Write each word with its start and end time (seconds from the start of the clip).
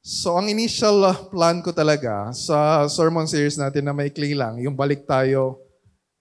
So 0.00 0.32
ang 0.32 0.48
initial 0.48 1.04
uh, 1.04 1.12
plan 1.28 1.60
ko 1.60 1.76
talaga 1.76 2.32
sa 2.32 2.88
sermon 2.88 3.28
series 3.28 3.60
natin 3.60 3.84
na 3.84 3.92
maikli 3.92 4.32
lang, 4.32 4.56
yung 4.56 4.72
balik 4.72 5.04
tayo 5.04 5.60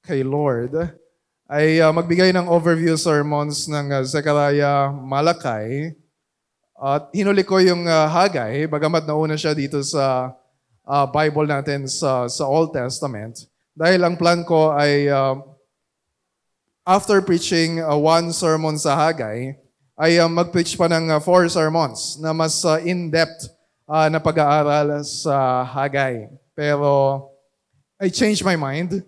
kay 0.03 0.19
Lord, 0.19 0.75
ay 1.47 1.79
uh, 1.79 1.87
magbigay 1.95 2.35
ng 2.35 2.51
overview 2.51 2.99
sermons 2.99 3.71
ng 3.71 3.87
uh, 3.95 4.03
Zechariah 4.03 4.91
Malakay. 4.91 5.95
At 6.75 7.07
hinuli 7.15 7.47
ko 7.47 7.63
yung 7.63 7.87
uh, 7.87 8.11
Hagay, 8.11 8.67
bagamat 8.67 9.07
nauna 9.07 9.39
siya 9.39 9.55
dito 9.55 9.79
sa 9.79 10.35
uh, 10.83 11.05
Bible 11.07 11.47
natin 11.47 11.87
sa, 11.87 12.27
sa 12.27 12.43
Old 12.43 12.75
Testament. 12.75 13.47
Dahil 13.71 14.03
ang 14.03 14.19
plan 14.19 14.43
ko 14.43 14.75
ay 14.75 15.07
uh, 15.07 15.39
after 16.83 17.23
preaching 17.23 17.79
uh, 17.79 17.95
one 17.95 18.35
sermon 18.35 18.75
sa 18.75 18.99
Hagay, 18.99 19.55
ay 19.95 20.19
uh, 20.19 20.27
mag-preach 20.27 20.75
pa 20.75 20.91
ng 20.91 21.15
uh, 21.15 21.19
four 21.23 21.47
sermons 21.47 22.19
na 22.19 22.35
mas 22.35 22.59
uh, 22.67 22.75
in-depth 22.83 23.58
uh, 23.89 24.07
na 24.13 24.21
pag-aaral 24.21 25.01
sa 25.01 25.65
Hagay. 25.65 26.29
Pero 26.53 27.25
I 27.97 28.13
changed 28.13 28.45
my 28.45 28.53
mind. 28.53 29.01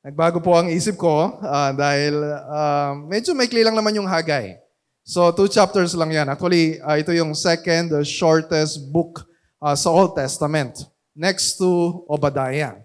Nagbago 0.00 0.40
po 0.40 0.56
ang 0.56 0.70
isip 0.70 0.96
ko 0.96 1.42
uh, 1.42 1.70
dahil 1.74 2.14
uh, 2.48 2.96
medyo 3.04 3.34
maikli 3.34 3.66
lang 3.66 3.76
naman 3.76 3.98
yung 3.98 4.06
Hagay. 4.08 4.56
So 5.04 5.28
two 5.34 5.50
chapters 5.50 5.92
lang 5.98 6.14
yan. 6.14 6.30
Actually, 6.30 6.78
uh, 6.80 6.96
ito 6.96 7.10
yung 7.10 7.34
second 7.34 7.90
uh, 7.92 8.06
shortest 8.06 8.88
book 8.94 9.26
uh, 9.60 9.74
sa 9.74 9.90
Old 9.90 10.14
Testament 10.14 10.86
next 11.12 11.58
to 11.58 12.00
Obadiah. 12.08 12.80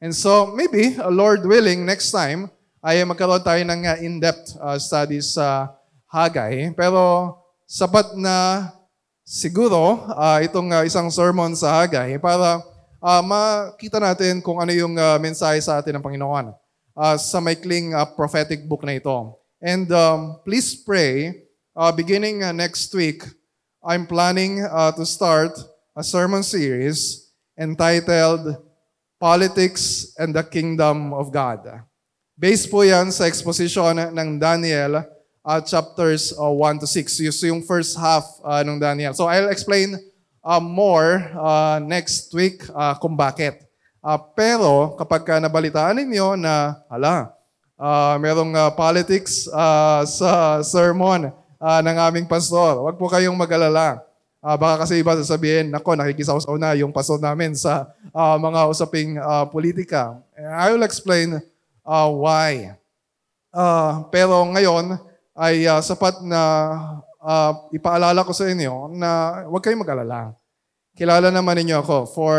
And 0.00 0.14
so 0.14 0.48
maybe, 0.48 0.96
uh, 0.96 1.12
Lord 1.12 1.44
willing, 1.44 1.84
next 1.84 2.14
time 2.14 2.48
ay 2.80 3.04
magkaroon 3.04 3.44
tayo 3.44 3.60
ng 3.64 3.80
uh, 3.84 3.96
in-depth 4.00 4.56
uh, 4.56 4.80
studies 4.80 5.36
sa 5.36 5.68
Hagay. 6.08 6.72
Pero 6.72 7.34
sapat 7.68 8.16
na 8.16 8.68
siguro 9.24 10.04
uh, 10.12 10.38
itong 10.44 10.68
uh, 10.68 10.84
isang 10.84 11.08
sermon 11.08 11.56
sa 11.56 11.80
Hagay 11.80 12.20
para 12.20 12.60
uh, 13.00 13.22
makita 13.24 13.96
natin 13.96 14.44
kung 14.44 14.60
ano 14.60 14.70
yung 14.70 14.94
uh, 15.00 15.16
mensahe 15.16 15.56
sa 15.64 15.80
atin 15.80 15.96
ng 15.96 16.04
Panginoon 16.04 16.52
uh, 16.92 17.16
sa 17.16 17.40
maikling 17.40 17.96
uh, 17.96 18.04
prophetic 18.04 18.68
book 18.68 18.84
na 18.84 19.00
ito. 19.00 19.16
And 19.64 19.88
um, 19.88 20.44
please 20.44 20.76
pray, 20.76 21.48
uh, 21.72 21.88
beginning 21.88 22.44
uh, 22.44 22.52
next 22.52 22.92
week, 22.92 23.24
I'm 23.80 24.04
planning 24.04 24.60
uh, 24.60 24.92
to 24.92 25.08
start 25.08 25.56
a 25.96 26.04
sermon 26.04 26.44
series 26.44 27.32
entitled 27.56 28.60
Politics 29.16 30.12
and 30.20 30.36
the 30.36 30.44
Kingdom 30.44 31.16
of 31.16 31.32
God. 31.32 31.64
Based 32.36 32.68
po 32.68 32.84
yan 32.84 33.08
sa 33.08 33.24
exposition 33.24 33.96
ng 33.96 34.36
Daniel 34.36 35.00
uh, 35.44 35.60
chapters 35.60 36.32
uh, 36.34 36.48
1 36.48 36.80
to 36.80 36.88
6. 36.88 37.20
So 37.36 37.44
yung 37.46 37.62
first 37.62 37.94
half 38.00 38.24
uh, 38.40 38.64
ng 38.64 38.80
Daniel. 38.80 39.12
So 39.12 39.28
I'll 39.28 39.52
explain 39.52 40.00
uh, 40.40 40.58
more 40.58 41.20
uh, 41.36 41.78
next 41.84 42.32
week 42.32 42.64
uh, 42.72 42.96
kung 42.96 43.14
bakit. 43.14 43.60
Uh, 44.04 44.20
pero 44.36 44.96
kapag 44.96 45.22
ka 45.24 45.34
nabalitaan 45.40 46.00
ninyo 46.00 46.36
na, 46.36 46.80
hala, 46.88 47.32
uh, 47.80 48.16
merong 48.20 48.52
uh, 48.52 48.68
politics 48.72 49.48
uh, 49.48 50.04
sa 50.04 50.60
sermon 50.60 51.32
uh, 51.60 51.80
ng 51.80 51.96
aming 51.96 52.26
pastor, 52.28 52.84
wag 52.84 52.96
po 53.00 53.08
kayong 53.08 53.36
mag-alala. 53.36 54.00
Uh, 54.44 54.60
baka 54.60 54.84
kasi 54.84 55.00
iba 55.00 55.16
sasabihin, 55.16 55.72
nako, 55.72 55.96
nakikisaw 55.96 56.36
na 56.60 56.76
yung 56.76 56.92
pastor 56.92 57.16
namin 57.16 57.56
sa 57.56 57.88
uh, 58.12 58.36
mga 58.36 58.60
usaping 58.68 59.16
uh, 59.16 59.48
politika. 59.48 60.20
I 60.36 60.68
will 60.68 60.84
explain 60.84 61.40
uh, 61.80 62.08
why. 62.12 62.76
Uh, 63.48 64.04
pero 64.12 64.44
ngayon, 64.52 65.00
ay 65.34 65.66
uh, 65.66 65.82
sapat 65.82 66.22
na 66.22 66.42
uh, 67.18 67.52
ipaalala 67.74 68.22
ko 68.22 68.30
sa 68.30 68.46
inyo 68.46 68.94
na 68.94 69.42
huwag 69.50 69.62
kayong 69.66 69.82
mag-alala. 69.82 70.34
Kilala 70.94 71.34
naman 71.34 71.58
ninyo 71.58 71.82
ako 71.82 71.98
for 72.14 72.38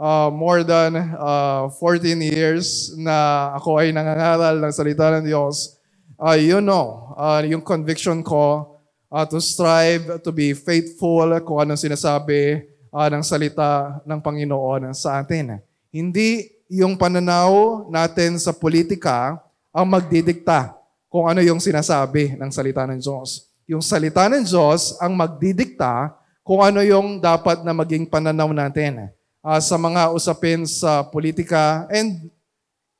uh, 0.00 0.32
more 0.32 0.64
than 0.64 0.96
uh, 1.20 1.68
14 1.68 2.16
years 2.24 2.96
na 2.96 3.50
ako 3.60 3.76
ay 3.76 3.92
nangangaral 3.92 4.56
ng 4.56 4.72
salita 4.72 5.12
ng 5.20 5.24
Diyos. 5.28 5.76
Uh, 6.16 6.38
you 6.38 6.64
know, 6.64 7.12
uh, 7.20 7.44
yung 7.44 7.60
conviction 7.60 8.24
ko 8.24 8.80
uh, 9.12 9.26
to 9.28 9.36
strive 9.36 10.24
to 10.24 10.32
be 10.32 10.56
faithful 10.56 11.28
kung 11.44 11.60
anong 11.60 11.80
sinasabi 11.84 12.64
uh, 12.88 13.08
ng 13.12 13.20
salita 13.20 14.00
ng 14.08 14.18
Panginoon 14.24 14.96
sa 14.96 15.20
atin. 15.20 15.60
Hindi 15.92 16.48
yung 16.72 16.96
pananaw 16.96 17.84
natin 17.92 18.40
sa 18.40 18.56
politika 18.56 19.36
ang 19.74 19.92
magdidikta 19.92 20.83
kung 21.14 21.30
ano 21.30 21.38
yung 21.46 21.62
sinasabi 21.62 22.34
ng 22.34 22.50
salita 22.50 22.82
ng 22.90 22.98
Diyos. 22.98 23.46
Yung 23.70 23.78
salita 23.78 24.26
ng 24.26 24.42
Diyos 24.42 24.98
ang 24.98 25.14
magdidikta 25.14 26.10
kung 26.42 26.58
ano 26.58 26.82
yung 26.82 27.22
dapat 27.22 27.62
na 27.62 27.70
maging 27.70 28.10
pananaw 28.10 28.50
natin 28.50 29.06
uh, 29.38 29.62
sa 29.62 29.78
mga 29.78 30.10
usapin 30.10 30.66
sa 30.66 31.06
politika 31.06 31.86
and 31.94 32.34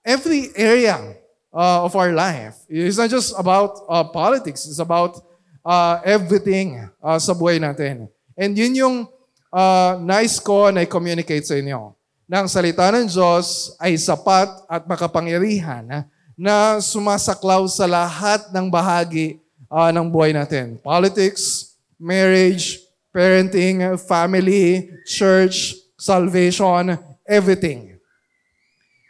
every 0.06 0.54
area 0.54 0.94
uh, 1.50 1.82
of 1.82 1.90
our 1.98 2.14
life. 2.14 2.54
It's 2.70 3.02
not 3.02 3.10
just 3.10 3.34
about 3.34 3.82
uh, 3.90 4.06
politics. 4.06 4.62
It's 4.70 4.78
about 4.78 5.18
uh, 5.66 5.98
everything 6.06 6.86
uh, 7.02 7.18
sa 7.18 7.34
buhay 7.34 7.58
natin. 7.58 8.06
And 8.38 8.54
yun 8.54 8.78
yung 8.78 8.96
uh, 9.50 9.98
nice 9.98 10.38
ko 10.38 10.70
na 10.70 10.86
i-communicate 10.86 11.50
sa 11.50 11.58
inyo. 11.58 11.90
Na 12.30 12.46
ang 12.46 12.48
salita 12.48 12.94
ng 12.94 13.10
Diyos 13.10 13.74
ay 13.82 13.98
sapat 13.98 14.54
at 14.70 14.86
makapangyarihan 14.86 16.06
na 16.34 16.82
sumasaklaw 16.82 17.66
sa 17.70 17.86
lahat 17.86 18.50
ng 18.50 18.66
bahagi 18.66 19.38
uh, 19.70 19.90
ng 19.94 20.06
buhay 20.10 20.34
natin. 20.34 20.78
Politics, 20.82 21.74
marriage, 21.98 22.82
parenting, 23.14 23.94
family, 24.04 24.90
church, 25.06 25.78
salvation, 25.94 26.98
everything. 27.22 27.94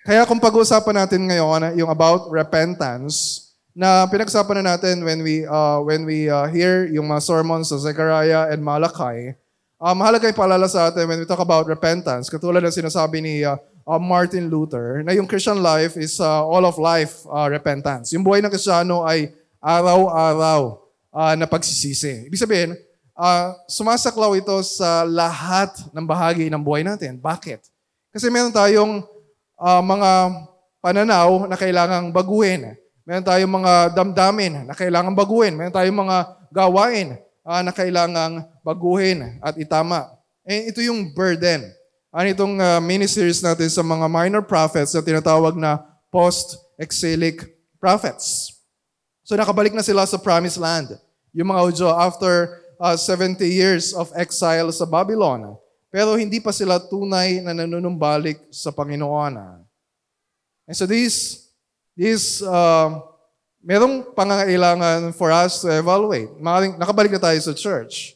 Kaya 0.04 0.28
kung 0.28 0.36
pag-uusapan 0.36 1.00
natin 1.00 1.24
ngayon 1.24 1.80
yung 1.80 1.88
about 1.88 2.28
repentance, 2.28 3.44
na 3.74 4.06
pinagsapan 4.06 4.62
na 4.62 4.78
natin 4.78 5.02
when 5.02 5.20
we 5.26 5.42
uh, 5.50 5.82
when 5.82 6.06
we 6.06 6.30
uh, 6.30 6.46
hear 6.46 6.86
yung 6.94 7.10
mga 7.10 7.26
sermons 7.26 7.74
sa 7.74 7.76
Zechariah 7.82 8.54
and 8.54 8.62
Malachi, 8.62 9.34
uh, 9.82 9.94
mahalaga 9.98 10.30
yung 10.30 10.38
paalala 10.38 10.70
sa 10.70 10.88
atin 10.88 11.10
when 11.10 11.18
we 11.18 11.26
talk 11.26 11.42
about 11.42 11.66
repentance, 11.66 12.30
katulad 12.30 12.62
ng 12.62 12.70
sinasabi 12.70 13.18
ni 13.18 13.42
uh, 13.42 13.58
uh, 13.86 14.00
Martin 14.00 14.48
Luther 14.48 15.04
na 15.04 15.12
yung 15.12 15.28
Christian 15.28 15.60
life 15.60 15.94
is 16.00 16.18
uh, 16.18 16.42
all 16.44 16.64
of 16.64 16.80
life 16.80 17.22
uh, 17.28 17.46
repentance. 17.48 18.12
Yung 18.16 18.24
buhay 18.24 18.40
ng 18.40 18.52
Kristiyano 18.52 19.04
ay 19.04 19.32
araw-araw 19.60 20.80
uh, 21.12 21.34
na 21.36 21.46
pagsisisi. 21.48 22.28
Ibig 22.28 22.40
sabihin, 22.40 22.70
uh, 23.16 23.54
sumasaklaw 23.70 24.34
ito 24.36 24.56
sa 24.64 25.06
lahat 25.06 25.72
ng 25.92 26.04
bahagi 26.04 26.48
ng 26.50 26.60
buhay 26.60 26.82
natin. 26.84 27.16
Bakit? 27.20 27.64
Kasi 28.12 28.28
meron 28.28 28.52
tayong 28.52 29.04
uh, 29.56 29.82
mga 29.82 30.10
pananaw 30.84 31.48
na 31.48 31.56
kailangang 31.56 32.12
baguhin. 32.12 32.76
Meron 33.04 33.24
tayong 33.24 33.52
mga 33.52 33.72
damdamin 33.92 34.68
na 34.68 34.74
kailangang 34.76 35.16
baguhin. 35.16 35.56
Meron 35.56 35.74
tayong 35.74 35.98
mga 36.04 36.16
gawain 36.52 37.08
uh, 37.44 37.60
na 37.60 37.72
kailangang 37.72 38.44
baguhin 38.64 39.40
at 39.44 39.56
itama. 39.60 40.08
Eh, 40.44 40.68
ito 40.72 40.84
yung 40.84 41.12
burden 41.16 41.64
ano 42.14 42.30
itong 42.30 42.54
uh, 42.62 42.78
mini-series 42.78 43.42
natin 43.42 43.66
sa 43.66 43.82
mga 43.82 44.06
minor 44.06 44.38
prophets 44.38 44.94
na 44.94 45.02
tinatawag 45.02 45.58
na 45.58 45.82
post-exilic 46.14 47.42
prophets. 47.82 48.54
So 49.26 49.34
nakabalik 49.34 49.74
na 49.74 49.82
sila 49.82 50.06
sa 50.06 50.14
promised 50.14 50.62
land. 50.62 50.94
Yung 51.34 51.50
mga 51.50 51.74
Udyo 51.74 51.90
after 51.90 52.62
uh, 52.78 52.94
70 52.94 53.42
years 53.42 53.90
of 53.90 54.14
exile 54.14 54.70
sa 54.70 54.86
Babylon. 54.86 55.58
Pero 55.90 56.14
hindi 56.14 56.38
pa 56.38 56.54
sila 56.54 56.78
tunay 56.78 57.42
na 57.42 57.50
nanunumbalik 57.50 58.46
sa 58.54 58.70
Panginoon. 58.70 59.34
And 60.70 60.76
so 60.78 60.86
this, 60.86 61.50
this 61.98 62.38
uh, 62.46 62.94
merong 63.58 64.14
pangangailangan 64.14 65.10
for 65.18 65.34
us 65.34 65.66
to 65.66 65.70
evaluate. 65.74 66.30
Nakabalik 66.78 67.10
na 67.10 67.22
tayo 67.26 67.38
sa 67.42 67.58
church. 67.58 68.14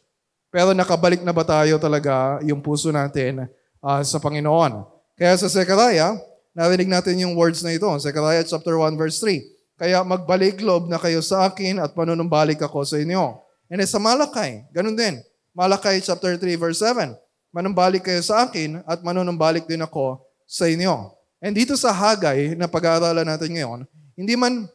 Pero 0.54 0.70
nakabalik 0.70 1.26
na 1.26 1.34
ba 1.34 1.42
tayo 1.42 1.82
talaga 1.82 2.38
yung 2.46 2.62
puso 2.62 2.94
natin 2.94 3.50
uh, 3.82 4.02
sa 4.02 4.18
Panginoon. 4.22 4.86
Kaya 5.18 5.34
sa 5.34 5.50
Zechariah, 5.50 6.14
narinig 6.54 6.90
natin 6.90 7.18
yung 7.22 7.34
words 7.34 7.62
na 7.62 7.74
ito. 7.74 7.86
Zechariah 7.98 8.46
chapter 8.46 8.74
1 8.78 8.94
verse 8.94 9.18
3. 9.22 9.42
Kaya 9.78 10.02
magbalik 10.02 10.58
loob 10.58 10.90
na 10.90 10.98
kayo 10.98 11.22
sa 11.22 11.46
akin 11.46 11.78
at 11.78 11.94
manunumbalik 11.94 12.58
ako 12.58 12.82
sa 12.82 12.98
inyo. 12.98 13.38
And 13.70 13.82
sa 13.86 14.02
Malakay, 14.02 14.66
ganun 14.74 14.98
din. 14.98 15.22
Malakay 15.54 16.02
chapter 16.02 16.34
3 16.34 16.58
verse 16.58 16.82
7. 16.82 17.14
Manumbalik 17.54 18.06
kayo 18.06 18.22
sa 18.22 18.46
akin 18.46 18.82
at 18.86 19.02
manunumbalik 19.06 19.66
din 19.70 19.82
ako 19.82 20.22
sa 20.46 20.66
inyo. 20.66 21.14
And 21.38 21.54
dito 21.54 21.78
sa 21.78 21.94
Hagay 21.94 22.58
na 22.58 22.66
pag-aaralan 22.66 23.22
natin 23.22 23.54
ngayon, 23.54 23.86
hindi 24.18 24.34
man 24.34 24.66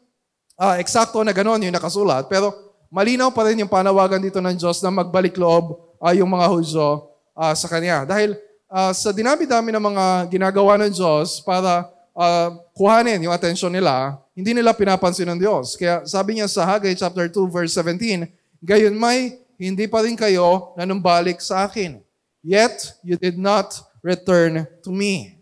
uh, 0.56 0.76
eksakto 0.80 1.20
na 1.24 1.36
gano'n 1.36 1.68
yung 1.68 1.76
nakasulat, 1.76 2.32
pero 2.32 2.56
malinaw 2.88 3.34
pa 3.36 3.44
rin 3.50 3.60
yung 3.60 3.72
panawagan 3.72 4.24
dito 4.24 4.40
ng 4.40 4.56
Diyos 4.56 4.80
na 4.80 4.94
magbalik 4.94 5.36
loob 5.36 5.76
uh, 6.00 6.14
yung 6.16 6.32
mga 6.32 6.46
Hudyo 6.48 7.12
uh, 7.36 7.52
sa 7.52 7.68
Kanya. 7.68 8.08
Dahil 8.08 8.40
uh, 8.74 8.90
sa 8.90 9.14
dinami-dami 9.14 9.70
ng 9.70 9.84
mga 9.94 10.06
ginagawa 10.34 10.82
ng 10.82 10.90
Diyos 10.90 11.38
para 11.46 11.86
uh, 12.18 12.58
kuhanin 12.74 13.22
yung 13.22 13.36
atensyon 13.36 13.70
nila, 13.70 14.18
hindi 14.34 14.58
nila 14.58 14.74
pinapansin 14.74 15.30
ng 15.30 15.38
Diyos. 15.38 15.78
Kaya 15.78 16.02
sabi 16.10 16.42
niya 16.42 16.50
sa 16.50 16.66
Haggai 16.66 16.98
chapter 16.98 17.30
2 17.30 17.54
verse 17.54 17.78
17, 17.78 18.26
gayon 18.66 18.98
may 18.98 19.38
hindi 19.62 19.86
pa 19.86 20.02
rin 20.02 20.18
kayo 20.18 20.74
nanumbalik 20.74 21.38
sa 21.38 21.70
akin. 21.70 22.02
Yet, 22.44 23.00
you 23.06 23.16
did 23.16 23.40
not 23.40 23.72
return 24.04 24.68
to 24.84 24.90
me. 24.92 25.40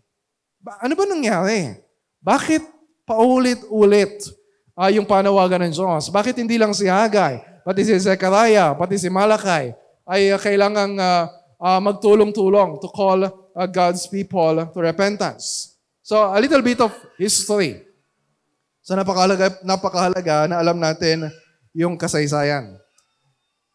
Ba- 0.62 0.78
ano 0.83 0.94
ba 0.94 1.10
nangyari? 1.10 1.81
Bakit 2.22 2.62
paulit-ulit 3.07 4.30
ah, 4.78 4.94
yung 4.94 5.07
panawagan 5.10 5.66
ng 5.66 5.74
Diyos? 5.74 6.13
Bakit 6.13 6.38
hindi 6.38 6.62
lang 6.62 6.69
si 6.78 6.86
Hagay, 6.86 7.42
pati 7.66 7.81
si 7.81 7.98
Zechariah, 7.98 8.78
pati 8.78 9.01
si 9.01 9.10
Malakay 9.10 9.74
ay 10.06 10.30
uh, 10.30 10.38
kailangang 10.38 10.94
uh, 11.00 11.25
uh, 11.62 11.78
magtulong-tulong 11.78 12.81
to 12.81 12.90
call 12.90 13.22
uh, 13.24 13.68
God's 13.69 14.10
people 14.10 14.66
to 14.66 14.80
repentance? 14.81 15.78
So, 16.02 16.18
a 16.18 16.42
little 16.42 16.66
bit 16.66 16.81
of 16.81 16.92
history. 17.16 17.86
So, 18.81 18.98
napakahalaga, 18.98 19.62
napakahalaga 19.62 20.50
na 20.50 20.58
alam 20.58 20.81
natin 20.81 21.30
yung 21.72 21.96
kasaysayan. 21.96 22.75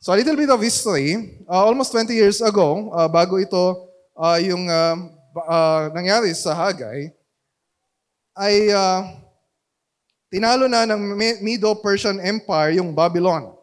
So, 0.03 0.13
a 0.13 0.19
little 0.19 0.37
bit 0.37 0.51
of 0.51 0.61
history. 0.61 1.41
Uh, 1.49 1.63
almost 1.65 1.95
20 1.95 2.13
years 2.13 2.43
ago, 2.43 2.91
uh, 2.93 3.09
bago 3.09 3.41
ito 3.41 3.89
uh, 4.19 4.37
yung 4.43 4.69
uh, 4.69 4.97
uh, 5.49 5.89
nangyari 5.97 6.35
sa 6.37 6.53
Hagay, 6.53 7.09
ay 8.37 8.69
uh, 8.69 9.01
tinalo 10.29 10.69
na 10.69 10.85
ng 10.85 11.17
Medo-Persian 11.41 12.21
Empire 12.21 12.77
yung 12.77 12.93
Babylon 12.93 13.56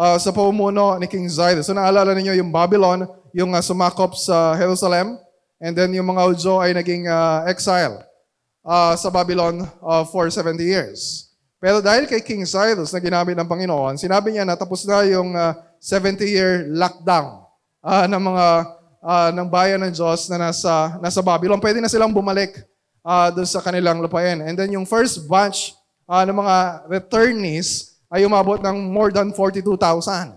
uh, 0.00 0.16
sa 0.16 0.32
pamumuno 0.32 0.96
ni 0.96 1.04
King 1.04 1.28
Cyrus. 1.28 1.68
So 1.68 1.76
naalala 1.76 2.16
ninyo 2.16 2.40
yung 2.40 2.48
Babylon, 2.48 3.04
yung 3.36 3.52
uh, 3.52 3.60
sumakop 3.60 4.16
sa 4.16 4.56
Jerusalem, 4.56 5.20
and 5.60 5.76
then 5.76 5.92
yung 5.92 6.08
mga 6.08 6.32
Udyo 6.32 6.56
ay 6.64 6.72
naging 6.72 7.04
uh, 7.04 7.44
exile 7.44 8.00
uh, 8.64 8.96
sa 8.96 9.12
Babylon 9.12 9.68
uh, 9.84 10.08
for 10.08 10.32
70 10.32 10.56
years. 10.64 11.28
Pero 11.60 11.84
dahil 11.84 12.08
kay 12.08 12.24
King 12.24 12.48
Cyrus 12.48 12.88
na 12.88 13.04
ginamit 13.04 13.36
ng 13.36 13.44
Panginoon, 13.44 14.00
sinabi 14.00 14.32
niya 14.32 14.48
na 14.48 14.56
tapos 14.56 14.88
na 14.88 15.04
yung 15.04 15.36
uh, 15.36 15.52
70-year 15.76 16.72
lockdown 16.72 17.44
uh, 17.84 18.08
ng 18.08 18.22
mga 18.32 18.46
uh, 19.04 19.28
ng 19.36 19.48
bayan 19.48 19.80
ng 19.84 19.92
Diyos 19.92 20.28
na 20.32 20.48
nasa, 20.48 20.96
nasa 21.04 21.20
Babylon. 21.20 21.60
Pwede 21.60 21.84
na 21.84 21.92
silang 21.92 22.16
bumalik 22.16 22.64
uh, 23.04 23.28
doon 23.28 23.44
sa 23.44 23.60
kanilang 23.60 24.00
lupain. 24.00 24.40
And 24.40 24.56
then 24.56 24.72
yung 24.72 24.88
first 24.88 25.28
batch 25.28 25.76
uh, 26.08 26.24
ng 26.24 26.36
mga 26.36 26.56
returnees 26.88 27.89
ay 28.10 28.26
umabot 28.26 28.58
ng 28.58 28.90
more 28.90 29.14
than 29.14 29.30
42,000. 29.30 30.34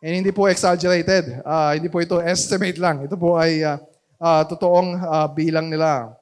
And 0.00 0.12
hindi 0.16 0.32
po 0.32 0.48
exaggerated. 0.48 1.44
Uh, 1.44 1.76
hindi 1.76 1.92
po 1.92 2.00
ito 2.00 2.16
estimate 2.24 2.80
lang. 2.80 3.04
Ito 3.04 3.20
po 3.20 3.36
ay 3.36 3.60
uh, 3.60 3.76
uh, 4.16 4.42
totoong 4.48 4.96
uh, 4.96 5.28
bilang 5.28 5.68
nila. 5.68 6.16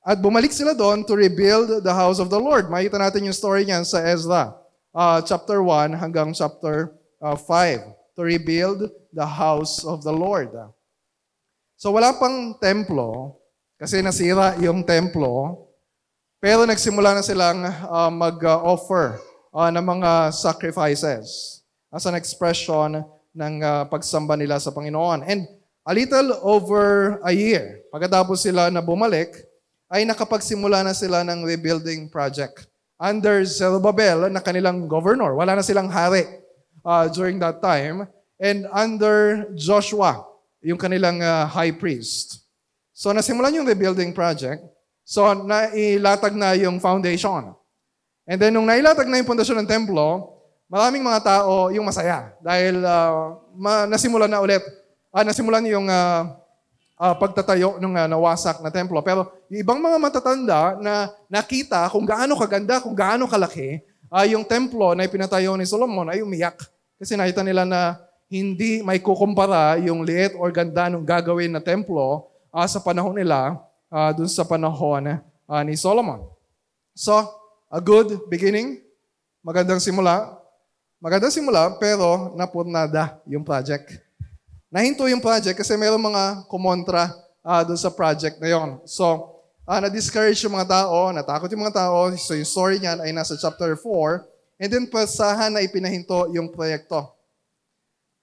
At 0.00 0.16
bumalik 0.16 0.56
sila 0.56 0.72
doon 0.72 1.04
to 1.04 1.12
rebuild 1.12 1.84
the 1.84 1.92
house 1.92 2.16
of 2.16 2.32
the 2.32 2.40
Lord. 2.40 2.72
Makita 2.72 2.96
natin 2.96 3.28
yung 3.28 3.36
story 3.36 3.68
niyan 3.68 3.84
sa 3.84 4.00
Ezra, 4.00 4.56
uh, 4.96 5.20
chapter 5.20 5.60
1 5.60 5.92
hanggang 6.00 6.32
chapter 6.32 6.96
uh, 7.20 7.36
5. 7.36 8.16
To 8.16 8.24
rebuild 8.24 8.88
the 9.12 9.28
house 9.28 9.84
of 9.84 10.00
the 10.00 10.14
Lord. 10.14 10.48
So 11.76 11.92
wala 11.92 12.16
pang 12.16 12.56
templo, 12.56 13.36
kasi 13.76 14.00
nasira 14.00 14.56
yung 14.56 14.80
templo, 14.80 15.68
pero 16.40 16.64
nagsimula 16.64 17.12
na 17.12 17.20
silang 17.20 17.60
uh, 17.68 18.08
mag-offer 18.08 19.20
uh, 19.56 19.72
ng 19.72 19.80
mga 19.80 20.36
sacrifices 20.36 21.58
as 21.88 22.04
an 22.04 22.12
expression 22.12 23.00
ng 23.32 23.54
uh, 23.64 23.88
pagsamba 23.88 24.36
nila 24.36 24.60
sa 24.60 24.68
Panginoon. 24.68 25.24
And 25.24 25.48
a 25.88 25.96
little 25.96 26.36
over 26.44 27.16
a 27.24 27.32
year, 27.32 27.80
pagkatapos 27.88 28.44
sila 28.44 28.68
na 28.68 28.84
bumalik, 28.84 29.32
ay 29.88 30.04
nakapagsimula 30.04 30.84
na 30.84 30.92
sila 30.92 31.24
ng 31.24 31.46
rebuilding 31.46 32.12
project 32.12 32.68
under 33.00 33.40
Zerubbabel 33.48 34.28
na 34.28 34.42
kanilang 34.44 34.84
governor. 34.90 35.32
Wala 35.38 35.56
na 35.56 35.64
silang 35.64 35.88
hari 35.88 36.26
uh, 36.84 37.06
during 37.08 37.40
that 37.40 37.62
time. 37.64 38.04
And 38.36 38.68
under 38.68 39.48
Joshua, 39.56 40.26
yung 40.60 40.76
kanilang 40.76 41.22
uh, 41.22 41.46
high 41.48 41.72
priest. 41.72 42.44
So 42.92 43.14
nasimulan 43.14 43.54
yung 43.54 43.68
rebuilding 43.68 44.12
project. 44.12 44.60
So 45.06 45.22
nailatag 45.32 46.34
na 46.34 46.58
yung 46.58 46.82
foundation. 46.82 47.54
And 48.26 48.42
then 48.42 48.52
nung 48.58 48.66
nailatag 48.66 49.06
na 49.06 49.22
yung 49.22 49.30
pundasyon 49.30 49.62
ng 49.62 49.70
templo, 49.70 50.34
maraming 50.66 51.06
mga 51.06 51.22
tao 51.22 51.70
yung 51.70 51.86
masaya 51.86 52.34
dahil 52.42 52.82
uh, 52.82 53.38
ma- 53.54 53.86
nasimulan 53.86 54.26
na 54.26 54.42
ulit. 54.42 54.62
Ah, 55.14 55.22
nasimulan 55.22 55.62
yung 55.64 55.86
uh, 55.86 56.34
uh, 56.98 57.14
pagtatayo 57.16 57.78
ng 57.78 57.94
uh, 57.94 58.08
nawasak 58.10 58.60
na 58.60 58.68
templo. 58.74 58.98
Pero 59.00 59.30
yung 59.46 59.62
ibang 59.62 59.78
mga 59.78 59.96
matatanda 60.02 60.60
na 60.82 61.14
nakita 61.30 61.86
kung 61.88 62.04
gaano 62.04 62.34
kaganda, 62.34 62.82
kung 62.82 62.98
gaano 62.98 63.30
kalaki, 63.30 63.80
uh, 64.10 64.26
yung 64.26 64.42
templo 64.42 64.92
na 64.92 65.06
ipinatayo 65.06 65.54
ni 65.54 65.64
Solomon 65.64 66.10
ay 66.10 66.20
umiyak. 66.20 66.58
Kasi 66.98 67.14
nakita 67.14 67.46
nila 67.46 67.62
na 67.62 68.02
hindi 68.26 68.82
may 68.82 68.98
kukumpara 68.98 69.78
yung 69.86 70.02
liit 70.02 70.34
or 70.34 70.50
ganda 70.50 70.90
ng 70.90 71.06
gagawin 71.06 71.54
na 71.54 71.62
templo 71.62 72.26
uh, 72.50 72.66
sa 72.66 72.82
panahon 72.82 73.14
nila 73.14 73.54
uh, 73.86 74.10
dun 74.10 74.26
sa 74.26 74.42
panahon 74.42 75.22
uh, 75.22 75.62
ni 75.62 75.78
Solomon. 75.78 76.26
So, 76.96 77.14
a 77.66 77.82
good 77.82 78.30
beginning, 78.30 78.78
magandang 79.42 79.82
simula. 79.82 80.38
Magandang 81.02 81.34
simula, 81.34 81.74
pero 81.76 82.32
napurnada 82.38 83.18
yung 83.26 83.42
project. 83.42 83.98
Nahinto 84.70 85.06
yung 85.10 85.22
project 85.22 85.58
kasi 85.58 85.74
mayroong 85.74 86.02
mga 86.02 86.24
kumontra 86.46 87.10
uh, 87.42 87.62
dun 87.66 87.78
sa 87.78 87.90
project 87.90 88.38
na 88.38 88.48
yon. 88.54 88.80
So, 88.86 89.38
uh, 89.66 89.78
na-discourage 89.82 90.38
yung 90.46 90.54
mga 90.54 90.86
tao, 90.86 91.10
natakot 91.10 91.50
yung 91.50 91.62
mga 91.66 91.76
tao. 91.86 92.14
So, 92.14 92.38
yung 92.38 92.48
story 92.48 92.78
niyan 92.78 93.02
ay 93.02 93.10
nasa 93.10 93.34
chapter 93.34 93.74
4. 93.74 94.62
And 94.62 94.70
then, 94.72 94.86
pasahan 94.88 95.52
na 95.52 95.60
ipinahinto 95.60 96.32
yung 96.32 96.48
proyekto. 96.48 97.12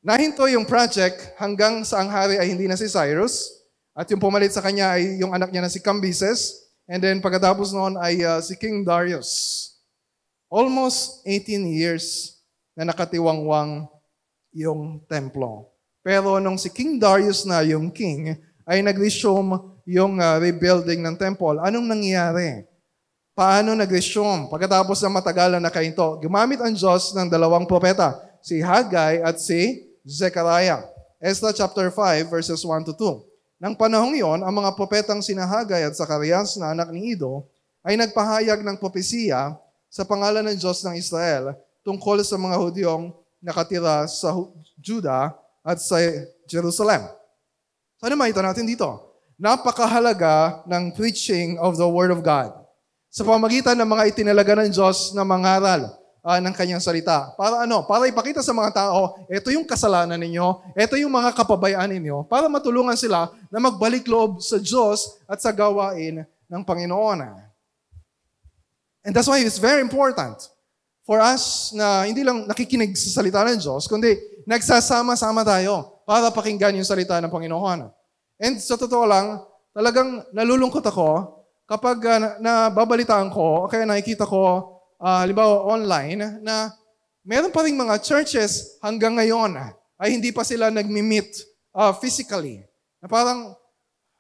Nahinto 0.04 0.44
yung 0.52 0.68
project 0.68 1.36
hanggang 1.40 1.84
sa 1.88 2.04
ang 2.04 2.10
hari 2.12 2.36
ay 2.36 2.52
hindi 2.52 2.68
na 2.68 2.76
si 2.76 2.90
Cyrus. 2.90 3.54
At 3.94 4.10
yung 4.10 4.20
pumalit 4.20 4.52
sa 4.52 4.64
kanya 4.64 4.98
ay 4.98 5.22
yung 5.22 5.32
anak 5.32 5.54
niya 5.54 5.64
na 5.64 5.72
si 5.72 5.80
Cambyses. 5.80 6.63
And 6.88 7.00
then 7.00 7.24
pagkatapos 7.24 7.72
noon 7.72 7.96
ay 7.96 8.20
uh, 8.24 8.44
si 8.44 8.60
King 8.60 8.84
Darius. 8.84 9.72
Almost 10.52 11.24
18 11.26 11.64
years 11.72 12.38
na 12.76 12.92
nakatiwangwang 12.92 13.88
yung 14.54 15.02
templo. 15.08 15.72
Pero 16.04 16.38
nung 16.38 16.60
si 16.60 16.68
King 16.68 17.00
Darius 17.00 17.48
na 17.48 17.64
yung 17.64 17.90
king, 17.90 18.36
ay 18.68 18.84
nag-resume 18.84 19.80
yung 19.88 20.20
uh, 20.20 20.40
rebuilding 20.40 21.00
ng 21.04 21.16
temple. 21.16 21.60
Anong 21.64 21.88
nangyari? 21.88 22.68
Paano 23.34 23.74
nag-resume? 23.74 24.52
Pagkatapos 24.52 25.02
ng 25.02 25.14
matagalan 25.16 25.64
na 25.64 25.74
kainto, 25.74 26.22
gumamit 26.22 26.62
ang 26.62 26.76
Diyos 26.76 27.16
ng 27.18 27.28
dalawang 27.32 27.66
propeta, 27.66 28.14
si 28.44 28.62
Haggai 28.62 29.26
at 29.26 29.42
si 29.42 29.90
Zechariah. 30.06 30.86
Ezra 31.18 31.56
chapter 31.56 31.88
5 31.90 32.28
verses 32.28 32.60
1 32.62 32.84
to 32.92 32.94
2. 32.94 33.33
Nang 33.64 33.80
panahong 33.80 34.12
iyon, 34.12 34.44
ang 34.44 34.52
mga 34.52 34.76
propetang 34.76 35.24
sinahagay 35.24 35.88
at 35.88 35.96
Sakarias 35.96 36.60
na 36.60 36.76
anak 36.76 36.92
ni 36.92 37.16
Ido 37.16 37.48
ay 37.80 37.96
nagpahayag 37.96 38.60
ng 38.60 38.76
propesiya 38.76 39.56
sa 39.88 40.04
pangalan 40.04 40.44
ng 40.52 40.60
Diyos 40.60 40.84
ng 40.84 41.00
Israel 41.00 41.56
tungkol 41.80 42.20
sa 42.28 42.36
mga 42.36 42.60
Hudyong 42.60 43.16
nakatira 43.40 44.04
sa 44.12 44.36
Juda 44.76 45.32
at 45.64 45.80
sa 45.80 45.96
Jerusalem. 46.44 47.08
So 48.04 48.12
ano 48.12 48.20
makita 48.20 48.44
natin 48.44 48.68
dito? 48.68 49.16
Napakahalaga 49.40 50.68
ng 50.68 50.92
preaching 51.00 51.56
of 51.56 51.80
the 51.80 51.88
Word 51.88 52.12
of 52.12 52.20
God 52.20 52.52
sa 53.08 53.24
pamagitan 53.24 53.80
ng 53.80 53.88
mga 53.88 54.12
itinalaga 54.12 54.60
ng 54.60 54.76
Diyos 54.76 55.16
na 55.16 55.24
mangaral 55.24 55.88
uh, 56.24 56.40
ng 56.40 56.56
kanyang 56.56 56.80
salita. 56.80 57.36
Para 57.36 57.68
ano? 57.68 57.84
Para 57.84 58.08
ipakita 58.08 58.40
sa 58.40 58.56
mga 58.56 58.72
tao, 58.72 59.20
ito 59.28 59.52
yung 59.52 59.68
kasalanan 59.68 60.18
ninyo, 60.18 60.74
ito 60.74 60.96
yung 60.96 61.12
mga 61.12 61.36
kapabayaan 61.36 61.92
ninyo, 61.92 62.24
para 62.26 62.48
matulungan 62.48 62.96
sila 62.96 63.30
na 63.52 63.60
magbalik 63.60 64.08
loob 64.08 64.40
sa 64.40 64.58
Diyos 64.58 65.20
at 65.28 65.44
sa 65.44 65.52
gawain 65.52 66.24
ng 66.24 66.62
Panginoon. 66.64 67.20
And 69.04 69.12
that's 69.12 69.28
why 69.28 69.44
it's 69.44 69.60
very 69.60 69.84
important 69.84 70.40
for 71.04 71.20
us 71.20 71.76
na 71.76 72.08
hindi 72.08 72.24
lang 72.24 72.48
nakikinig 72.48 72.96
sa 72.96 73.20
salita 73.20 73.44
ng 73.44 73.60
Diyos, 73.60 73.92
kundi 73.92 74.16
nagsasama-sama 74.48 75.44
tayo 75.44 76.00
para 76.08 76.32
pakinggan 76.32 76.80
yung 76.80 76.88
salita 76.88 77.20
ng 77.20 77.28
Panginoon. 77.28 77.92
And 78.40 78.56
sa 78.64 78.80
totoo 78.80 79.04
lang, 79.04 79.44
talagang 79.76 80.24
nalulungkot 80.32 80.84
ako 80.88 81.44
kapag 81.68 82.00
uh, 82.08 82.40
nababalitaan 82.40 83.28
ko, 83.32 83.68
kaya 83.68 83.84
nakikita 83.84 84.24
ko 84.24 84.73
uh, 85.04 85.20
halimbawa 85.20 85.68
online, 85.68 86.40
na 86.40 86.72
meron 87.28 87.52
pa 87.52 87.68
rin 87.68 87.76
mga 87.76 88.00
churches 88.00 88.80
hanggang 88.80 89.20
ngayon 89.20 89.60
ay 90.00 90.16
hindi 90.16 90.32
pa 90.32 90.48
sila 90.48 90.72
nagmi-meet 90.72 91.44
uh, 91.76 91.92
physically. 91.92 92.64
Na 93.04 93.12
parang 93.12 93.52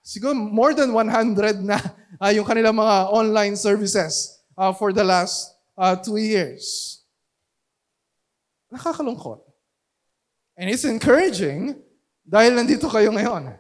siguro 0.03 0.35
more 0.35 0.75
than 0.75 0.91
100 0.91 1.63
na 1.63 1.79
uh, 2.19 2.31
yung 2.35 2.43
kanilang 2.43 2.75
mga 2.75 3.07
online 3.15 3.55
services 3.55 4.43
uh, 4.59 4.75
for 4.75 4.91
the 4.91 5.03
last 5.03 5.55
uh, 5.79 5.95
two 5.95 6.19
years. 6.19 6.99
Nakakalungkot. 8.67 9.39
And 10.59 10.69
it's 10.69 10.85
encouraging 10.85 11.79
dahil 12.27 12.53
nandito 12.53 12.85
kayo 12.91 13.09
ngayon. 13.09 13.55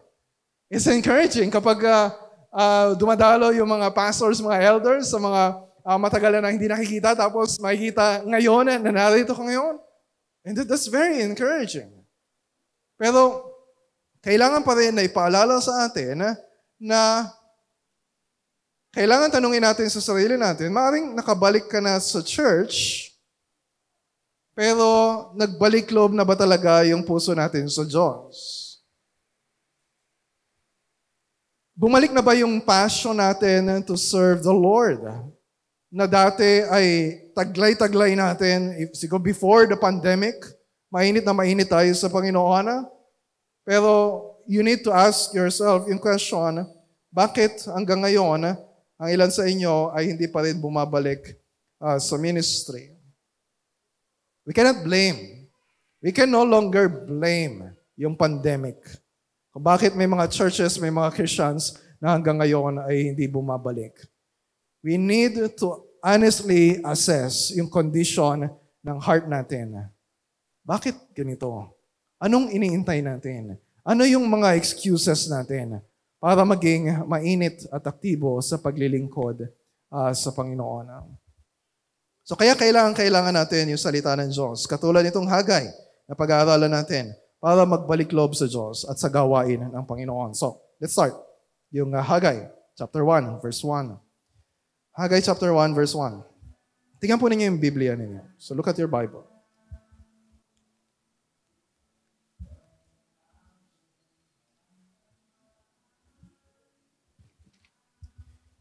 It's 0.69 0.85
encouraging 0.85 1.49
kapag 1.49 1.81
uh, 1.85 2.13
uh, 2.53 2.93
dumadalo 2.97 3.49
yung 3.53 3.69
mga 3.69 3.93
pastors, 3.93 4.41
mga 4.41 4.61
elders 4.61 5.09
sa 5.09 5.17
mga 5.17 5.62
uh, 5.83 5.99
matagal 5.99 6.39
na 6.39 6.49
hindi 6.49 6.65
nakikita, 6.65 7.13
tapos 7.13 7.59
makikita 7.59 8.23
ngayon 8.23 8.79
na 8.81 8.91
narito 8.91 9.35
ka 9.35 9.43
ngayon. 9.43 9.77
And 10.43 10.55
that's 10.59 10.91
very 10.91 11.23
encouraging. 11.23 11.91
Pero 12.99 13.47
kailangan 14.23 14.63
pa 14.63 14.75
rin 14.75 14.95
na 14.95 15.03
ipaalala 15.03 15.59
sa 15.59 15.87
atin 15.87 16.19
na, 16.19 16.29
na 16.79 17.01
kailangan 18.95 19.31
tanungin 19.31 19.63
natin 19.63 19.87
sa 19.91 20.03
sarili 20.03 20.39
natin, 20.39 20.71
maaaring 20.71 21.15
nakabalik 21.15 21.67
ka 21.67 21.79
na 21.83 21.99
sa 21.99 22.23
church, 22.23 23.09
pero 24.53 25.31
nagbalik 25.33 25.89
loob 25.89 26.13
na 26.13 26.21
ba 26.21 26.37
talaga 26.37 26.85
yung 26.85 27.01
puso 27.01 27.33
natin 27.33 27.65
sa 27.67 27.81
Diyos? 27.81 28.61
Bumalik 31.73 32.13
na 32.13 32.21
ba 32.21 32.37
yung 32.37 32.61
passion 32.61 33.17
natin 33.17 33.81
to 33.81 33.97
serve 33.97 34.45
the 34.45 34.53
Lord? 34.53 35.01
Na 35.93 36.09
dati 36.09 36.65
ay 36.73 37.21
taglay-taglay 37.37 38.17
natin, 38.17 38.89
siguro 38.97 39.21
before 39.21 39.69
the 39.69 39.77
pandemic, 39.77 40.41
mainit 40.89 41.21
na 41.21 41.37
mainit 41.37 41.69
tayo 41.69 41.93
sa 41.93 42.09
Panginoon. 42.09 42.89
Pero 43.61 43.91
you 44.49 44.65
need 44.65 44.81
to 44.81 44.89
ask 44.89 45.29
yourself 45.37 45.85
yung 45.85 46.01
question, 46.01 46.65
bakit 47.13 47.61
hanggang 47.69 48.01
ngayon, 48.01 48.57
ang 48.97 49.09
ilan 49.09 49.29
sa 49.29 49.45
inyo 49.45 49.93
ay 49.93 50.17
hindi 50.17 50.25
pa 50.25 50.41
rin 50.41 50.57
bumabalik 50.57 51.37
uh, 51.77 52.01
sa 52.01 52.17
ministry? 52.17 52.89
We 54.49 54.51
cannot 54.51 54.81
blame. 54.81 55.45
We 56.01 56.09
can 56.09 56.33
no 56.33 56.41
longer 56.41 56.89
blame 56.89 57.69
yung 57.95 58.17
pandemic. 58.17 58.81
Kung 59.53 59.61
bakit 59.61 59.93
may 59.93 60.09
mga 60.09 60.25
churches, 60.33 60.81
may 60.81 60.89
mga 60.89 61.13
Christians 61.13 61.77
na 62.01 62.17
hanggang 62.17 62.41
ngayon 62.41 62.81
ay 62.81 63.13
hindi 63.13 63.29
bumabalik. 63.29 63.93
We 64.83 64.99
need 64.99 65.39
to 65.63 65.87
honestly 66.03 66.83
assess 66.83 67.55
yung 67.55 67.71
condition 67.71 68.51
ng 68.83 68.97
heart 68.99 69.31
natin. 69.31 69.87
Bakit 70.67 71.15
ganito? 71.15 71.71
Anong 72.19 72.51
iniintay 72.51 72.99
natin? 72.99 73.55
Ano 73.87 74.03
yung 74.03 74.27
mga 74.27 74.59
excuses 74.59 75.31
natin 75.31 75.79
para 76.19 76.43
maging 76.43 77.07
mainit 77.07 77.63
at 77.71 77.83
aktibo 77.87 78.43
sa 78.43 78.59
paglilingkod 78.59 79.47
uh, 79.87 80.11
sa 80.11 80.35
Panginoon? 80.35 80.91
So 82.23 82.35
kaya 82.35 82.55
kailangan 82.55 82.95
kailangan 82.95 83.35
natin 83.35 83.71
yung 83.71 83.79
salita 83.79 84.11
ng 84.19 84.31
Diyos. 84.31 84.67
Katulad 84.67 85.03
nitong 85.03 85.27
Hagay 85.27 85.67
na 86.07 86.15
pag-aaralan 86.15 86.71
natin 86.71 87.15
para 87.43 87.67
magbalik 87.67 88.11
loob 88.15 88.35
sa 88.35 88.47
Diyos 88.47 88.87
at 88.87 88.95
sa 88.95 89.11
gawain 89.11 89.67
ng 89.67 89.83
Panginoon. 89.83 90.31
So, 90.31 90.63
let's 90.79 90.95
start. 90.95 91.11
Yung 91.75 91.91
uh, 91.91 91.99
Hagay, 91.99 92.47
chapter 92.79 93.03
1, 93.03 93.43
verse 93.43 93.59
1. 93.59 93.99
Hagay 94.93 95.25
chapter 95.25 95.53
1, 95.53 95.73
verse 95.73 95.95
1. 95.95 96.21
Tingnan 97.01 97.19
po 97.19 97.27
ninyo 97.27 97.49
yung 97.49 97.59
Biblia 97.59 97.97
ninyo. 97.97 98.21
So 98.37 98.53
look 98.53 98.69
at 98.69 98.77
your 98.77 98.87
Bible. 98.87 99.25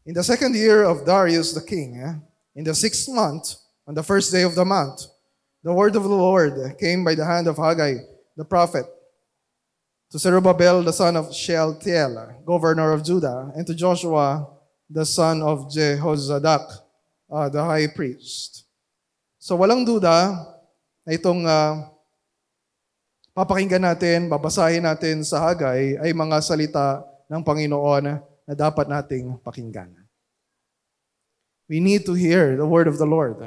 In 0.03 0.13
the 0.13 0.23
second 0.23 0.53
year 0.55 0.83
of 0.83 1.05
Darius 1.05 1.53
the 1.55 1.63
king, 1.63 1.95
eh, 1.95 2.19
In 2.55 2.63
the 2.63 2.75
sixth 2.75 3.09
month, 3.09 3.55
on 3.87 3.95
the 3.95 4.03
first 4.03 4.31
day 4.31 4.43
of 4.43 4.53
the 4.53 4.65
month, 4.65 5.01
the 5.63 5.73
word 5.73 5.95
of 5.95 6.03
the 6.03 6.09
Lord 6.09 6.53
came 6.77 7.03
by 7.03 7.15
the 7.15 7.25
hand 7.25 7.47
of 7.47 7.57
Haggai, 7.57 7.97
the 8.37 8.45
prophet, 8.45 8.85
to 10.11 10.19
Zerubbabel, 10.19 10.83
the 10.83 10.93
son 10.93 11.17
of 11.17 11.33
Shealtiel, 11.33 12.45
governor 12.45 12.91
of 12.91 13.03
Judah, 13.03 13.51
and 13.55 13.65
to 13.65 13.73
Joshua, 13.73 14.45
the 14.89 15.05
son 15.07 15.43
of 15.43 15.71
Jehozadak, 15.71 16.67
uh, 17.29 17.47
the 17.49 17.63
high 17.63 17.87
priest. 17.91 18.67
So 19.39 19.59
walang 19.59 19.83
duda 19.83 20.39
na 21.03 21.11
itong 21.11 21.43
uh, 21.43 21.91
papakinggan 23.35 23.83
natin, 23.83 24.31
babasahin 24.31 24.85
natin 24.85 25.25
sa 25.25 25.43
Haggai 25.51 25.99
ay 25.99 26.11
mga 26.15 26.37
salita 26.39 27.03
ng 27.27 27.41
Panginoon 27.43 28.23
na 28.47 28.53
dapat 28.53 28.87
nating 28.87 29.35
pakinggan. 29.41 29.91
We 31.67 31.79
need 31.79 32.05
to 32.05 32.13
hear 32.13 32.59
the 32.59 32.67
word 32.67 32.87
of 32.87 32.99
the 32.99 33.07
Lord. 33.07 33.39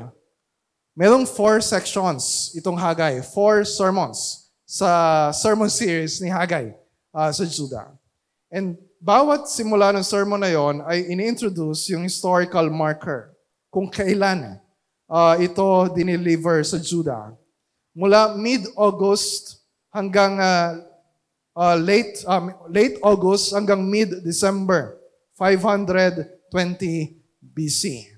Merong 0.96 1.28
four 1.28 1.60
sections 1.60 2.52
itong 2.56 2.80
Hagay, 2.80 3.20
four 3.20 3.62
sermons 3.68 4.48
sa 4.64 5.30
sermon 5.30 5.68
series 5.68 6.18
ni 6.18 6.32
Hagay 6.32 6.74
uh, 7.12 7.30
sa 7.30 7.44
Judah. 7.44 7.92
And 8.48 8.80
bawat 9.06 9.46
simula 9.46 9.94
ng 9.94 10.02
sermon 10.02 10.42
na 10.42 10.50
yon 10.50 10.82
ay 10.82 11.06
ini-introduce 11.14 11.94
yung 11.94 12.02
historical 12.02 12.66
marker 12.66 13.30
kung 13.70 13.86
kailan 13.86 14.58
uh, 15.06 15.38
ito 15.38 15.62
dineliver 15.94 16.66
sa 16.66 16.74
Judah. 16.74 17.30
Mula 17.94 18.34
mid-August 18.34 19.62
hanggang 19.94 20.42
uh, 20.42 20.82
uh, 21.54 21.78
late 21.78 22.18
um, 22.26 22.50
late 22.66 22.98
August 22.98 23.54
hanggang 23.54 23.86
mid-December 23.86 24.98
520 25.38 26.26
BC. 27.54 28.10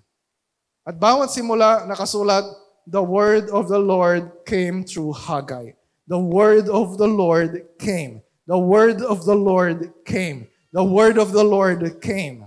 At 0.89 0.97
bawat 0.97 1.29
simula 1.37 1.85
nakasulat, 1.85 2.49
the 2.89 3.05
word 3.05 3.53
of 3.53 3.69
the 3.69 3.77
Lord 3.77 4.33
came 4.49 4.81
through 4.89 5.13
Haggai. 5.13 5.77
The 6.09 6.17
word 6.17 6.73
of 6.73 6.97
the 6.97 7.05
Lord 7.05 7.77
came. 7.77 8.25
The 8.49 8.57
word 8.57 9.05
of 9.05 9.29
the 9.29 9.37
Lord 9.37 9.93
came. 10.09 10.49
The 10.73 10.85
word 10.85 11.17
of 11.17 11.33
the 11.33 11.45
Lord 11.45 12.01
came. 12.01 12.45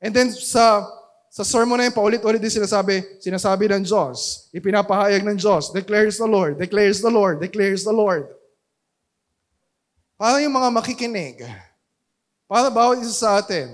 And 0.00 0.12
then 0.12 0.30
sa 0.32 0.84
sa 1.34 1.42
sermon 1.42 1.82
na 1.82 1.90
yun, 1.90 1.96
paulit-ulit 1.96 2.38
din 2.38 2.52
sinasabi, 2.52 3.18
sinasabi 3.18 3.66
ng 3.66 3.82
Diyos, 3.82 4.46
ipinapahayag 4.54 5.26
ng 5.26 5.34
Diyos, 5.34 5.74
declares 5.74 6.14
the 6.14 6.30
Lord, 6.30 6.62
declares 6.62 7.02
the 7.02 7.10
Lord, 7.10 7.42
declares 7.42 7.82
the 7.82 7.90
Lord. 7.90 8.30
Para 10.14 10.38
yung 10.38 10.54
mga 10.54 10.70
makikinig, 10.70 11.42
para 12.46 12.70
bawat 12.70 13.02
isa 13.02 13.26
sa 13.26 13.42
atin, 13.42 13.66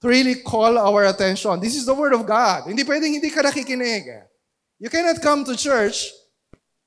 to 0.00 0.08
really 0.08 0.44
call 0.44 0.76
our 0.76 1.08
attention. 1.08 1.60
This 1.60 1.76
is 1.76 1.88
the 1.88 1.96
Word 1.96 2.12
of 2.12 2.24
God. 2.24 2.68
Hindi 2.68 2.84
pwedeng 2.84 3.20
hindi 3.20 3.32
ka 3.32 3.40
nakikinig. 3.40 4.08
You 4.80 4.88
cannot 4.88 5.20
come 5.20 5.44
to 5.48 5.56
church 5.56 6.12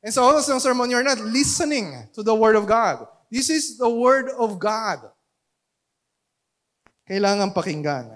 and 0.02 0.12
sa 0.12 0.26
oras 0.26 0.50
ng 0.50 0.60
sermon, 0.60 0.90
you're 0.90 1.06
not 1.06 1.22
listening 1.22 2.10
to 2.14 2.22
the 2.22 2.34
Word 2.36 2.58
of 2.60 2.68
God. 2.68 3.08
This 3.32 3.50
is 3.50 3.78
the 3.78 3.90
Word 3.90 4.30
of 4.38 4.60
God. 4.60 5.13
Kailangan 7.14 7.54
pakinggan. 7.54 8.10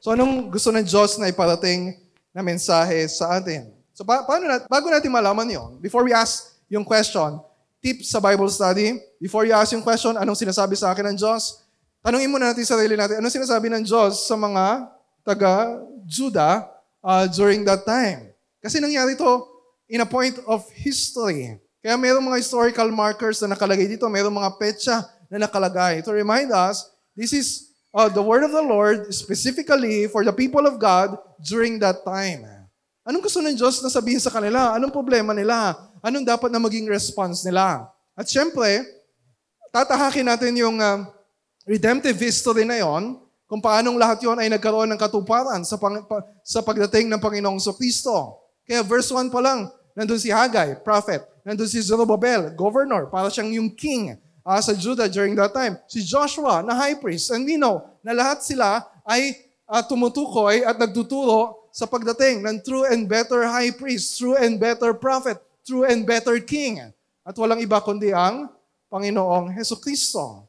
So 0.00 0.16
anong 0.16 0.48
gusto 0.48 0.72
ng 0.72 0.80
Diyos 0.80 1.20
na 1.20 1.28
iparating 1.28 2.00
na 2.32 2.40
mensahe 2.40 3.04
sa 3.04 3.36
atin? 3.36 3.68
So 3.92 4.00
pa- 4.00 4.24
paano 4.24 4.48
na, 4.48 4.64
bago 4.64 4.88
natin 4.88 5.12
malaman 5.12 5.44
yon, 5.44 5.76
before 5.76 6.08
we 6.08 6.16
ask 6.16 6.56
yung 6.72 6.88
question, 6.88 7.36
tip 7.84 8.00
sa 8.00 8.16
Bible 8.16 8.48
study, 8.48 8.96
before 9.20 9.44
you 9.44 9.52
ask 9.52 9.76
yung 9.76 9.84
question, 9.84 10.16
anong 10.16 10.40
sinasabi 10.40 10.72
sa 10.72 10.96
akin 10.96 11.12
ng 11.12 11.16
Diyos? 11.20 11.68
Tanungin 12.00 12.32
muna 12.32 12.48
natin 12.48 12.64
sa 12.64 12.80
sarili 12.80 12.96
natin, 12.96 13.20
ano 13.20 13.28
sinasabi 13.28 13.68
ng 13.76 13.84
Diyos 13.84 14.24
sa 14.24 14.32
mga 14.32 14.88
taga-Juda 15.20 16.64
uh, 17.04 17.28
during 17.28 17.60
that 17.68 17.84
time? 17.84 18.32
Kasi 18.64 18.80
nangyari 18.80 19.20
to 19.20 19.44
in 19.92 20.00
a 20.00 20.08
point 20.08 20.40
of 20.48 20.64
history. 20.72 21.60
Kaya 21.84 22.00
mayroong 22.00 22.24
mga 22.24 22.40
historical 22.40 22.88
markers 22.88 23.36
na 23.44 23.52
nakalagay 23.52 23.84
dito, 23.84 24.08
mayroong 24.08 24.32
mga 24.32 24.56
petsa 24.56 25.04
na 25.28 25.44
nakalagay 25.44 26.00
to 26.00 26.16
remind 26.16 26.48
us, 26.56 26.88
this 27.18 27.34
is 27.34 27.74
uh, 27.90 28.06
the 28.06 28.22
word 28.22 28.46
of 28.46 28.54
the 28.54 28.62
Lord 28.62 29.10
specifically 29.10 30.06
for 30.06 30.22
the 30.22 30.30
people 30.30 30.62
of 30.70 30.78
God 30.78 31.18
during 31.42 31.82
that 31.82 32.06
time. 32.06 32.46
Anong 33.02 33.26
gusto 33.26 33.42
ng 33.42 33.58
Diyos 33.58 33.82
na 33.82 33.90
sabihin 33.90 34.22
sa 34.22 34.30
kanila? 34.30 34.78
Anong 34.78 34.94
problema 34.94 35.34
nila? 35.34 35.74
Anong 35.98 36.22
dapat 36.22 36.54
na 36.54 36.62
maging 36.62 36.86
response 36.86 37.42
nila? 37.42 37.90
At 38.14 38.30
syempre, 38.30 38.86
tatahakin 39.74 40.30
natin 40.30 40.54
yung 40.54 40.78
uh, 40.78 41.10
redemptive 41.66 42.14
history 42.22 42.62
na 42.62 42.78
yon, 42.78 43.18
kung 43.48 43.64
paanong 43.64 43.96
lahat 43.96 44.22
yon 44.22 44.38
ay 44.38 44.52
nagkaroon 44.52 44.92
ng 44.92 45.00
katuparan 45.00 45.64
sa, 45.64 45.80
pang, 45.80 46.04
pa, 46.04 46.22
sa 46.44 46.60
pagdating 46.60 47.08
ng 47.08 47.18
Panginoong 47.18 47.58
Kristo. 47.74 48.44
Kaya 48.68 48.84
verse 48.84 49.08
1 49.08 49.32
pa 49.32 49.40
lang, 49.40 49.72
nandun 49.96 50.20
si 50.20 50.28
Haggai, 50.28 50.84
prophet. 50.84 51.24
Nandun 51.48 51.64
si 51.64 51.80
Zerubbabel, 51.80 52.52
governor, 52.52 53.08
para 53.08 53.32
siyang 53.32 53.56
yung 53.56 53.72
king 53.72 54.20
uh, 54.48 54.60
sa 54.64 54.72
Judah 54.72 55.04
during 55.12 55.36
that 55.36 55.52
time. 55.52 55.76
Si 55.84 56.00
Joshua 56.00 56.64
na 56.64 56.72
high 56.72 56.96
priest. 56.96 57.28
And 57.28 57.44
we 57.44 57.60
know 57.60 57.84
na 58.00 58.16
lahat 58.16 58.40
sila 58.40 58.88
ay 59.04 59.36
uh, 59.68 59.84
tumutukoy 59.84 60.64
at 60.64 60.80
nagtuturo 60.80 61.68
sa 61.68 61.84
pagdating 61.84 62.40
ng 62.40 62.64
true 62.64 62.88
and 62.88 63.04
better 63.04 63.44
high 63.44 63.68
priest, 63.68 64.16
true 64.16 64.40
and 64.40 64.56
better 64.56 64.96
prophet, 64.96 65.36
true 65.68 65.84
and 65.84 66.08
better 66.08 66.40
king. 66.40 66.80
At 67.28 67.36
walang 67.36 67.60
iba 67.60 67.76
kundi 67.84 68.08
ang 68.16 68.48
Panginoong 68.88 69.52
Heso 69.52 69.76
Kristo. 69.76 70.48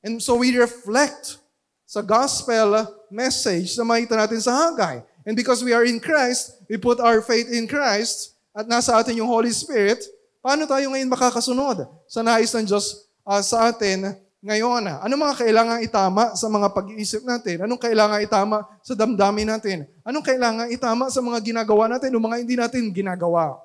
And 0.00 0.16
so 0.16 0.40
we 0.40 0.56
reflect 0.56 1.36
sa 1.84 2.00
gospel 2.00 2.88
message 3.12 3.76
na 3.76 3.84
makita 3.84 4.16
natin 4.16 4.40
sa 4.40 4.56
Haggai. 4.56 5.04
And 5.28 5.36
because 5.36 5.60
we 5.60 5.76
are 5.76 5.84
in 5.84 6.00
Christ, 6.00 6.64
we 6.70 6.80
put 6.80 6.98
our 7.04 7.20
faith 7.20 7.52
in 7.52 7.68
Christ 7.68 8.34
at 8.56 8.64
nasa 8.64 8.96
atin 8.96 9.20
yung 9.20 9.28
Holy 9.28 9.52
Spirit, 9.52 10.00
paano 10.40 10.64
tayo 10.64 10.88
ngayon 10.88 11.10
makakasunod 11.10 11.84
sa 12.08 12.24
nais 12.24 12.50
ng 12.54 12.64
Diyos 12.64 13.05
uh, 13.26 13.42
sa 13.42 13.74
atin 13.74 14.14
ngayon? 14.46 14.86
Ano 15.02 15.12
mga 15.18 15.42
kailangan 15.42 15.78
itama 15.82 16.38
sa 16.38 16.46
mga 16.46 16.70
pag-iisip 16.70 17.26
natin? 17.26 17.66
Anong 17.66 17.82
kailangan 17.82 18.22
itama 18.22 18.62
sa 18.86 18.94
damdamin 18.94 19.50
natin? 19.50 19.90
Anong 20.06 20.22
kailangan 20.22 20.70
itama 20.70 21.10
sa 21.10 21.18
mga 21.18 21.42
ginagawa 21.42 21.90
natin 21.90 22.14
o 22.14 22.22
mga 22.22 22.38
hindi 22.38 22.54
natin 22.54 22.86
ginagawa? 22.94 23.58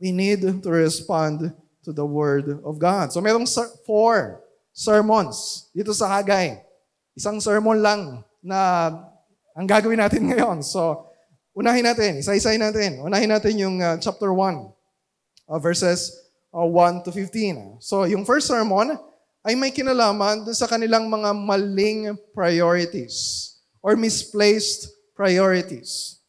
We 0.00 0.16
need 0.16 0.40
to 0.64 0.70
respond 0.72 1.52
to 1.84 1.90
the 1.92 2.06
Word 2.06 2.64
of 2.64 2.80
God. 2.80 3.12
So 3.12 3.20
merong 3.20 3.44
four 3.84 4.40
sermons 4.72 5.68
dito 5.76 5.92
sa 5.92 6.08
Hagay. 6.08 6.64
Isang 7.12 7.42
sermon 7.42 7.82
lang 7.82 8.22
na 8.38 8.94
ang 9.52 9.66
gagawin 9.66 9.98
natin 9.98 10.22
ngayon. 10.30 10.62
So, 10.62 11.10
unahin 11.58 11.82
natin, 11.82 12.22
isa-isahin 12.22 12.62
natin. 12.62 13.02
Unahin 13.02 13.26
natin 13.26 13.58
yung 13.58 13.82
uh, 13.82 13.98
chapter 13.98 14.30
1, 14.30 14.70
uh, 15.50 15.58
verses 15.58 16.27
uh, 16.52 16.66
1 16.66 17.04
to 17.04 17.10
15. 17.12 17.80
So, 17.80 18.04
yung 18.08 18.24
first 18.24 18.48
sermon 18.48 18.96
ay 19.44 19.54
may 19.54 19.72
kinalaman 19.72 20.44
dun 20.44 20.56
sa 20.56 20.68
kanilang 20.68 21.08
mga 21.08 21.30
maling 21.32 22.12
priorities 22.34 23.48
or 23.80 23.96
misplaced 23.96 24.90
priorities. 25.16 26.20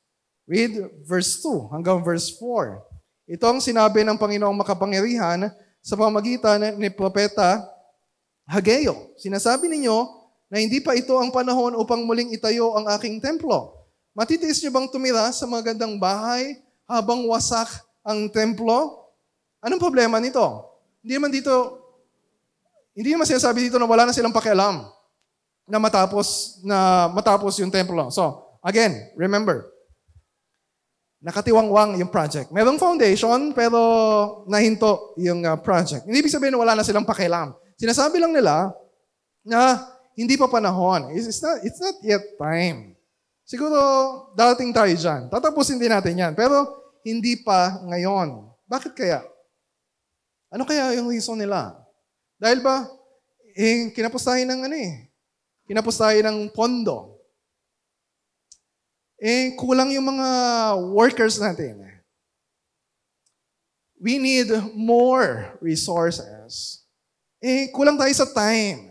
Read 0.49 0.77
verse 1.05 1.41
2 1.45 1.73
hanggang 1.75 2.01
verse 2.01 2.33
4. 2.37 2.81
Ito 3.29 3.45
ang 3.45 3.61
sinabi 3.61 4.01
ng 4.01 4.17
Panginoong 4.17 4.57
makapangyarihan 4.65 5.53
sa 5.83 5.93
pamagitan 5.93 6.73
ni 6.81 6.89
Propeta 6.89 7.61
Hageo. 8.49 9.13
Sinasabi 9.21 9.69
ninyo 9.69 9.97
na 10.49 10.57
hindi 10.57 10.81
pa 10.81 10.97
ito 10.97 11.13
ang 11.21 11.29
panahon 11.29 11.77
upang 11.77 12.01
muling 12.01 12.33
itayo 12.33 12.73
ang 12.73 12.89
aking 12.97 13.21
templo. 13.21 13.85
Matitiis 14.17 14.57
niyo 14.65 14.73
bang 14.73 14.89
tumira 14.89 15.29
sa 15.29 15.45
magandang 15.45 16.01
bahay 16.01 16.57
habang 16.89 17.29
wasak 17.29 17.69
ang 18.01 18.25
templo? 18.33 18.98
Anong 19.59 19.81
problema 19.81 20.19
nito? 20.23 20.43
Hindi 21.03 21.13
naman 21.19 21.31
dito, 21.31 21.53
hindi 22.95 23.11
naman 23.11 23.27
sinasabi 23.27 23.67
dito 23.67 23.75
na 23.79 23.87
wala 23.87 24.07
na 24.07 24.15
silang 24.15 24.35
pakialam 24.35 24.87
na 25.69 25.77
matapos 25.77 26.59
na 26.63 27.07
matapos 27.11 27.59
yung 27.59 27.71
templo. 27.71 28.09
So, 28.09 28.55
again, 28.63 29.11
remember, 29.19 29.67
nakatiwangwang 31.19 31.99
yung 31.99 32.11
project. 32.11 32.49
Merong 32.55 32.79
foundation, 32.79 33.51
pero 33.51 33.79
nahinto 34.47 35.13
yung 35.19 35.43
uh, 35.43 35.59
project. 35.59 36.07
Hindi 36.07 36.23
ibig 36.23 36.31
sabihin 36.31 36.55
na 36.55 36.63
wala 36.63 36.73
na 36.79 36.83
silang 36.87 37.07
pakialam. 37.07 37.51
Sinasabi 37.75 38.19
lang 38.19 38.31
nila 38.31 38.71
na 39.43 39.83
hindi 40.15 40.35
pa 40.39 40.47
panahon. 40.47 41.11
It's, 41.15 41.27
it's, 41.27 41.43
not, 41.43 41.57
it's 41.63 41.79
not 41.79 41.95
yet 42.03 42.23
time. 42.39 42.95
Siguro, 43.43 43.79
darating 44.35 44.71
tayo 44.71 44.91
dyan. 44.91 45.31
Tatapusin 45.31 45.79
din 45.79 45.91
natin 45.91 46.15
yan. 46.15 46.33
Pero, 46.35 46.79
hindi 47.03 47.39
pa 47.39 47.79
ngayon. 47.87 48.51
Bakit 48.67 48.93
kaya? 48.93 49.23
Ano 50.49 50.65
kaya 50.65 50.97
yung 50.97 51.13
reason 51.13 51.37
nila? 51.37 51.77
Dahil 52.41 52.65
ba, 52.65 52.89
eh, 53.53 53.93
kinapos 53.93 54.25
ng 54.25 54.65
ano 54.65 54.75
eh. 54.75 55.09
Kinapos 55.69 56.01
ng 56.01 56.49
pondo. 56.49 57.21
Eh, 59.19 59.53
kulang 59.59 59.91
yung 59.93 60.09
mga 60.09 60.29
workers 60.95 61.37
natin. 61.37 61.85
We 63.99 64.15
need 64.15 64.47
more 64.73 65.59
resources. 65.59 66.81
Eh, 67.43 67.67
kulang 67.75 67.99
tayo 67.99 68.13
sa 68.15 68.31
time. 68.31 68.89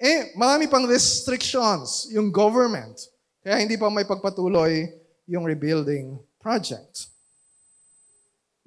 Eh, 0.00 0.32
marami 0.32 0.64
pang 0.64 0.88
restrictions 0.88 2.08
yung 2.08 2.32
government. 2.32 2.96
Kaya 3.44 3.60
hindi 3.60 3.76
pa 3.76 3.92
may 3.92 4.08
pagpatuloy 4.08 4.88
yung 5.28 5.44
rebuilding 5.44 6.16
project. 6.40 7.09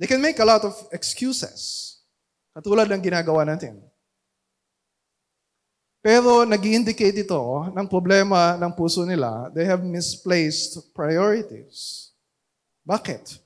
They 0.04 0.12
can 0.12 0.20
make 0.20 0.36
a 0.36 0.44
lot 0.44 0.68
of 0.68 0.76
excuses. 0.92 1.96
Katulad 2.52 2.92
ng 2.92 3.00
ginagawa 3.00 3.48
natin. 3.48 3.80
Pero 6.04 6.44
nag 6.44 6.60
indicate 6.60 7.24
ito 7.24 7.40
ng 7.72 7.88
problema 7.88 8.60
ng 8.60 8.68
puso 8.76 9.08
nila. 9.08 9.48
They 9.56 9.64
have 9.64 9.80
misplaced 9.80 10.92
priorities. 10.92 12.12
Bakit? 12.84 13.40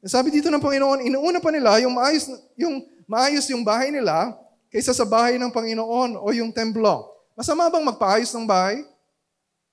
Eh, 0.00 0.08
sabi 0.08 0.32
dito 0.32 0.48
ng 0.48 0.64
Panginoon, 0.64 1.04
inuuna 1.04 1.44
pa 1.44 1.52
nila 1.52 1.76
yung 1.84 1.92
maayos, 1.92 2.24
yung 2.56 2.88
maayos 3.04 3.44
yung 3.52 3.60
bahay 3.60 3.92
nila 3.92 4.32
kaysa 4.72 4.96
sa 4.96 5.04
bahay 5.04 5.36
ng 5.36 5.52
Panginoon 5.52 6.16
o 6.16 6.32
yung 6.32 6.48
templo. 6.56 7.04
Masama 7.36 7.68
bang 7.68 7.84
magpaayos 7.84 8.32
ng 8.32 8.48
bahay? 8.48 8.80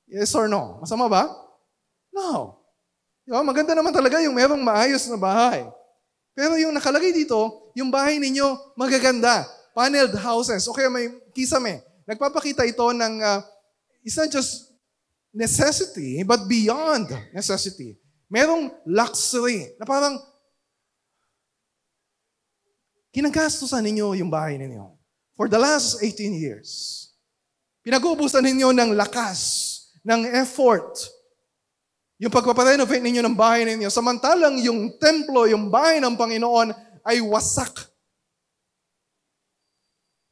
Yes 0.04 0.36
or 0.36 0.52
no? 0.52 0.84
Masama 0.84 1.08
ba? 1.08 1.32
No. 2.12 2.60
Diba? 3.24 3.40
Maganda 3.40 3.72
naman 3.72 3.96
talaga 3.96 4.20
yung 4.20 4.36
merong 4.36 4.60
maayos 4.60 5.08
na 5.08 5.16
bahay. 5.16 5.64
Pero 6.40 6.56
yung 6.56 6.72
nakalagay 6.72 7.12
dito, 7.12 7.68
yung 7.76 7.92
bahay 7.92 8.16
ninyo 8.16 8.72
magaganda. 8.80 9.44
Paneled 9.76 10.16
houses. 10.16 10.72
Okay, 10.72 10.88
may 10.88 11.12
kisame. 11.36 11.84
Nagpapakita 12.08 12.64
ito 12.64 12.88
ng, 12.96 13.20
uh, 13.20 13.44
it's 14.08 14.16
not 14.16 14.32
just 14.32 14.72
necessity, 15.36 16.24
but 16.24 16.48
beyond 16.48 17.12
necessity. 17.36 18.00
Merong 18.32 18.72
luxury 18.88 19.68
na 19.76 19.84
parang 19.84 20.16
kinagastusan 23.12 23.84
ninyo 23.84 24.24
yung 24.24 24.32
bahay 24.32 24.56
ninyo. 24.56 24.96
For 25.36 25.52
the 25.52 25.60
last 25.60 26.00
18 26.00 26.40
years. 26.40 27.04
Pinag-uubusan 27.84 28.48
ninyo 28.48 28.72
ng 28.72 28.96
lakas, 28.96 29.76
ng 30.08 30.24
effort, 30.40 31.04
yung 32.20 32.36
pagpaparenovate 32.36 33.00
ninyo 33.00 33.24
ng 33.24 33.36
bahay 33.36 33.64
ninyo, 33.64 33.88
samantalang 33.88 34.60
yung 34.60 35.00
templo, 35.00 35.48
yung 35.48 35.72
bahay 35.72 36.04
ng 36.04 36.20
Panginoon 36.20 36.76
ay 37.08 37.24
wasak. 37.24 37.72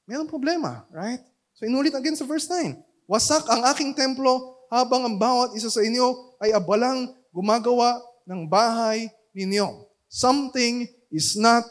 Mayroong 0.03 0.27
problema, 0.27 0.83
right? 0.91 1.23
So 1.55 1.63
inulit 1.63 1.95
again 1.95 2.19
sa 2.19 2.27
verse 2.27 2.45
9. 2.51 2.75
Wasak 3.07 3.47
ang 3.47 3.63
aking 3.71 3.95
templo 3.95 4.59
habang 4.67 5.07
ang 5.07 5.15
bawat 5.15 5.55
isa 5.55 5.71
sa 5.71 5.79
inyo 5.79 6.35
ay 6.43 6.51
abalang 6.51 7.07
gumagawa 7.31 8.03
ng 8.27 8.43
bahay 8.51 9.07
ninyo. 9.31 9.87
Something 10.11 10.91
is 11.07 11.39
not 11.39 11.63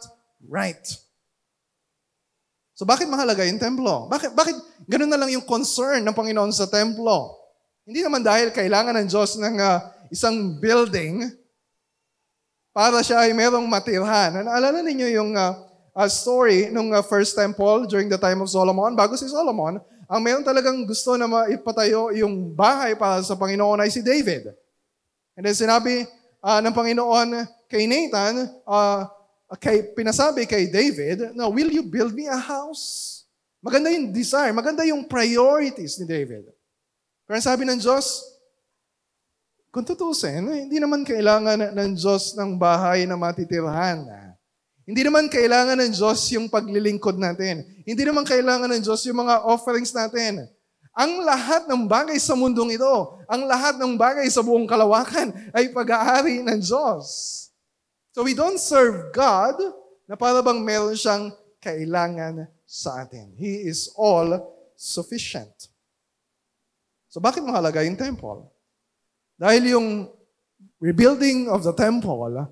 right. 0.48 0.80
So 2.72 2.88
bakit 2.88 3.08
mahalaga 3.08 3.44
yung 3.44 3.60
templo? 3.60 4.08
Bakit, 4.08 4.32
bakit 4.32 4.56
ganun 4.88 5.12
na 5.12 5.20
lang 5.20 5.28
yung 5.32 5.44
concern 5.44 6.00
ng 6.04 6.16
Panginoon 6.16 6.52
sa 6.56 6.68
templo? 6.68 7.36
Hindi 7.86 8.02
naman 8.02 8.20
dahil 8.20 8.50
kailangan 8.52 8.98
ng 9.00 9.06
Diyos 9.08 9.38
ng 9.38 9.56
uh, 9.62 9.78
isang 10.10 10.58
building 10.60 11.30
para 12.76 13.00
siya 13.00 13.24
ay 13.24 13.32
merong 13.32 13.64
matirhan. 13.64 14.44
Naalala 14.44 14.84
ninyo 14.84 15.08
yung 15.16 15.32
uh, 15.32 15.56
uh, 15.96 16.08
story 16.12 16.68
nung 16.68 16.92
uh, 16.92 17.00
first 17.00 17.32
temple 17.32 17.88
during 17.88 18.12
the 18.12 18.20
time 18.20 18.44
of 18.44 18.52
Solomon? 18.52 18.92
Bago 18.92 19.16
si 19.16 19.24
Solomon, 19.32 19.80
ang 20.04 20.20
meron 20.20 20.44
talagang 20.44 20.84
gusto 20.84 21.16
na 21.16 21.24
maipatayo 21.24 22.12
yung 22.12 22.52
bahay 22.52 22.92
para 22.92 23.24
sa 23.24 23.32
Panginoon 23.32 23.80
ay 23.80 23.90
si 23.90 24.04
David. 24.04 24.52
And 25.34 25.48
then 25.48 25.56
sinabi 25.56 26.04
uh, 26.44 26.60
ng 26.60 26.76
Panginoon 26.76 27.48
kay 27.66 27.88
Nathan, 27.88 28.44
uh, 28.68 29.08
kay, 29.56 29.96
pinasabi 29.96 30.44
kay 30.44 30.68
David, 30.68 31.32
no, 31.32 31.48
will 31.48 31.72
you 31.72 31.82
build 31.82 32.12
me 32.12 32.28
a 32.28 32.38
house? 32.38 33.24
Maganda 33.64 33.90
yung 33.90 34.12
desire, 34.12 34.52
maganda 34.54 34.86
yung 34.86 35.08
priorities 35.08 35.98
ni 35.98 36.06
David. 36.06 36.46
Pero 37.26 37.40
sabi 37.42 37.66
ng 37.66 37.80
Diyos, 37.82 38.35
kung 39.76 39.84
tutusin, 39.84 40.40
hindi 40.48 40.80
naman 40.80 41.04
kailangan 41.04 41.76
ng 41.76 42.00
Diyos 42.00 42.32
ng 42.32 42.56
bahay 42.56 43.04
na 43.04 43.12
matitirhan. 43.12 44.08
Hindi 44.88 45.04
naman 45.04 45.28
kailangan 45.28 45.76
ng 45.76 45.92
Diyos 45.92 46.32
yung 46.32 46.48
paglilingkod 46.48 47.20
natin. 47.20 47.60
Hindi 47.84 48.08
naman 48.08 48.24
kailangan 48.24 48.72
ng 48.72 48.80
Diyos 48.80 49.04
yung 49.04 49.20
mga 49.28 49.44
offerings 49.44 49.92
natin. 49.92 50.48
Ang 50.96 51.20
lahat 51.20 51.68
ng 51.68 51.84
bagay 51.84 52.16
sa 52.16 52.32
mundong 52.32 52.80
ito, 52.80 53.20
ang 53.28 53.44
lahat 53.44 53.76
ng 53.76 54.00
bagay 54.00 54.24
sa 54.32 54.40
buong 54.40 54.64
kalawakan 54.64 55.36
ay 55.52 55.68
pag-aari 55.68 56.40
ng 56.40 56.56
Diyos. 56.56 57.04
So 58.16 58.24
we 58.24 58.32
don't 58.32 58.56
serve 58.56 59.12
God 59.12 59.60
na 60.08 60.16
para 60.16 60.40
bang 60.40 60.64
meron 60.64 60.96
siyang 60.96 61.36
kailangan 61.60 62.48
sa 62.64 63.04
atin. 63.04 63.36
He 63.36 63.68
is 63.68 63.92
all 63.92 64.40
sufficient. 64.72 65.52
So 67.12 67.20
bakit 67.20 67.44
mahalaga 67.44 67.84
yung 67.84 68.00
temple? 68.00 68.55
Dahil 69.36 69.76
yung 69.76 69.88
rebuilding 70.80 71.52
of 71.52 71.60
the 71.60 71.72
temple 71.76 72.48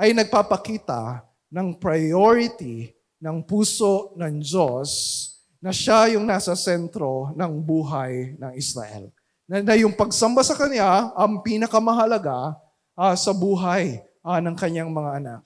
ay 0.00 0.16
nagpapakita 0.16 1.20
ng 1.52 1.76
priority 1.76 2.96
ng 3.20 3.44
puso 3.44 4.16
ng 4.16 4.40
Diyos 4.40 4.90
na 5.62 5.70
siya 5.70 6.16
yung 6.16 6.24
nasa 6.26 6.56
sentro 6.56 7.30
ng 7.36 7.52
buhay 7.62 8.34
ng 8.40 8.52
Israel. 8.56 9.12
Na, 9.46 9.60
na 9.60 9.76
yung 9.76 9.92
pagsamba 9.92 10.40
sa 10.42 10.56
Kanya 10.56 11.12
ang 11.12 11.44
pinakamahalaga 11.44 12.56
uh, 12.96 13.14
sa 13.14 13.30
buhay 13.36 14.00
uh, 14.24 14.40
ng 14.40 14.56
kanyang 14.56 14.90
mga 14.90 15.10
anak. 15.22 15.42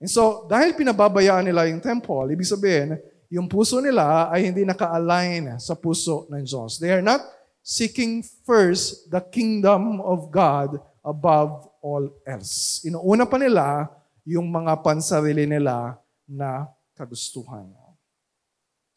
And 0.00 0.08
so, 0.08 0.48
dahil 0.48 0.72
pinababayaan 0.72 1.44
nila 1.44 1.68
yung 1.68 1.82
temple, 1.82 2.32
ibig 2.32 2.48
sabihin, 2.48 2.96
yung 3.28 3.50
puso 3.50 3.82
nila 3.84 4.32
ay 4.32 4.48
hindi 4.48 4.64
naka-align 4.64 5.60
sa 5.60 5.76
puso 5.76 6.24
ng 6.32 6.40
Diyos. 6.40 6.80
They 6.80 6.94
are 6.94 7.04
not 7.04 7.20
seeking 7.60 8.24
first 8.44 9.08
the 9.12 9.20
kingdom 9.20 10.00
of 10.00 10.32
God 10.32 10.80
above 11.04 11.68
all 11.80 12.08
else. 12.28 12.84
Inuuna 12.84 13.24
pa 13.28 13.36
nila 13.40 13.88
yung 14.24 14.48
mga 14.48 14.80
pansarili 14.84 15.48
nila 15.48 15.96
na 16.28 16.68
kagustuhan. 16.96 17.72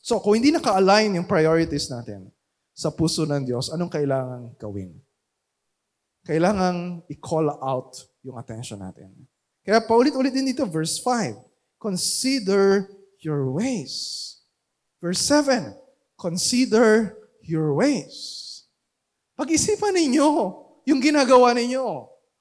So, 0.04 0.20
kung 0.20 0.36
hindi 0.36 0.52
naka-align 0.52 1.16
yung 1.16 1.28
priorities 1.28 1.88
natin 1.88 2.28
sa 2.76 2.92
puso 2.92 3.24
ng 3.24 3.48
Diyos, 3.48 3.72
anong 3.72 3.88
kailangan 3.88 4.52
gawin? 4.60 4.92
Kailangan 6.28 7.08
i-call 7.08 7.48
out 7.64 8.04
yung 8.20 8.36
attention 8.36 8.84
natin. 8.84 9.16
Kaya 9.64 9.80
paulit-ulit 9.80 10.36
din 10.36 10.52
dito, 10.52 10.68
verse 10.68 11.00
5. 11.00 11.54
consider 11.84 12.88
your 13.20 13.52
ways. 13.52 14.40
Verse 15.04 15.20
7, 15.20 15.76
consider 16.16 17.20
your 17.44 17.76
ways. 17.76 18.43
Pag-isipan 19.44 19.92
ninyo 19.92 20.28
yung 20.88 21.04
ginagawa 21.04 21.52
ninyo. 21.52 21.84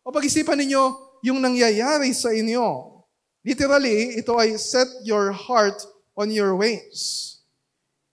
O 0.06 0.14
pag-isipan 0.14 0.54
ninyo 0.54 0.82
yung 1.26 1.42
nangyayari 1.42 2.14
sa 2.14 2.30
inyo. 2.30 2.94
Literally, 3.42 4.22
ito 4.22 4.38
ay 4.38 4.54
set 4.54 4.86
your 5.02 5.34
heart 5.34 5.82
on 6.14 6.30
your 6.30 6.54
ways. 6.54 7.26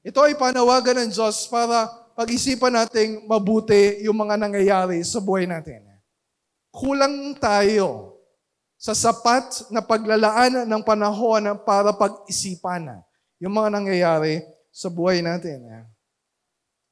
Ito 0.01 0.25
ay 0.25 0.33
panawagan 0.33 1.05
ng 1.05 1.09
Diyos 1.13 1.45
para 1.53 1.85
pag-isipan 2.17 2.81
nating 2.81 3.29
mabuti 3.29 4.01
yung 4.01 4.17
mga 4.25 4.41
nangyayari 4.41 5.05
sa 5.05 5.21
buhay 5.21 5.45
natin. 5.45 5.85
Kulang 6.73 7.37
tayo 7.37 8.17
sa 8.73 8.97
sapat 8.97 9.69
na 9.69 9.85
paglalaan 9.85 10.65
ng 10.65 10.81
panahon 10.81 11.45
para 11.61 11.93
pag-isipan 11.93 12.89
yung 13.37 13.53
mga 13.53 13.69
nangyayari 13.69 14.41
sa 14.73 14.89
buhay 14.89 15.21
natin. 15.21 15.61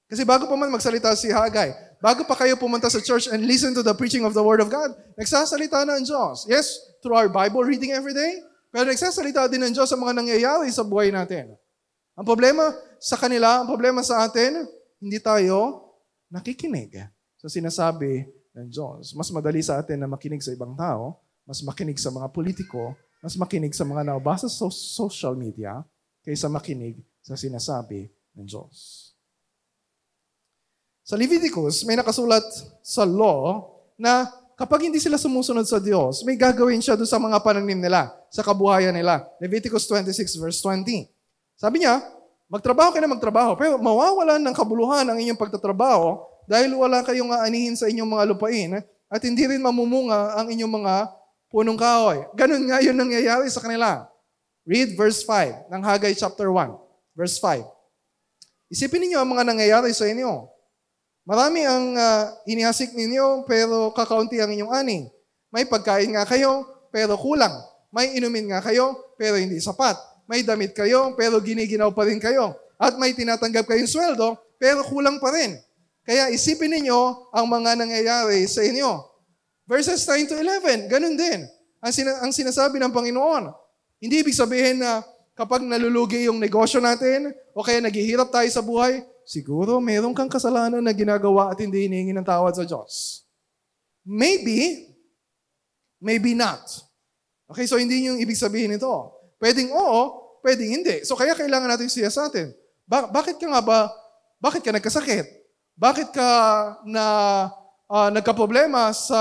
Kasi 0.06 0.22
bago 0.22 0.46
pa 0.46 0.54
man 0.54 0.70
magsalita 0.70 1.12
si 1.18 1.34
Hagay, 1.34 1.87
bago 2.02 2.26
pa 2.26 2.36
kayo 2.38 2.58
pumunta 2.58 2.90
sa 2.90 3.02
church 3.02 3.30
and 3.30 3.46
listen 3.46 3.74
to 3.74 3.82
the 3.82 3.94
preaching 3.94 4.26
of 4.26 4.34
the 4.34 4.44
Word 4.44 4.62
of 4.62 4.70
God, 4.70 4.94
nagsasalita 5.18 5.86
na 5.86 5.98
ang 5.98 6.06
Diyos. 6.06 6.46
Yes, 6.46 6.78
through 7.02 7.18
our 7.18 7.30
Bible 7.30 7.66
reading 7.66 7.94
every 7.94 8.14
day, 8.14 8.42
pero 8.74 8.90
nagsasalita 8.90 9.50
din 9.50 9.64
ng 9.66 9.74
Diyos 9.74 9.90
sa 9.90 9.98
mga 9.98 10.14
nangyayari 10.14 10.70
sa 10.70 10.86
buhay 10.86 11.10
natin. 11.10 11.58
Ang 12.18 12.26
problema 12.26 12.74
sa 12.98 13.18
kanila, 13.18 13.62
ang 13.62 13.70
problema 13.70 14.02
sa 14.02 14.26
atin, 14.26 14.66
hindi 14.98 15.22
tayo 15.22 15.86
nakikinig 16.34 16.98
sa 17.38 17.48
sinasabi 17.48 18.26
ng 18.58 18.68
Diyos. 18.74 19.14
Mas 19.14 19.30
madali 19.30 19.62
sa 19.62 19.78
atin 19.78 20.02
na 20.02 20.10
makinig 20.10 20.42
sa 20.42 20.50
ibang 20.50 20.74
tao, 20.74 21.22
mas 21.46 21.62
makinig 21.62 22.02
sa 22.02 22.10
mga 22.10 22.28
politiko, 22.34 22.98
mas 23.22 23.38
makinig 23.38 23.72
sa 23.78 23.86
mga 23.86 24.02
nabasa 24.02 24.50
sa 24.50 24.68
social 24.74 25.38
media, 25.38 25.86
kaysa 26.26 26.50
makinig 26.50 27.00
sa 27.22 27.38
sinasabi 27.38 28.10
ng 28.36 28.46
Diyos. 28.46 29.07
Sa 31.08 31.16
Leviticus, 31.16 31.88
may 31.88 31.96
nakasulat 31.96 32.44
sa 32.84 33.08
law 33.08 33.64
na 33.96 34.28
kapag 34.60 34.92
hindi 34.92 35.00
sila 35.00 35.16
sumusunod 35.16 35.64
sa 35.64 35.80
Diyos, 35.80 36.20
may 36.28 36.36
gagawin 36.36 36.84
siya 36.84 37.00
doon 37.00 37.08
sa 37.08 37.16
mga 37.16 37.40
pananim 37.40 37.80
nila, 37.80 38.12
sa 38.28 38.44
kabuhayan 38.44 38.92
nila. 38.92 39.24
Leviticus 39.40 39.88
26 39.88 40.36
verse 40.36 40.60
20. 40.60 41.08
Sabi 41.56 41.80
niya, 41.80 42.04
magtrabaho 42.52 42.92
kayo 42.92 43.08
na 43.08 43.16
magtrabaho, 43.16 43.56
pero 43.56 43.80
mawawalan 43.80 44.44
ng 44.52 44.52
kabuluhan 44.52 45.08
ang 45.08 45.16
inyong 45.16 45.40
pagtatrabaho 45.40 46.28
dahil 46.44 46.76
wala 46.76 47.00
kayong 47.08 47.32
aanihin 47.32 47.80
sa 47.80 47.88
inyong 47.88 48.12
mga 48.12 48.24
lupain 48.28 48.84
at 49.08 49.22
hindi 49.24 49.48
rin 49.48 49.64
mamumunga 49.64 50.36
ang 50.36 50.52
inyong 50.52 50.74
mga 50.84 51.08
punong 51.48 51.80
kahoy. 51.80 52.28
Ganun 52.36 52.68
nga 52.68 52.84
yun 52.84 53.00
nangyayari 53.00 53.48
sa 53.48 53.64
kanila. 53.64 54.12
Read 54.68 54.92
verse 55.00 55.24
5 55.24 55.72
ng 55.72 55.82
Haggai 55.88 56.12
chapter 56.20 56.52
1, 56.52 56.68
verse 57.16 57.40
5. 57.40 57.64
Isipin 58.68 59.08
ninyo 59.08 59.24
ang 59.24 59.32
mga 59.32 59.48
nangyayari 59.48 59.96
sa 59.96 60.04
inyo. 60.04 60.57
Marami 61.28 61.68
ang 61.68 61.92
uh, 61.92 62.32
inihasik 62.48 62.96
ninyo, 62.96 63.44
pero 63.44 63.92
kakaunti 63.92 64.40
ang 64.40 64.48
inyong 64.48 64.72
ani. 64.72 65.12
May 65.52 65.68
pagkain 65.68 66.16
nga 66.16 66.24
kayo, 66.24 66.64
pero 66.88 67.20
kulang. 67.20 67.52
May 67.92 68.16
inumin 68.16 68.48
nga 68.48 68.64
kayo, 68.64 68.96
pero 69.20 69.36
hindi 69.36 69.60
sapat. 69.60 70.00
May 70.24 70.48
damit 70.48 70.72
kayo, 70.72 71.20
pero 71.20 71.44
giniginaw 71.44 71.92
pa 71.92 72.08
rin 72.08 72.24
kayo. 72.24 72.56
At 72.80 72.96
may 72.96 73.12
tinatanggap 73.12 73.68
kayong 73.68 73.92
sweldo, 73.92 74.40
pero 74.56 74.88
kulang 74.88 75.20
pa 75.20 75.36
rin. 75.36 75.60
Kaya 76.08 76.32
isipin 76.32 76.72
ninyo 76.80 77.36
ang 77.36 77.44
mga 77.52 77.76
nangyayari 77.76 78.48
sa 78.48 78.64
inyo. 78.64 79.04
Verses 79.68 80.08
9 80.08 80.32
to 80.32 80.36
11, 80.40 80.88
ganun 80.88 81.20
din. 81.20 81.44
Ang, 81.84 81.92
sina- 81.92 82.24
ang 82.24 82.32
sinasabi 82.32 82.80
ng 82.80 82.96
Panginoon. 82.96 83.52
Hindi 84.00 84.24
ibig 84.24 84.32
sabihin 84.32 84.80
na 84.80 85.04
kapag 85.36 85.60
nalulugi 85.60 86.24
yung 86.24 86.40
negosyo 86.40 86.80
natin, 86.80 87.36
o 87.52 87.60
kaya 87.68 87.84
naghihirap 87.84 88.32
tayo 88.32 88.48
sa 88.48 88.64
buhay, 88.64 89.04
siguro 89.28 89.84
meron 89.84 90.16
kang 90.16 90.32
kasalanan 90.32 90.80
na 90.80 90.96
ginagawa 90.96 91.52
at 91.52 91.60
hindi 91.60 91.84
hinihingi 91.84 92.16
ng 92.16 92.24
tawad 92.24 92.56
sa 92.56 92.64
Diyos. 92.64 93.28
Maybe, 94.08 94.88
maybe 96.00 96.32
not. 96.32 96.64
Okay, 97.52 97.68
so 97.68 97.76
hindi 97.76 98.08
yung 98.08 98.24
ibig 98.24 98.40
sabihin 98.40 98.72
nito. 98.72 98.88
Pwedeng 99.36 99.76
oo, 99.76 100.40
pwedeng 100.48 100.80
hindi. 100.80 101.04
So 101.04 101.20
kaya 101.20 101.36
kailangan 101.36 101.76
natin 101.76 101.92
siya 101.92 102.08
sa 102.08 102.32
atin. 102.32 102.56
Ba- 102.88 103.12
bakit 103.12 103.36
ka 103.36 103.52
nga 103.52 103.60
ba, 103.60 103.92
bakit 104.40 104.64
ka 104.64 104.72
nagkasakit? 104.72 105.28
Bakit 105.76 106.16
ka 106.16 106.30
na 106.88 107.06
uh, 107.92 108.10
nagka-problema 108.16 108.96
sa 108.96 109.20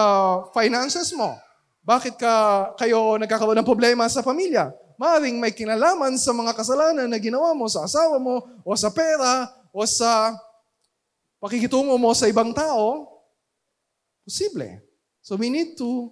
finances 0.54 1.10
mo? 1.18 1.34
Bakit 1.82 2.14
ka 2.14 2.34
kayo 2.78 3.18
nagkakaroon 3.18 3.58
ng 3.58 3.66
problema 3.66 4.06
sa 4.06 4.22
pamilya? 4.22 4.70
Maring 4.96 5.36
may 5.36 5.52
kinalaman 5.52 6.16
sa 6.16 6.32
mga 6.32 6.56
kasalanan 6.56 7.10
na 7.10 7.18
ginawa 7.20 7.52
mo 7.52 7.68
sa 7.68 7.84
asawa 7.84 8.16
mo 8.16 8.40
o 8.64 8.72
sa 8.78 8.88
pera 8.88 9.50
o 9.76 9.84
sa 9.84 10.32
pakikitungo 11.36 12.00
mo 12.00 12.16
sa 12.16 12.24
ibang 12.32 12.56
tao, 12.56 13.12
posible. 14.24 14.80
So 15.20 15.36
we 15.36 15.52
need 15.52 15.76
to 15.76 16.08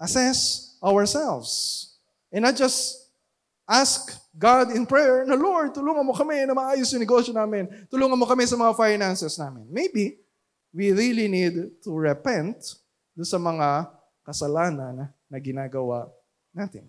assess 0.00 0.72
ourselves. 0.80 1.84
And 2.32 2.48
not 2.48 2.56
just 2.56 3.12
ask 3.68 4.16
God 4.32 4.72
in 4.72 4.88
prayer 4.88 5.28
na, 5.28 5.36
Lord, 5.36 5.76
tulungan 5.76 6.08
mo 6.08 6.16
kami 6.16 6.48
na 6.48 6.56
maayos 6.56 6.88
yung 6.96 7.04
negosyo 7.04 7.36
namin. 7.36 7.68
Tulungan 7.92 8.16
mo 8.16 8.24
kami 8.24 8.48
sa 8.48 8.56
mga 8.56 8.72
finances 8.72 9.36
namin. 9.36 9.68
Maybe, 9.68 10.16
we 10.72 10.94
really 10.94 11.28
need 11.28 11.82
to 11.84 11.90
repent 11.92 12.56
do 13.12 13.26
sa 13.26 13.36
mga 13.36 13.90
kasalanan 14.24 15.10
na 15.28 15.38
ginagawa 15.42 16.08
natin. 16.54 16.86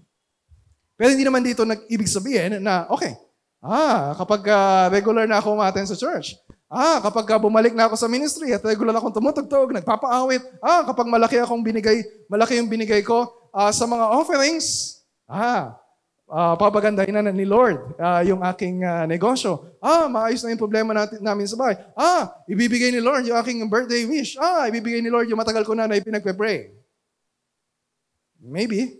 Pero 0.96 1.12
hindi 1.12 1.26
naman 1.26 1.42
dito 1.42 1.66
nag-ibig 1.66 2.08
sabihin 2.08 2.62
na, 2.62 2.86
okay, 2.88 3.18
Ah, 3.62 4.18
kapag 4.18 4.42
uh, 4.50 4.90
regular 4.90 5.30
na 5.30 5.38
ako 5.38 5.54
umaten 5.54 5.86
sa 5.86 5.94
church. 5.94 6.34
Ah, 6.66 6.98
kapag 6.98 7.30
uh, 7.30 7.38
bumalik 7.38 7.78
na 7.78 7.86
ako 7.86 7.94
sa 7.94 8.10
ministry 8.10 8.50
at 8.50 8.66
regular 8.66 8.98
akong 8.98 9.14
tumutugtog, 9.14 9.70
nagpapaawit. 9.70 10.42
Ah, 10.58 10.82
kapag 10.82 11.06
malaki 11.06 11.38
akong 11.38 11.62
binigay, 11.62 12.02
malaki 12.26 12.58
yung 12.58 12.66
binigay 12.66 13.06
ko 13.06 13.30
uh, 13.54 13.70
sa 13.70 13.86
mga 13.86 14.18
offerings. 14.18 14.98
Ah, 15.30 15.78
uh, 16.26 16.56
papagandahin 16.58 17.22
na 17.22 17.30
ni 17.30 17.46
Lord 17.46 17.94
uh, 18.00 18.26
yung 18.26 18.42
aking 18.42 18.82
uh, 18.82 19.06
negosyo. 19.06 19.78
Ah, 19.78 20.10
maayos 20.10 20.42
na 20.42 20.56
yung 20.56 20.64
problema 20.64 20.96
natin, 20.96 21.22
namin 21.22 21.46
sa 21.46 21.60
bahay. 21.60 21.78
Ah, 21.94 22.34
ibibigay 22.48 22.90
ni 22.90 23.04
Lord 23.04 23.28
yung 23.28 23.38
aking 23.38 23.62
birthday 23.70 24.08
wish. 24.08 24.40
Ah, 24.42 24.66
ibibigay 24.72 25.04
ni 25.04 25.14
Lord 25.14 25.28
yung 25.30 25.38
matagal 25.38 25.68
ko 25.68 25.78
na 25.78 25.86
na 25.86 26.02
ipinagpe-pray. 26.02 26.72
Maybe. 28.42 28.98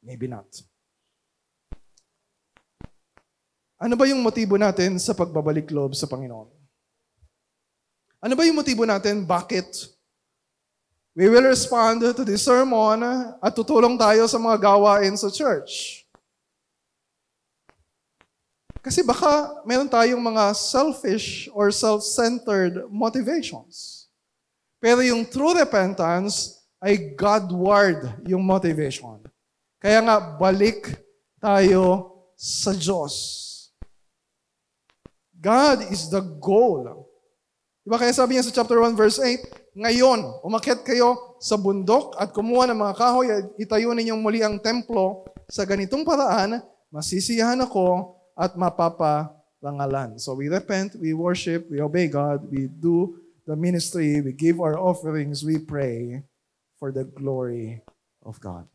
Maybe 0.00 0.24
not. 0.24 0.48
Ano 3.82 3.98
ba 3.98 4.06
yung 4.06 4.22
motibo 4.22 4.54
natin 4.54 4.94
sa 5.02 5.10
pagbabalik 5.10 5.66
loob 5.74 5.98
sa 5.98 6.06
Panginoon? 6.06 6.46
Ano 8.22 8.38
ba 8.38 8.46
yung 8.46 8.54
motibo 8.54 8.86
natin? 8.86 9.26
Bakit? 9.26 9.90
We 11.18 11.26
will 11.26 11.50
respond 11.50 11.98
to 12.14 12.22
this 12.22 12.46
sermon 12.46 13.02
at 13.42 13.52
tutulong 13.58 13.98
tayo 13.98 14.22
sa 14.30 14.38
mga 14.38 14.62
gawain 14.62 15.18
sa 15.18 15.26
church. 15.34 16.06
Kasi 18.78 19.02
baka 19.02 19.50
meron 19.66 19.90
tayong 19.90 20.22
mga 20.22 20.54
selfish 20.54 21.50
or 21.50 21.74
self-centered 21.74 22.86
motivations. 22.86 24.06
Pero 24.78 25.02
yung 25.02 25.26
true 25.26 25.58
repentance 25.58 26.62
ay 26.78 27.18
Godward 27.18 28.14
yung 28.30 28.46
motivation. 28.46 29.18
Kaya 29.82 29.98
nga, 30.06 30.22
balik 30.38 31.02
tayo 31.42 32.14
sa 32.38 32.70
Diyos. 32.70 33.51
God 35.42 35.90
is 35.90 36.06
the 36.06 36.22
goal. 36.38 37.10
Diba 37.82 37.98
kaya 37.98 38.14
sabi 38.14 38.38
niya 38.38 38.46
sa 38.46 38.54
chapter 38.54 38.78
1 38.78 38.94
verse 38.94 39.18
8, 39.18 39.74
Ngayon, 39.74 40.46
umakyat 40.46 40.86
kayo 40.86 41.34
sa 41.42 41.58
bundok 41.58 42.14
at 42.14 42.30
kumuha 42.30 42.70
ng 42.70 42.78
mga 42.78 42.94
kahoy 42.94 43.26
at 43.26 43.50
itayo 43.58 43.90
ninyong 43.90 44.22
muli 44.22 44.38
ang 44.38 44.62
templo 44.62 45.26
sa 45.50 45.66
ganitong 45.66 46.06
paraan, 46.06 46.62
masisiyahan 46.94 47.58
ako 47.58 48.14
at 48.38 48.54
mapaparangalan. 48.54 50.14
So 50.22 50.38
we 50.38 50.46
repent, 50.46 50.94
we 50.94 51.10
worship, 51.10 51.66
we 51.66 51.82
obey 51.82 52.06
God, 52.06 52.46
we 52.46 52.70
do 52.70 53.18
the 53.42 53.58
ministry, 53.58 54.22
we 54.22 54.30
give 54.30 54.62
our 54.62 54.78
offerings, 54.78 55.42
we 55.42 55.58
pray 55.58 56.22
for 56.78 56.94
the 56.94 57.02
glory 57.02 57.82
of 58.22 58.38
God. 58.38 58.70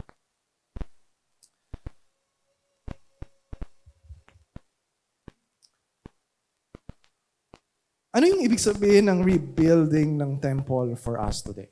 Ano 8.15 8.23
yung 8.23 8.39
ibig 8.39 8.63
sabihin 8.63 9.11
ng 9.11 9.19
rebuilding 9.19 10.15
ng 10.15 10.39
temple 10.39 10.95
for 10.95 11.19
us 11.19 11.43
today? 11.43 11.67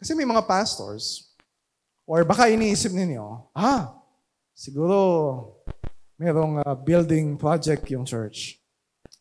Kasi 0.00 0.16
may 0.16 0.24
mga 0.24 0.44
pastors, 0.48 1.32
or 2.08 2.24
baka 2.24 2.48
iniisip 2.48 2.92
ninyo, 2.92 3.52
ah, 3.52 3.92
siguro 4.56 4.96
merong 6.16 6.64
uh, 6.64 6.72
building 6.72 7.36
project 7.36 7.84
yung 7.92 8.08
church. 8.08 8.56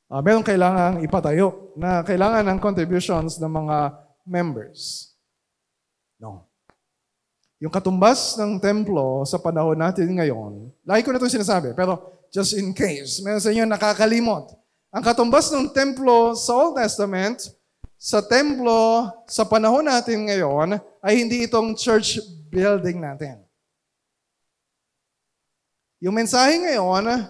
Uh, 0.07 0.23
merong 0.23 0.47
kailangang 0.47 1.03
ipatayo 1.03 1.75
na 1.75 1.99
kailangan 2.07 2.47
ng 2.47 2.59
contributions 2.63 3.35
ng 3.35 3.51
mga 3.51 3.77
members. 4.23 5.11
No. 6.15 6.47
Yung 7.59 7.71
katumbas 7.71 8.39
ng 8.39 8.63
templo 8.63 9.27
sa 9.27 9.35
panahon 9.39 9.75
natin 9.75 10.07
ngayon, 10.07 10.71
lagi 10.87 11.03
ko 11.03 11.11
na 11.11 11.19
ito 11.19 11.27
sinasabi, 11.27 11.75
pero 11.75 12.15
just 12.31 12.55
in 12.55 12.71
case, 12.71 13.19
meron 13.19 13.43
sa 13.43 13.51
inyo 13.51 13.67
nakakalimot. 13.67 14.64
Ang 14.95 15.03
katumbas 15.03 15.51
ng 15.51 15.75
templo 15.75 16.31
sa 16.39 16.55
Old 16.55 16.79
Testament, 16.79 17.51
sa 17.99 18.23
templo 18.23 19.11
sa 19.27 19.43
panahon 19.43 19.83
natin 19.83 20.23
ngayon, 20.23 20.79
ay 21.03 21.19
hindi 21.19 21.43
itong 21.43 21.75
church 21.75 22.23
building 22.47 23.03
natin. 23.03 23.43
Yung 25.99 26.15
mensahe 26.15 26.55
ngayon 26.63 27.27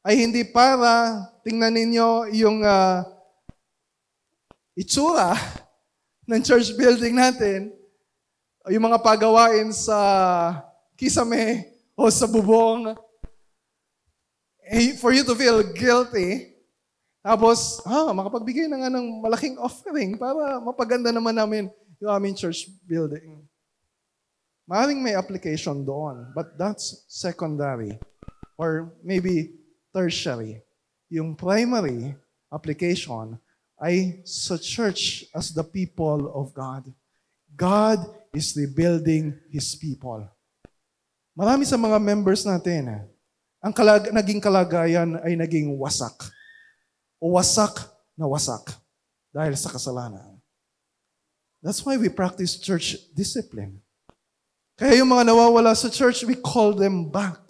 ay 0.00 0.14
hindi 0.16 0.48
para 0.48 1.28
tingnan 1.44 1.76
ninyo 1.76 2.32
yung 2.32 2.64
uh, 2.64 3.04
itsura 4.72 5.36
ng 6.32 6.40
church 6.40 6.72
building 6.72 7.12
natin, 7.12 7.68
yung 8.72 8.88
mga 8.88 9.04
pagawain 9.04 9.76
sa 9.76 10.00
kisame 10.96 11.68
o 11.92 12.08
sa 12.08 12.24
bubong, 12.24 12.96
eh, 14.72 14.96
for 14.96 15.12
you 15.12 15.20
to 15.20 15.36
feel 15.36 15.60
guilty, 15.76 16.57
tapos, 17.28 17.84
ah, 17.84 18.08
makapagbigay 18.16 18.72
ng 18.72 19.20
malaking 19.20 19.60
offering 19.60 20.16
para 20.16 20.56
mapaganda 20.64 21.12
naman 21.12 21.36
namin 21.36 21.68
yung 22.00 22.12
aming 22.16 22.32
church 22.32 22.72
building. 22.88 23.44
Maraming 24.64 25.04
may 25.04 25.12
application 25.12 25.84
doon, 25.84 26.32
but 26.32 26.56
that's 26.56 27.04
secondary 27.04 28.00
or 28.56 28.96
maybe 29.04 29.60
tertiary. 29.92 30.64
Yung 31.12 31.36
primary 31.36 32.16
application 32.48 33.36
ay 33.76 34.24
sa 34.24 34.56
church 34.56 35.28
as 35.36 35.52
the 35.52 35.64
people 35.64 36.32
of 36.32 36.56
God. 36.56 36.88
God 37.52 38.08
is 38.32 38.56
rebuilding 38.56 39.36
His 39.52 39.76
people. 39.76 40.24
Marami 41.36 41.68
sa 41.68 41.76
mga 41.76 42.00
members 42.00 42.44
natin, 42.48 43.04
ang 43.60 43.72
kalag- 43.72 44.10
naging 44.16 44.40
kalagayan 44.40 45.16
ay 45.22 45.36
naging 45.36 45.76
wasak. 45.76 46.37
O 47.18 47.34
wasak 47.34 47.74
na 48.14 48.26
wasak 48.30 48.74
dahil 49.34 49.54
sa 49.58 49.70
kasalanan. 49.70 50.38
That's 51.62 51.82
why 51.82 51.98
we 51.98 52.08
practice 52.08 52.58
church 52.58 52.94
discipline. 53.14 53.82
Kaya 54.78 55.02
yung 55.02 55.10
mga 55.10 55.34
nawawala 55.34 55.74
sa 55.74 55.90
church, 55.90 56.22
we 56.22 56.38
call 56.38 56.70
them 56.70 57.10
back. 57.10 57.42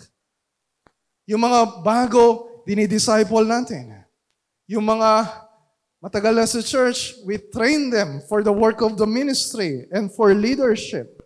Yung 1.28 1.44
mga 1.44 1.84
bago, 1.84 2.48
dinidisciple 2.64 3.44
natin. 3.44 4.00
Yung 4.64 4.84
mga 4.84 5.28
matagal 6.00 6.32
na 6.32 6.48
sa 6.48 6.64
church, 6.64 7.20
we 7.28 7.36
train 7.36 7.92
them 7.92 8.24
for 8.24 8.40
the 8.40 8.52
work 8.52 8.80
of 8.80 8.96
the 8.96 9.04
ministry 9.04 9.84
and 9.92 10.08
for 10.08 10.32
leadership. 10.32 11.20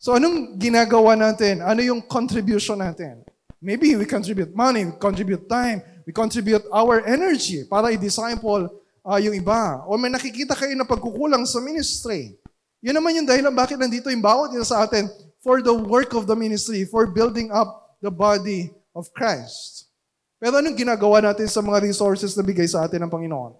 So 0.00 0.16
anong 0.16 0.56
ginagawa 0.56 1.16
natin? 1.16 1.60
Ano 1.60 1.84
yung 1.84 2.00
contribution 2.04 2.80
natin? 2.80 3.24
Maybe 3.60 3.96
we 3.96 4.04
contribute 4.04 4.52
money, 4.52 4.88
we 4.88 4.96
contribute 5.00 5.48
time, 5.48 5.80
we 6.04 6.12
contribute 6.12 6.64
our 6.72 7.04
energy 7.04 7.64
para 7.68 7.92
i-disciple 7.92 8.68
uh, 9.04 9.20
yung 9.20 9.36
iba. 9.36 9.84
O 9.88 9.96
may 10.00 10.12
nakikita 10.12 10.56
kayo 10.56 10.72
na 10.72 10.88
pagkukulang 10.88 11.44
sa 11.44 11.60
ministry. 11.60 12.36
Yun 12.84 12.96
naman 12.96 13.16
yung 13.16 13.28
dahilan 13.28 13.52
bakit 13.52 13.80
nandito 13.80 14.12
yung 14.12 14.24
bawat 14.24 14.52
isa 14.52 14.76
sa 14.76 14.84
atin 14.84 15.08
for 15.40 15.60
the 15.64 15.72
work 15.72 16.12
of 16.16 16.28
the 16.28 16.36
ministry, 16.36 16.84
for 16.84 17.08
building 17.08 17.52
up 17.52 17.96
the 18.04 18.12
body 18.12 18.72
of 18.92 19.08
Christ. 19.16 19.88
Pero 20.36 20.60
anong 20.60 20.76
ginagawa 20.76 21.24
natin 21.24 21.48
sa 21.48 21.64
mga 21.64 21.84
resources 21.88 22.36
na 22.36 22.44
bigay 22.44 22.68
sa 22.68 22.84
atin 22.84 23.00
ng 23.04 23.12
Panginoon? 23.12 23.56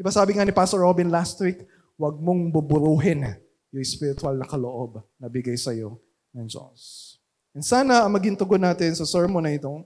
Diba 0.00 0.08
sabi 0.08 0.32
nga 0.32 0.44
ni 0.48 0.52
Pastor 0.56 0.80
Robin 0.80 1.12
last 1.12 1.36
week, 1.44 1.60
huwag 2.00 2.16
mong 2.16 2.48
buburuhin 2.48 3.36
yung 3.68 3.84
spiritual 3.84 4.32
na 4.40 4.48
kaloob 4.48 5.04
na 5.20 5.28
bigay 5.28 5.60
sa 5.60 5.76
iyo 5.76 6.00
ng 6.32 6.48
Diyos. 6.48 7.12
And 7.52 7.60
sana 7.60 8.08
ang 8.08 8.16
maging 8.16 8.40
tugon 8.40 8.64
natin 8.64 8.96
sa 8.96 9.04
sermon 9.04 9.44
na 9.44 9.52
ito 9.52 9.84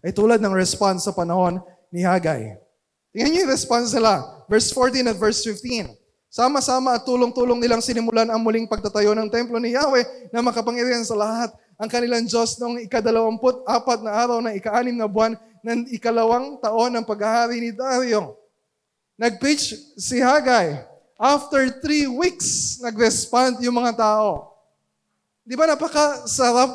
ay 0.00 0.12
tulad 0.12 0.40
ng 0.40 0.54
response 0.56 1.04
sa 1.04 1.12
panahon 1.12 1.60
ni 1.92 2.04
Hagay. 2.04 2.56
Tingnan 3.10 3.30
niyo 3.34 3.40
yung 3.44 3.52
response 3.52 3.90
nila. 3.92 4.22
Verse 4.46 4.70
14 4.72 5.10
at 5.10 5.18
verse 5.18 5.42
15. 5.42 5.92
Sama-sama 6.30 6.94
at 6.94 7.02
tulong-tulong 7.02 7.58
nilang 7.58 7.82
sinimulan 7.82 8.30
ang 8.30 8.38
muling 8.38 8.70
pagtatayo 8.70 9.18
ng 9.18 9.26
templo 9.26 9.58
ni 9.58 9.74
Yahweh 9.74 10.30
na 10.30 10.38
makapangyarihan 10.38 11.02
sa 11.02 11.18
lahat. 11.18 11.50
Ang 11.74 11.90
kanilang 11.90 12.22
Diyos 12.22 12.54
noong 12.62 12.86
ikadalawamput 12.86 13.66
apat 13.66 13.98
na 14.06 14.14
araw 14.14 14.38
ng 14.38 14.54
ika-anim 14.54 14.94
na 14.94 15.10
buwan 15.10 15.34
ng 15.66 15.90
ikalawang 15.90 16.62
taon 16.62 16.94
ng 16.94 17.02
paghahari 17.02 17.58
ni 17.58 17.70
Dario. 17.74 18.38
Nag-preach 19.18 19.74
si 19.98 20.22
Hagay. 20.22 20.86
After 21.18 21.66
three 21.82 22.06
weeks, 22.06 22.78
nag-respond 22.80 23.58
yung 23.60 23.76
mga 23.76 23.98
tao. 23.98 24.54
Di 25.42 25.58
ba 25.58 25.66
napakasarap 25.66 26.70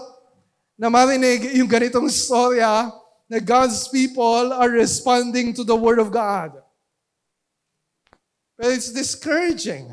na 0.76 0.92
marinig 0.92 1.56
yung 1.56 1.72
ganitong 1.72 2.12
storya 2.12 2.92
na 3.30 3.40
God's 3.40 3.88
people 3.88 4.54
are 4.54 4.70
responding 4.70 5.54
to 5.54 5.64
the 5.64 5.76
Word 5.76 6.00
of 6.00 6.12
God. 6.12 6.54
But 8.58 8.72
it's 8.72 8.94
discouraging 8.94 9.92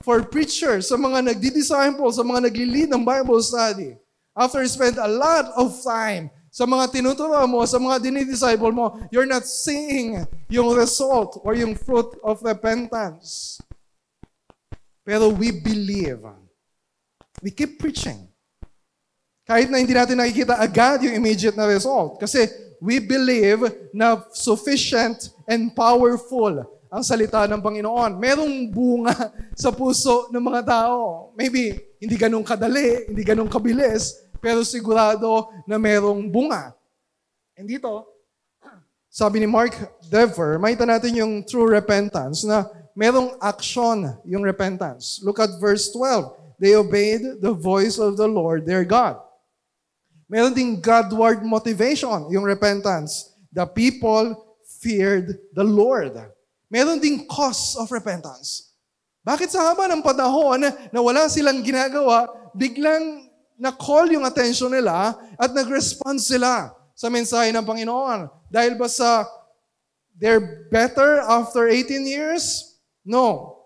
for 0.00 0.24
preachers, 0.24 0.88
sa 0.88 0.96
mga 0.96 1.34
nagdi-disciple, 1.34 2.08
sa 2.12 2.24
mga 2.24 2.48
nagli-lead 2.48 2.88
ng 2.88 3.04
Bible 3.04 3.42
study. 3.44 4.00
After 4.32 4.64
spend 4.64 4.96
a 4.96 5.10
lot 5.10 5.52
of 5.58 5.76
time 5.84 6.30
sa 6.48 6.64
mga 6.64 6.90
tinuturo 6.90 7.38
mo, 7.44 7.62
sa 7.68 7.76
mga 7.76 8.00
dinidisciple 8.00 8.72
mo, 8.72 8.96
you're 9.12 9.28
not 9.28 9.44
seeing 9.44 10.24
yung 10.48 10.72
result 10.72 11.38
or 11.44 11.52
yung 11.54 11.76
fruit 11.76 12.16
of 12.24 12.40
repentance. 12.42 13.60
Pero 15.04 15.28
we 15.28 15.50
believe 15.50 16.24
We 17.40 17.50
keep 17.50 17.78
preaching. 17.78 18.29
Kahit 19.50 19.66
na 19.66 19.82
hindi 19.82 19.90
natin 19.90 20.14
nakikita 20.14 20.54
agad 20.62 21.02
yung 21.02 21.18
immediate 21.18 21.58
na 21.58 21.66
result. 21.66 22.22
Kasi 22.22 22.46
we 22.78 23.02
believe 23.02 23.66
na 23.90 24.22
sufficient 24.30 25.34
and 25.42 25.74
powerful 25.74 26.62
ang 26.86 27.02
salita 27.02 27.50
ng 27.50 27.58
Panginoon. 27.58 28.14
Merong 28.14 28.70
bunga 28.70 29.34
sa 29.58 29.74
puso 29.74 30.30
ng 30.30 30.38
mga 30.38 30.62
tao. 30.70 31.34
Maybe 31.34 31.82
hindi 31.98 32.14
ganun 32.14 32.46
kadali, 32.46 33.10
hindi 33.10 33.26
ganun 33.26 33.50
kabilis, 33.50 34.22
pero 34.38 34.62
sigurado 34.62 35.50
na 35.66 35.82
merong 35.82 36.30
bunga. 36.30 36.70
And 37.58 37.66
dito, 37.66 38.06
sabi 39.10 39.42
ni 39.42 39.50
Mark 39.50 39.74
Dever, 40.06 40.62
makita 40.62 40.86
natin 40.86 41.18
yung 41.18 41.42
true 41.42 41.66
repentance 41.66 42.46
na 42.46 42.70
merong 42.94 43.34
action 43.42 44.14
yung 44.22 44.46
repentance. 44.46 45.18
Look 45.26 45.42
at 45.42 45.58
verse 45.58 45.90
12. 45.90 46.38
They 46.62 46.78
obeyed 46.78 47.42
the 47.42 47.50
voice 47.50 47.98
of 47.98 48.14
the 48.14 48.30
Lord 48.30 48.62
their 48.62 48.86
God. 48.86 49.18
Meron 50.30 50.54
ding 50.54 50.78
Godward 50.78 51.42
motivation, 51.42 52.30
yung 52.30 52.46
repentance. 52.46 53.34
The 53.50 53.66
people 53.66 54.38
feared 54.78 55.34
the 55.50 55.66
Lord. 55.66 56.14
Meron 56.70 57.02
ding 57.02 57.26
cause 57.26 57.74
of 57.74 57.90
repentance. 57.90 58.70
Bakit 59.26 59.50
sa 59.50 59.66
haba 59.66 59.90
ng 59.90 60.06
panahon 60.06 60.62
na 60.62 61.00
wala 61.02 61.26
silang 61.26 61.66
ginagawa, 61.66 62.30
biglang 62.54 63.26
na-call 63.58 64.14
yung 64.14 64.22
attention 64.22 64.70
nila 64.70 65.18
at 65.34 65.50
nag-respond 65.50 66.22
sila 66.22 66.70
sa 66.94 67.10
mensahe 67.10 67.50
ng 67.50 67.66
Panginoon? 67.66 68.30
Dahil 68.46 68.78
ba 68.78 68.86
sa 68.86 69.26
they're 70.14 70.70
better 70.70 71.26
after 71.26 71.66
18 71.66 72.06
years? 72.06 72.78
No. 73.02 73.58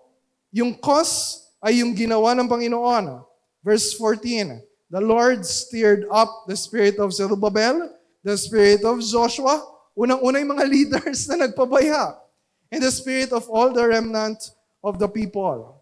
Yung 0.49 0.73
cause 0.73 1.45
ay 1.61 1.85
yung 1.85 1.93
ginawa 1.93 2.33
ng 2.33 2.49
Panginoon. 2.49 3.21
Verse 3.61 3.93
14, 4.01 4.65
The 4.89 5.01
Lord 5.01 5.41
stirred 5.45 6.05
up 6.13 6.45
the 6.45 6.53
spirit 6.53 7.01
of 7.01 7.09
Zerubbabel, 7.09 7.89
the 8.21 8.37
spirit 8.37 8.85
of 8.85 9.01
Joshua, 9.01 9.65
unang-una 9.97 10.37
yung 10.37 10.53
mga 10.53 10.65
leaders 10.73 11.25
na 11.25 11.47
nagpabaya, 11.47 12.21
and 12.69 12.81
the 12.85 12.93
spirit 12.93 13.33
of 13.33 13.49
all 13.49 13.73
the 13.73 13.81
remnant 13.81 14.37
of 14.85 15.01
the 15.01 15.09
people. 15.09 15.81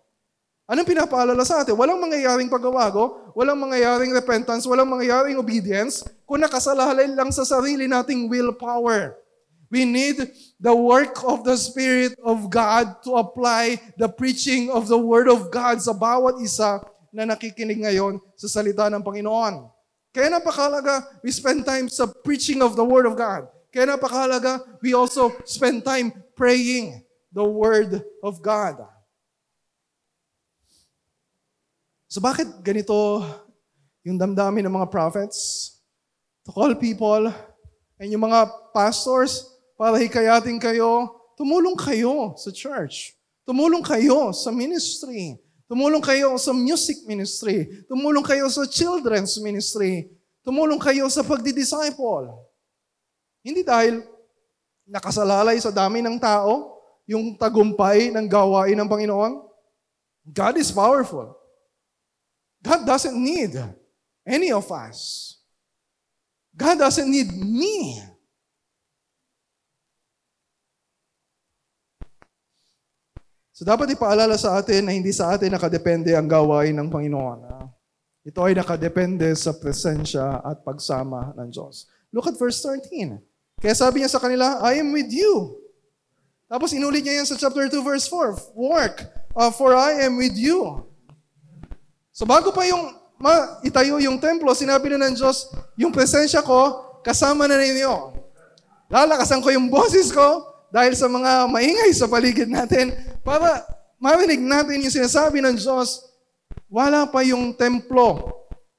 Anong 0.63 0.88
pinapaalala 0.88 1.44
sa 1.44 1.60
atin? 1.60 1.76
Walang 1.76 2.00
mangyayaring 2.00 2.48
pagbabago, 2.48 3.36
walang 3.36 3.60
mangyayaring 3.60 4.16
repentance, 4.16 4.63
walang 4.63 4.88
mangyayaring 4.88 5.36
obedience 5.36 6.08
kung 6.24 6.39
nakasalalay 6.39 7.12
lang 7.12 7.28
sa 7.36 7.44
sarili 7.44 7.84
nating 7.84 8.32
willpower. 8.32 9.20
We 9.68 9.84
need 9.84 10.22
the 10.62 10.72
work 10.72 11.20
of 11.26 11.44
the 11.44 11.58
Spirit 11.58 12.16
of 12.22 12.48
God 12.48 13.02
to 13.04 13.18
apply 13.18 13.82
the 13.98 14.08
preaching 14.08 14.70
of 14.70 14.86
the 14.88 14.96
Word 14.96 15.26
of 15.26 15.50
God 15.50 15.82
sa 15.82 15.92
bawat 15.98 16.39
isa 16.39 16.80
na 17.13 17.30
nakikinig 17.30 17.78
ngayon 17.78 18.17
sa 18.34 18.49
salita 18.49 18.89
ng 18.89 19.06
Panginoon. 19.06 19.69
Kaya 20.10 20.34
napakalaga, 20.34 21.06
we 21.21 21.30
spend 21.30 21.62
time 21.62 21.86
sa 21.86 22.10
preaching 22.10 22.65
of 22.65 22.73
the 22.73 22.82
Word 22.86 23.06
of 23.06 23.13
God. 23.13 23.45
Kaya 23.69 23.93
napakalaga, 23.93 24.65
we 24.82 24.97
also 24.97 25.30
spend 25.45 25.86
time 25.86 26.10
praying 26.34 27.06
the 27.30 27.45
Word 27.45 28.02
of 28.26 28.41
God. 28.41 28.82
So 32.10 32.21
bakit 32.21 32.45
ganito 32.62 33.26
yung 34.06 34.21
damdamin 34.21 34.69
ng 34.69 34.73
mga 34.73 34.93
prophets? 34.93 35.69
To 36.45 36.54
call 36.54 36.78
people 36.78 37.34
and 37.97 38.08
yung 38.13 38.30
mga 38.30 38.45
pastors 38.69 39.49
para 39.73 39.97
hikayatin 39.97 40.62
kayo, 40.62 41.10
tumulong 41.34 41.73
kayo 41.73 42.38
sa 42.38 42.54
church. 42.54 43.17
Tumulong 43.49 43.82
kayo 43.82 44.30
sa 44.30 44.54
ministry. 44.54 45.41
Tumulong 45.67 46.04
kayo 46.04 46.36
sa 46.36 46.52
music 46.52 47.08
ministry. 47.08 47.86
Tumulong 47.88 48.23
kayo 48.23 48.45
sa 48.52 48.67
children's 48.67 49.39
ministry. 49.39 50.12
Tumulong 50.43 50.80
kayo 50.80 51.08
sa 51.08 51.23
pagdi-disciple. 51.23 52.36
Hindi 53.43 53.63
dahil 53.63 54.04
nakasalalay 54.88 55.60
sa 55.63 55.71
dami 55.71 56.04
ng 56.04 56.19
tao, 56.19 56.76
yung 57.08 57.36
tagumpay 57.36 58.12
ng 58.12 58.28
gawain 58.28 58.76
ng 58.76 58.88
Panginoon. 58.88 59.43
God 60.23 60.56
is 60.60 60.71
powerful. 60.71 61.36
God 62.63 62.88
doesn't 62.88 63.15
need 63.15 63.60
any 64.23 64.56
of 64.56 64.67
us. 64.71 65.36
God 66.56 66.80
doesn't 66.80 67.10
need 67.10 67.28
me. 67.36 67.99
So 73.63 73.71
dapat 73.71 73.95
ipaalala 73.95 74.36
sa 74.36 74.60
atin 74.60 74.84
na 74.84 74.91
hindi 74.91 75.15
sa 75.15 75.32
atin 75.32 75.47
nakadepende 75.47 76.12
ang 76.12 76.28
gawain 76.28 76.76
ng 76.76 76.91
Panginoon. 76.91 77.47
Ito 78.28 78.43
ay 78.43 78.60
nakadepende 78.60 79.32
sa 79.39 79.56
presensya 79.56 80.43
at 80.43 80.67
pagsama 80.67 81.32
ng 81.32 81.47
Diyos. 81.47 81.88
Look 82.12 82.28
at 82.28 82.36
verse 82.36 82.60
13. 82.60 83.23
Kaya 83.63 83.71
sabi 83.71 84.04
niya 84.04 84.12
sa 84.12 84.19
kanila, 84.19 84.60
I 84.60 84.84
am 84.84 84.91
with 84.91 85.08
you. 85.15 85.63
Tapos 86.52 86.76
inulit 86.76 87.08
niya 87.08 87.23
yan 87.23 87.28
sa 87.32 87.39
chapter 87.39 87.71
2 87.71 87.80
verse 87.88 88.04
4. 88.12 88.52
Work, 88.52 89.08
uh, 89.32 89.47
for 89.56 89.71
I 89.71 90.12
am 90.12 90.19
with 90.19 90.36
you. 90.36 90.84
So 92.12 92.28
bago 92.28 92.52
pa 92.52 92.67
yung 92.67 92.99
ma- 93.15 93.63
itayo 93.63 93.95
yung 94.04 94.19
templo, 94.19 94.52
sinabi 94.52 94.91
na 94.91 95.08
ng 95.08 95.15
Diyos, 95.15 95.56
yung 95.80 95.95
presensya 95.95 96.43
ko, 96.43 96.99
kasama 96.99 97.47
na 97.47 97.56
ninyo. 97.56 98.12
Lalakasan 98.91 99.39
ko 99.39 99.56
yung 99.56 99.71
boses 99.80 100.12
ko 100.12 100.52
dahil 100.67 100.99
sa 100.99 101.08
mga 101.08 101.47
maingay 101.47 101.95
sa 101.95 102.12
paligid 102.12 102.52
natin 102.52 103.12
para 103.23 103.63
marinig 103.97 104.43
natin 104.43 104.83
yung 104.83 104.93
sinasabi 104.93 105.39
ng 105.39 105.55
Diyos, 105.55 106.03
wala 106.67 107.07
pa 107.07 107.23
yung 107.23 107.55
templo, 107.55 108.19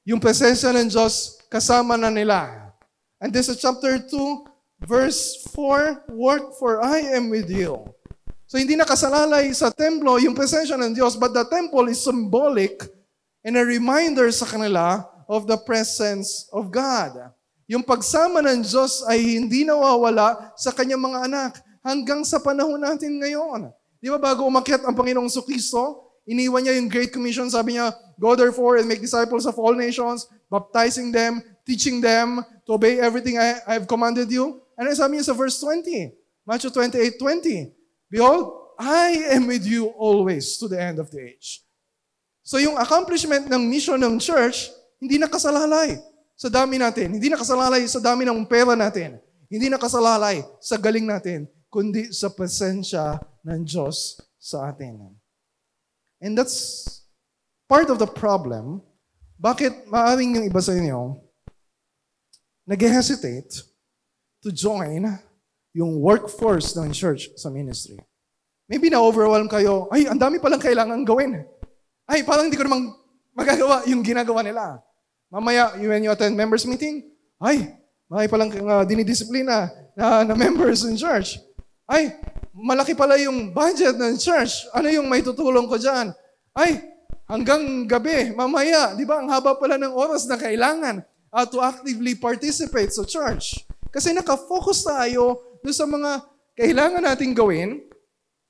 yung 0.05 0.21
presensya 0.21 0.71
ng 0.77 0.93
Diyos, 0.93 1.41
kasama 1.49 1.97
na 1.97 2.13
nila. 2.13 2.71
And 3.19 3.33
this 3.33 3.49
is 3.49 3.57
chapter 3.57 3.97
2, 3.97 4.85
verse 4.85 5.49
4, 5.57 6.13
Work 6.13 6.61
for 6.61 6.85
I 6.85 7.17
am 7.17 7.33
with 7.33 7.49
you. 7.49 7.89
So 8.45 8.61
hindi 8.61 8.77
nakasalalay 8.77 9.49
sa 9.57 9.73
templo 9.73 10.21
yung 10.21 10.37
presensya 10.37 10.77
ng 10.77 10.93
Diyos, 10.93 11.17
but 11.17 11.33
the 11.33 11.49
temple 11.49 11.89
is 11.89 12.05
symbolic 12.05 12.85
and 13.41 13.57
a 13.57 13.65
reminder 13.65 14.29
sa 14.29 14.45
kanila 14.45 15.09
of 15.25 15.49
the 15.49 15.57
presence 15.65 16.53
of 16.53 16.69
God. 16.69 17.33
Yung 17.65 17.81
pagsama 17.81 18.45
ng 18.45 18.61
Diyos 18.61 19.01
ay 19.09 19.41
hindi 19.41 19.65
nawawala 19.65 20.53
sa 20.61 20.69
kanyang 20.69 21.01
mga 21.01 21.19
anak 21.33 21.53
hanggang 21.81 22.21
sa 22.29 22.37
panahon 22.37 22.77
natin 22.77 23.17
ngayon. 23.17 23.73
Di 24.05 24.13
ba 24.13 24.21
bago 24.21 24.45
umakyat 24.45 24.85
ang 24.85 24.93
Panginoong 24.93 25.33
Kristo, 25.49 26.13
iniwan 26.29 26.61
niya 26.61 26.77
yung 26.77 26.93
Great 26.93 27.09
Commission, 27.09 27.49
sabi 27.49 27.81
niya, 27.81 27.89
Go 28.21 28.37
therefore 28.37 28.77
and 28.77 28.85
make 28.85 29.01
disciples 29.01 29.49
of 29.49 29.57
all 29.57 29.73
nations, 29.73 30.29
baptizing 30.53 31.09
them, 31.09 31.41
teaching 31.65 32.05
them 32.05 32.45
to 32.69 32.77
obey 32.77 33.01
everything 33.01 33.41
I, 33.41 33.65
I 33.65 33.81
have 33.81 33.89
commanded 33.89 34.29
you. 34.29 34.61
Ano 34.77 34.93
sabi 34.93 35.17
niya 35.17 35.33
sa 35.33 35.35
verse 35.35 35.57
20? 35.57 36.13
Matthew 36.45 36.69
28, 36.69 37.17
20. 37.17 37.73
Behold, 38.13 38.77
I 38.77 39.33
am 39.41 39.49
with 39.49 39.65
you 39.65 39.89
always 39.97 40.61
to 40.61 40.69
the 40.69 40.77
end 40.77 41.01
of 41.01 41.09
the 41.09 41.25
age. 41.25 41.65
So 42.45 42.61
yung 42.61 42.77
accomplishment 42.77 43.49
ng 43.49 43.63
mission 43.65 43.97
ng 43.97 44.21
church, 44.21 44.69
hindi 45.01 45.17
nakasalalay 45.17 45.97
sa 46.37 46.53
dami 46.53 46.77
natin. 46.77 47.17
Hindi 47.17 47.33
nakasalalay 47.33 47.89
sa 47.89 48.05
dami 48.05 48.29
ng 48.29 48.45
pera 48.45 48.77
natin. 48.77 49.17
Hindi 49.49 49.73
nakasalalay 49.73 50.45
sa 50.61 50.77
galing 50.77 51.09
natin, 51.09 51.49
kundi 51.73 52.13
sa 52.13 52.29
presensya 52.29 53.17
ng 53.45 53.63
Diyos 53.65 54.21
sa 54.41 54.73
atin. 54.73 55.15
And 56.25 56.33
that's 56.33 56.89
part 57.69 57.93
of 57.93 58.01
the 58.01 58.09
problem. 58.09 58.81
Bakit 59.37 59.89
maaaring 59.93 60.41
yung 60.41 60.47
iba 60.49 60.61
sa 60.65 60.73
inyo 60.73 61.25
nag-hesitate 62.65 63.61
to 64.41 64.49
join 64.49 65.05
yung 65.77 66.01
workforce 66.01 66.73
ng 66.77 66.93
church 66.93 67.29
sa 67.37 67.53
ministry. 67.53 68.01
Maybe 68.65 68.89
na-overwhelm 68.89 69.49
kayo, 69.53 69.89
ay, 69.93 70.09
ang 70.09 70.17
dami 70.17 70.41
palang 70.41 70.61
kailangan 70.61 71.05
gawin. 71.05 71.45
Ay, 72.09 72.25
parang 72.25 72.49
hindi 72.49 72.57
ko 72.57 72.65
namang 72.65 72.97
magagawa 73.37 73.85
yung 73.85 74.01
ginagawa 74.01 74.41
nila. 74.41 74.81
Mamaya, 75.29 75.77
when 75.77 76.01
you 76.01 76.13
attend 76.13 76.33
members 76.33 76.65
meeting, 76.65 77.05
ay, 77.37 77.77
may 78.09 78.29
palang 78.29 78.49
uh, 78.49 78.85
dinidisiplina 78.89 79.69
na, 79.93 80.25
na 80.25 80.35
members 80.37 80.89
in 80.89 80.97
church. 80.97 81.37
Ay, 81.85 82.17
malaki 82.55 82.95
pala 82.95 83.19
yung 83.19 83.51
budget 83.51 83.99
ng 83.99 84.15
church. 84.15 84.71
Ano 84.71 84.87
yung 84.87 85.11
may 85.11 85.21
tutulong 85.27 85.67
ko 85.67 85.75
dyan? 85.75 86.15
Ay, 86.55 86.79
hanggang 87.27 87.83
gabi, 87.91 88.31
mamaya, 88.31 88.95
di 88.95 89.03
ba, 89.03 89.19
ang 89.19 89.27
haba 89.27 89.59
pala 89.59 89.75
ng 89.75 89.91
oras 89.91 90.31
na 90.31 90.39
kailangan 90.39 91.03
uh, 91.35 91.45
to 91.45 91.59
actively 91.59 92.15
participate 92.15 92.95
sa 92.95 93.03
church. 93.03 93.59
Kasi 93.91 94.15
nakafocus 94.15 94.87
tayo 94.87 95.43
doon 95.67 95.75
sa 95.75 95.87
mga 95.87 96.11
kailangan 96.55 97.03
nating 97.03 97.35
gawin, 97.35 97.83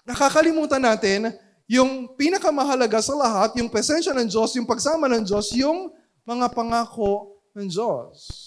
nakakalimutan 0.04 0.84
natin 0.84 1.32
yung 1.64 2.12
pinakamahalaga 2.20 3.00
sa 3.00 3.16
lahat, 3.16 3.56
yung 3.56 3.72
presensya 3.72 4.12
ng 4.12 4.28
Diyos, 4.28 4.52
yung 4.52 4.68
pagsama 4.68 5.08
ng 5.08 5.24
Diyos, 5.24 5.48
yung 5.56 5.88
mga 6.28 6.52
pangako 6.52 7.40
ng 7.56 7.64
Diyos. 7.72 8.43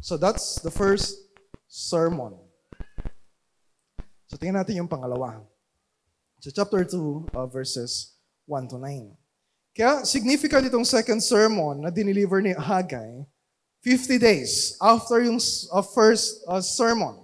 So 0.00 0.16
that's 0.16 0.56
the 0.64 0.72
first 0.72 1.12
sermon. 1.68 2.32
So 4.32 4.40
tingnan 4.40 4.64
natin 4.64 4.80
yung 4.80 4.88
pangalawa. 4.88 5.44
So 6.40 6.48
chapter 6.48 6.88
2, 6.88 7.36
uh, 7.36 7.44
verses 7.44 8.16
1 8.48 8.72
to 8.72 8.80
9. 8.80 9.12
Kaya 9.76 10.02
significant 10.08 10.72
itong 10.72 10.88
second 10.88 11.20
sermon 11.20 11.84
na 11.84 11.92
dineliver 11.92 12.40
ni 12.40 12.56
Haggai 12.56 13.28
50 13.84 14.16
days 14.16 14.74
after 14.80 15.20
yung 15.20 15.36
uh, 15.68 15.84
first 15.84 16.40
uh, 16.48 16.64
sermon. 16.64 17.20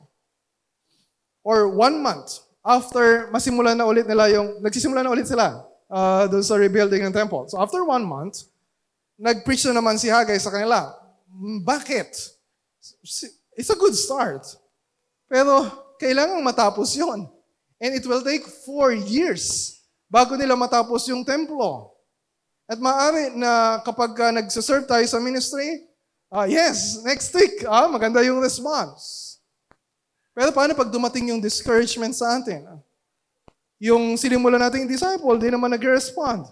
Or 1.40 1.72
one 1.72 2.04
month 2.04 2.44
after 2.60 3.32
masimulan 3.32 3.80
na 3.80 3.88
ulit 3.88 4.04
nila 4.04 4.28
yung, 4.28 4.60
nagsisimula 4.60 5.00
na 5.00 5.14
ulit 5.16 5.24
sila 5.24 5.64
uh, 5.88 6.28
doon 6.28 6.44
sa 6.44 6.60
rebuilding 6.60 7.08
ng 7.08 7.14
temple. 7.14 7.48
So 7.48 7.56
after 7.56 7.80
one 7.88 8.04
month, 8.04 8.44
nag-preach 9.16 9.64
na 9.70 9.80
naman 9.80 9.96
si 9.96 10.12
Haggai 10.12 10.36
sa 10.36 10.52
kanila. 10.52 10.92
Bakit? 11.64 12.35
It's 13.56 13.70
a 13.70 13.78
good 13.78 13.94
start. 13.94 14.44
Pero 15.30 15.66
kailangang 15.96 16.42
matapos 16.42 16.92
yon. 16.98 17.26
And 17.80 17.92
it 17.92 18.04
will 18.08 18.24
take 18.24 18.44
four 18.64 18.92
years 18.92 19.76
bago 20.08 20.36
nila 20.38 20.56
matapos 20.56 21.08
yung 21.08 21.24
templo. 21.24 21.92
At 22.66 22.82
maaari 22.82 23.36
na 23.36 23.78
kapag 23.84 24.12
uh, 24.18 24.32
nagsaserve 24.42 24.88
tayo 24.90 25.04
sa 25.06 25.22
ministry, 25.22 25.86
uh, 26.32 26.48
yes, 26.48 26.98
next 27.06 27.30
week, 27.30 27.62
ah, 27.62 27.86
maganda 27.86 28.24
yung 28.26 28.42
response. 28.42 29.38
Pero 30.34 30.50
paano 30.50 30.74
pag 30.74 30.90
dumating 30.90 31.30
yung 31.32 31.40
discouragement 31.40 32.12
sa 32.12 32.36
atin? 32.36 32.66
Yung 33.78 34.16
sinimulan 34.18 34.60
natin 34.60 34.84
yung 34.84 34.92
disciple, 34.92 35.36
di 35.38 35.48
naman 35.52 35.72
nag-respond. 35.72 36.48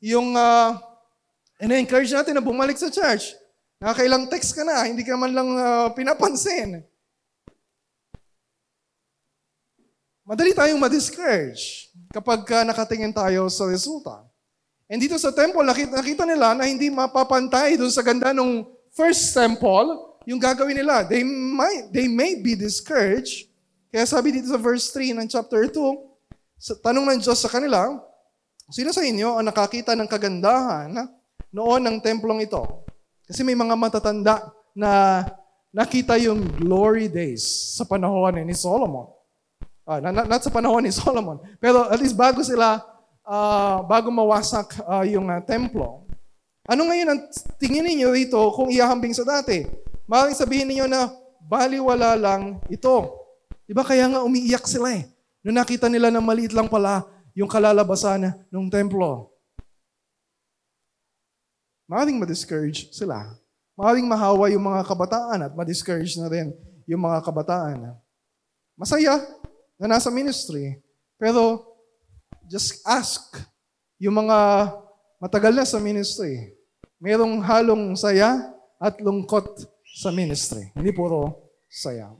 Yung 0.00 0.34
uh, 0.34 0.78
encourage 1.58 2.10
natin 2.14 2.38
na 2.38 2.42
bumalik 2.42 2.78
sa 2.78 2.88
church, 2.88 3.34
Nakakailang 3.76 4.24
text 4.32 4.56
ka 4.56 4.64
na, 4.64 4.88
hindi 4.88 5.04
ka 5.04 5.20
man 5.20 5.32
lang 5.36 5.50
uh, 5.52 5.92
pinapansin. 5.92 6.80
Madali 10.24 10.56
tayong 10.56 10.80
ma-discourage 10.80 11.92
kapag 12.08 12.40
uh, 12.50 12.64
nakatingin 12.64 13.12
tayo 13.12 13.52
sa 13.52 13.68
resulta. 13.68 14.24
And 14.88 14.96
dito 14.96 15.20
sa 15.20 15.28
temple, 15.28 15.60
nakita, 15.60 15.92
nakita 15.92 16.24
nila 16.24 16.56
na 16.56 16.64
hindi 16.64 16.88
mapapantay 16.88 17.76
doon 17.76 17.92
sa 17.92 18.00
ganda 18.00 18.32
ng 18.32 18.64
first 18.96 19.36
temple, 19.36 20.16
yung 20.24 20.40
gagawin 20.40 20.80
nila. 20.80 21.04
They, 21.04 21.20
might, 21.26 21.92
they 21.92 22.08
may 22.08 22.40
be 22.40 22.56
discouraged. 22.56 23.52
Kaya 23.92 24.08
sabi 24.08 24.40
dito 24.40 24.48
sa 24.48 24.56
verse 24.56 24.88
3 24.88 25.20
ng 25.20 25.28
chapter 25.28 25.68
2, 25.68 25.78
sa 26.56 26.72
tanong 26.80 27.04
ng 27.12 27.18
Diyos 27.20 27.38
sa 27.38 27.52
kanila, 27.52 27.92
sino 28.72 28.88
sa 28.88 29.04
inyo 29.04 29.36
ang 29.36 29.44
nakakita 29.44 29.92
ng 29.92 30.08
kagandahan 30.08 30.96
noon 31.52 31.82
ng 31.84 31.96
templong 32.00 32.40
ito? 32.40 32.85
Kasi 33.26 33.42
may 33.42 33.58
mga 33.58 33.74
matatanda 33.74 34.38
na 34.70 35.22
nakita 35.74 36.14
yung 36.16 36.46
glory 36.56 37.10
days 37.10 37.74
sa 37.74 37.82
panahon 37.82 38.38
ni 38.46 38.54
Solomon. 38.54 39.10
Uh, 39.86 39.98
not, 39.98 40.26
not 40.30 40.42
sa 40.42 40.50
panahon 40.50 40.82
ni 40.82 40.94
Solomon. 40.94 41.42
Pero 41.58 41.90
at 41.90 41.98
least 41.98 42.14
bago 42.14 42.40
sila, 42.40 42.80
uh, 43.26 43.82
bago 43.84 44.08
mawasak 44.08 44.78
uh, 44.86 45.02
yung 45.02 45.26
uh, 45.26 45.42
templo. 45.42 46.06
Ano 46.66 46.86
ngayon 46.90 47.08
ang 47.10 47.20
tingin 47.58 47.86
ninyo 47.86 48.10
rito 48.10 48.38
kung 48.54 48.70
iahambing 48.70 49.14
sa 49.14 49.22
dati? 49.22 49.66
Maring 50.06 50.38
sabihin 50.38 50.70
niyo 50.70 50.86
na 50.86 51.10
baliwala 51.42 52.18
lang 52.18 52.58
ito. 52.70 53.10
Di 53.66 53.74
ba 53.74 53.82
kaya 53.82 54.06
nga 54.10 54.22
umiiyak 54.22 54.66
sila 54.66 54.94
eh. 54.94 55.06
Nung 55.42 55.58
nakita 55.58 55.86
nila 55.86 56.10
na 56.10 56.22
maliit 56.22 56.54
lang 56.54 56.66
pala 56.66 57.06
yung 57.38 57.50
kalalabasan 57.50 58.34
ng 58.50 58.66
templo. 58.70 59.35
Maaaring 61.86 62.18
ma-discourage 62.18 62.90
sila. 62.90 63.22
Maaaring 63.78 64.06
mahawa 64.10 64.50
yung 64.50 64.66
mga 64.66 64.82
kabataan 64.82 65.38
at 65.46 65.52
ma-discourage 65.54 66.18
na 66.18 66.26
rin 66.26 66.50
yung 66.86 67.02
mga 67.02 67.22
kabataan. 67.22 67.94
masaya 68.74 69.22
na 69.78 69.96
nasa 69.96 70.10
ministry. 70.10 70.82
Pero 71.16 71.62
just 72.50 72.82
ask 72.84 73.38
yung 73.96 74.18
mga 74.18 74.70
matagal 75.22 75.54
na 75.54 75.64
sa 75.64 75.78
ministry. 75.78 76.52
Merong 76.98 77.38
halong 77.40 77.94
saya 77.94 78.50
at 78.82 78.98
lungkot 79.00 79.46
sa 79.96 80.10
ministry. 80.10 80.72
Hindi 80.74 80.92
puro 80.92 81.48
saya. 81.70 82.10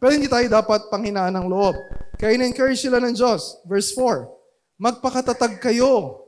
Pero 0.00 0.16
hindi 0.16 0.28
tayo 0.28 0.44
dapat 0.48 0.88
panghinaan 0.88 1.36
ng 1.36 1.46
loob. 1.48 1.76
Kaya 2.16 2.36
in-encourage 2.36 2.80
sila 2.80 3.00
ng 3.00 3.12
Diyos. 3.12 3.60
Verse 3.68 3.92
4, 3.96 4.28
Magpakatatag 4.80 5.60
kayo. 5.60 6.24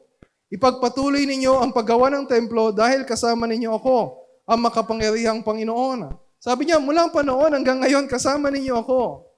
Ipagpatuloy 0.53 1.25
ninyo 1.25 1.65
ang 1.65 1.73
paggawa 1.73 2.13
ng 2.13 2.29
templo 2.29 2.77
dahil 2.77 3.09
kasama 3.09 3.49
ninyo 3.49 3.73
ako, 3.73 4.21
ang 4.45 4.61
makapangyarihang 4.61 5.41
Panginoon. 5.41 6.13
Sabi 6.37 6.69
niya, 6.69 6.77
mula 6.77 7.09
ang 7.09 7.13
panahon 7.15 7.57
hanggang 7.57 7.81
ngayon, 7.81 8.05
kasama 8.05 8.53
ninyo 8.53 8.77
ako. 8.85 9.33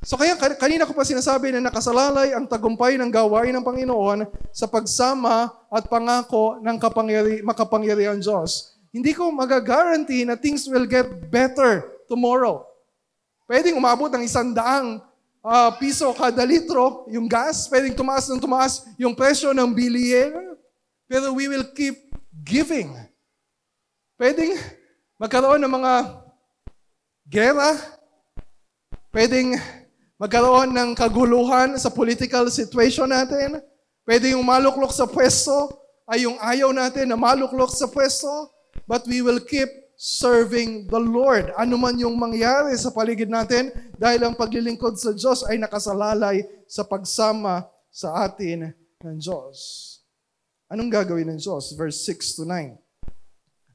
So 0.00 0.16
kaya 0.16 0.32
kanina 0.38 0.88
ko 0.88 0.96
pa 0.96 1.04
sinasabi 1.04 1.52
na 1.52 1.60
nakasalalay 1.68 2.32
ang 2.32 2.48
tagumpay 2.48 2.96
ng 2.96 3.12
gawain 3.12 3.52
ng 3.52 3.66
Panginoon 3.66 4.24
sa 4.48 4.64
pagsama 4.64 5.52
at 5.68 5.84
pangako 5.92 6.56
ng 6.64 6.76
kapangyari, 6.80 7.44
makapangyarihang 7.44 8.24
Diyos. 8.24 8.80
Hindi 8.96 9.12
ko 9.12 9.28
magagaranti 9.28 10.24
na 10.24 10.40
things 10.40 10.64
will 10.72 10.88
get 10.88 11.04
better 11.28 11.84
tomorrow. 12.08 12.64
Pwedeng 13.44 13.76
umabot 13.76 14.08
ng 14.08 14.24
isang 14.24 14.56
daang 14.56 15.04
uh, 15.46 15.70
piso 15.78 16.10
kada 16.10 16.42
litro 16.42 17.06
yung 17.06 17.30
gas. 17.30 17.70
Pwedeng 17.70 17.94
tumaas 17.94 18.26
ng 18.26 18.42
tumaas 18.42 18.82
yung 18.98 19.14
presyo 19.14 19.54
ng 19.54 19.70
bilihin. 19.70 20.34
Pero 21.06 21.30
we 21.30 21.46
will 21.46 21.70
keep 21.70 21.94
giving. 22.42 22.90
Pwedeng 24.18 24.58
magkaroon 25.22 25.62
ng 25.62 25.70
mga 25.70 25.92
gera. 27.30 27.70
Pwedeng 29.14 29.54
magkaroon 30.18 30.74
ng 30.74 30.90
kaguluhan 30.98 31.78
sa 31.78 31.94
political 31.94 32.50
situation 32.50 33.06
natin. 33.06 33.62
Pwede 34.02 34.34
yung 34.34 34.42
maluklok 34.42 34.90
sa 34.90 35.06
pwesto 35.06 35.78
ay 36.06 36.26
yung 36.26 36.38
ayaw 36.42 36.74
natin 36.74 37.06
na 37.06 37.18
maluklok 37.18 37.70
sa 37.70 37.86
pwesto. 37.86 38.50
But 38.86 39.06
we 39.06 39.22
will 39.22 39.42
keep 39.42 39.70
serving 39.96 40.92
the 40.92 41.00
Lord. 41.00 41.56
Ano 41.56 41.80
man 41.80 41.96
yung 41.96 42.20
mangyari 42.20 42.76
sa 42.76 42.92
paligid 42.92 43.32
natin 43.32 43.72
dahil 43.96 44.28
ang 44.28 44.36
paglilingkod 44.36 45.00
sa 45.00 45.16
Diyos 45.16 45.40
ay 45.48 45.56
nakasalalay 45.56 46.44
sa 46.68 46.84
pagsama 46.84 47.64
sa 47.88 48.28
atin 48.28 48.76
ng 49.00 49.16
Diyos. 49.16 49.82
Anong 50.68 50.92
gagawin 50.92 51.32
ng 51.32 51.40
Diyos? 51.40 51.72
Verse 51.72 52.04
6 52.04 52.36
to 52.36 52.44
9. 52.44 52.76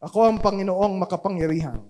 Ako 0.02 0.30
ang 0.30 0.38
Panginoong 0.38 1.02
makapangyarihan. 1.02 1.82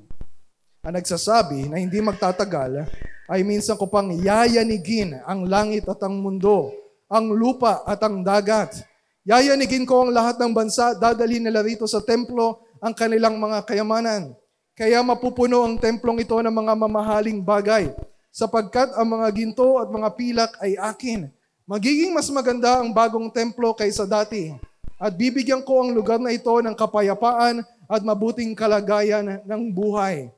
Ang 0.82 0.94
nagsasabi 0.96 1.68
na 1.68 1.78
hindi 1.78 2.00
magtatagal 2.00 2.88
ay 3.28 3.44
minsan 3.44 3.76
ko 3.76 3.86
pang 3.86 4.10
yayanigin 4.12 5.20
ang 5.28 5.46
langit 5.46 5.88
at 5.88 6.00
ang 6.04 6.20
mundo, 6.20 6.72
ang 7.12 7.32
lupa 7.32 7.84
at 7.84 8.00
ang 8.02 8.24
dagat. 8.24 8.84
Yayanigin 9.28 9.86
ko 9.86 10.08
ang 10.08 10.12
lahat 10.12 10.42
ng 10.42 10.52
bansa, 10.56 10.98
dadalhin 10.98 11.46
nila 11.46 11.62
rito 11.62 11.86
sa 11.86 12.02
templo 12.02 12.71
ang 12.82 12.98
kanilang 12.98 13.38
mga 13.38 13.62
kayamanan. 13.70 14.34
Kaya 14.74 15.06
mapupuno 15.06 15.62
ang 15.62 15.78
templong 15.78 16.26
ito 16.26 16.34
ng 16.34 16.50
mga 16.50 16.74
mamahaling 16.74 17.38
bagay, 17.46 17.94
sapagkat 18.34 18.90
ang 18.98 19.06
mga 19.06 19.28
ginto 19.38 19.78
at 19.78 19.94
mga 19.94 20.10
pilak 20.18 20.52
ay 20.58 20.74
akin. 20.82 21.30
Magiging 21.70 22.10
mas 22.10 22.26
maganda 22.34 22.82
ang 22.82 22.90
bagong 22.90 23.30
templo 23.30 23.78
kaysa 23.78 24.10
dati. 24.10 24.50
At 24.98 25.14
bibigyan 25.14 25.62
ko 25.62 25.86
ang 25.86 25.94
lugar 25.94 26.18
na 26.18 26.34
ito 26.34 26.50
ng 26.50 26.74
kapayapaan 26.74 27.62
at 27.86 28.02
mabuting 28.02 28.58
kalagayan 28.58 29.46
ng 29.46 29.62
buhay. 29.70 30.34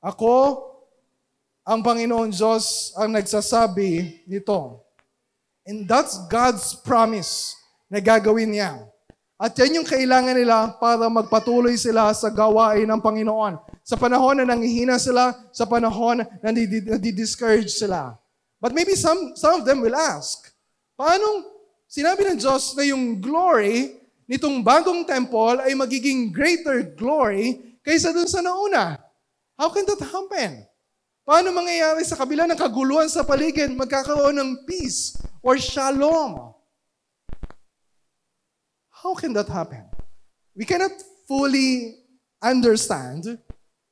Ako, 0.00 0.64
ang 1.62 1.84
Panginoon 1.84 2.32
Diyos, 2.32 2.96
ang 2.96 3.12
nagsasabi 3.12 4.24
nito. 4.26 4.80
And 5.62 5.86
that's 5.86 6.18
God's 6.26 6.74
promise 6.74 7.54
na 7.86 8.02
gagawin 8.02 8.56
niya. 8.56 8.82
At 9.42 9.58
yan 9.58 9.82
yung 9.82 9.88
kailangan 9.90 10.38
nila 10.38 10.78
para 10.78 11.10
magpatuloy 11.10 11.74
sila 11.74 12.14
sa 12.14 12.30
gawain 12.30 12.86
ng 12.86 13.02
Panginoon. 13.02 13.58
Sa 13.82 13.98
panahon 13.98 14.38
na 14.38 14.46
nanghihina 14.46 15.02
sila, 15.02 15.34
sa 15.50 15.66
panahon 15.66 16.22
na 16.22 16.48
nadi-discourage 16.54 17.74
sila. 17.74 18.14
But 18.62 18.70
maybe 18.70 18.94
some, 18.94 19.34
some 19.34 19.58
of 19.58 19.66
them 19.66 19.82
will 19.82 19.98
ask, 19.98 20.46
paano 20.94 21.42
sinabi 21.90 22.22
ng 22.22 22.38
Diyos 22.38 22.78
na 22.78 22.86
yung 22.86 23.18
glory 23.18 23.98
nitong 24.30 24.62
bagong 24.62 25.02
temple 25.02 25.58
ay 25.58 25.74
magiging 25.74 26.30
greater 26.30 26.86
glory 26.94 27.74
kaysa 27.82 28.14
dun 28.14 28.30
sa 28.30 28.46
nauna? 28.46 28.94
How 29.58 29.74
can 29.74 29.82
that 29.90 30.06
happen? 30.06 30.70
Paano 31.26 31.50
mangyayari 31.50 32.06
sa 32.06 32.14
kabila 32.14 32.46
ng 32.46 32.54
kaguluhan 32.62 33.10
sa 33.10 33.26
paligid, 33.26 33.74
magkakaroon 33.74 34.38
ng 34.38 34.50
peace 34.70 35.18
or 35.42 35.58
shalom? 35.58 36.54
How 39.02 39.18
can 39.18 39.34
that 39.34 39.50
happen? 39.50 39.82
We 40.54 40.62
cannot 40.62 40.94
fully 41.26 41.98
understand 42.38 43.34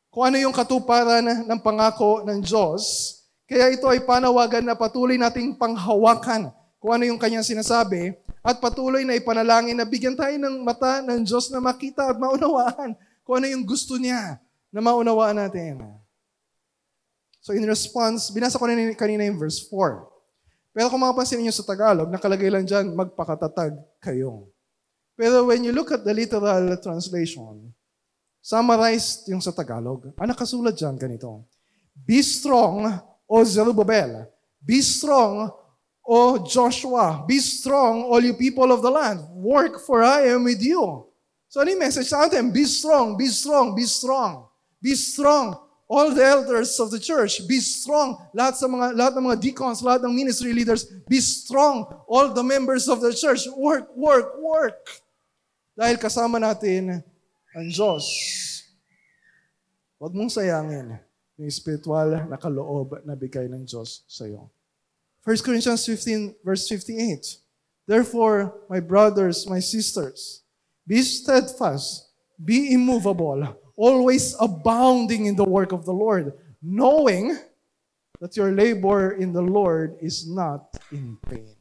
kung 0.06 0.30
ano 0.30 0.38
yung 0.38 0.54
katuparan 0.54 1.50
ng 1.50 1.60
pangako 1.66 2.22
ng 2.22 2.38
Diyos. 2.38 3.18
Kaya 3.50 3.74
ito 3.74 3.90
ay 3.90 4.06
panawagan 4.06 4.62
na 4.62 4.78
patuloy 4.78 5.18
nating 5.18 5.58
panghawakan 5.58 6.54
kung 6.78 6.94
ano 6.94 7.02
yung 7.10 7.18
kanyang 7.18 7.42
sinasabi 7.42 8.14
at 8.38 8.62
patuloy 8.62 9.02
na 9.02 9.18
ipanalangin 9.18 9.74
na 9.74 9.82
bigyan 9.82 10.14
tayo 10.14 10.30
ng 10.38 10.62
mata 10.62 11.02
ng 11.02 11.26
Diyos 11.26 11.50
na 11.50 11.58
makita 11.58 12.14
at 12.14 12.16
maunawaan 12.16 12.94
kung 13.26 13.42
ano 13.42 13.46
yung 13.50 13.66
gusto 13.66 13.98
niya 13.98 14.38
na 14.70 14.78
maunawaan 14.78 15.42
natin. 15.42 15.82
So 17.42 17.50
in 17.50 17.66
response, 17.66 18.30
binasa 18.30 18.62
ko 18.62 18.70
na 18.70 18.94
kanina 18.94 19.26
yung 19.26 19.42
verse 19.42 19.66
4. 19.66 20.06
Pero 20.70 20.86
kung 20.86 21.02
mapapansin 21.02 21.42
niyo 21.42 21.50
sa 21.50 21.66
Tagalog, 21.66 22.06
nakalagay 22.06 22.46
lang 22.46 22.62
dyan, 22.62 22.94
magpakatatag 22.94 23.74
kayo. 23.98 24.49
Pero 25.20 25.44
when 25.44 25.60
you 25.60 25.76
look 25.76 25.92
at 25.92 26.00
the 26.00 26.16
literal 26.16 26.80
translation, 26.80 27.68
summarized 28.40 29.28
yung 29.28 29.44
sa 29.44 29.52
Tagalog, 29.52 30.16
ang 30.16 30.32
nakasulat 30.32 30.72
dyan 30.72 30.96
ganito, 30.96 31.44
Be 31.92 32.24
strong, 32.24 32.88
O 33.28 33.44
Zerubbabel. 33.44 34.24
Be 34.64 34.80
strong, 34.80 35.52
O 36.08 36.40
Joshua. 36.40 37.28
Be 37.28 37.36
strong, 37.36 38.08
all 38.08 38.24
you 38.24 38.32
people 38.32 38.72
of 38.72 38.80
the 38.80 38.88
land. 38.88 39.20
Work, 39.36 39.84
for 39.84 40.00
I 40.00 40.32
am 40.32 40.48
with 40.48 40.64
you. 40.64 41.04
So 41.52 41.60
ano 41.60 41.68
yung 41.68 41.84
message 41.84 42.08
sa 42.08 42.24
atin? 42.24 42.48
Be 42.48 42.64
strong, 42.64 43.20
be 43.20 43.28
strong, 43.28 43.76
be 43.76 43.84
strong. 43.84 44.48
Be 44.80 44.96
strong, 44.96 45.52
all 45.84 46.16
the 46.16 46.24
elders 46.24 46.80
of 46.80 46.88
the 46.88 46.96
church. 46.96 47.44
Be 47.44 47.60
strong, 47.60 48.16
lahat 48.32 48.56
sa 48.56 48.64
mga 48.64 48.96
lahat 48.96 49.12
ng 49.20 49.24
mga 49.28 49.38
deacons, 49.44 49.84
lahat 49.84 50.00
ng 50.00 50.16
ministry 50.16 50.56
leaders. 50.56 50.88
Be 51.04 51.20
strong, 51.20 51.84
all 52.08 52.32
the 52.32 52.40
members 52.40 52.88
of 52.88 53.04
the 53.04 53.12
church. 53.12 53.44
Work, 53.52 53.92
work, 53.92 54.40
work. 54.40 54.80
Dahil 55.74 55.96
kasama 55.96 56.36
natin 56.36 57.02
ang 57.54 57.66
Diyos. 57.70 58.06
Huwag 60.00 60.14
mong 60.16 60.32
sayangin 60.32 60.96
yung 61.40 61.52
spiritual 61.52 62.28
na 62.28 62.36
kaloob 62.36 63.00
na 63.04 63.16
bigay 63.16 63.48
ng 63.48 63.64
Diyos 63.64 64.04
sa 64.04 64.28
iyo. 64.28 64.48
1 65.24 65.44
Corinthians 65.44 65.84
15 65.84 66.40
verse 66.44 66.64
58. 66.68 67.40
Therefore, 67.84 68.54
my 68.70 68.78
brothers, 68.80 69.44
my 69.50 69.58
sisters, 69.58 70.46
be 70.86 71.02
steadfast, 71.02 72.12
be 72.38 72.72
immovable, 72.72 73.42
always 73.76 74.36
abounding 74.38 75.26
in 75.26 75.36
the 75.36 75.44
work 75.44 75.72
of 75.72 75.84
the 75.84 75.92
Lord, 75.92 76.32
knowing 76.62 77.36
that 78.20 78.36
your 78.36 78.52
labor 78.52 79.16
in 79.16 79.32
the 79.32 79.42
Lord 79.42 79.96
is 80.00 80.28
not 80.28 80.70
in 80.92 81.16
vain. 81.26 81.56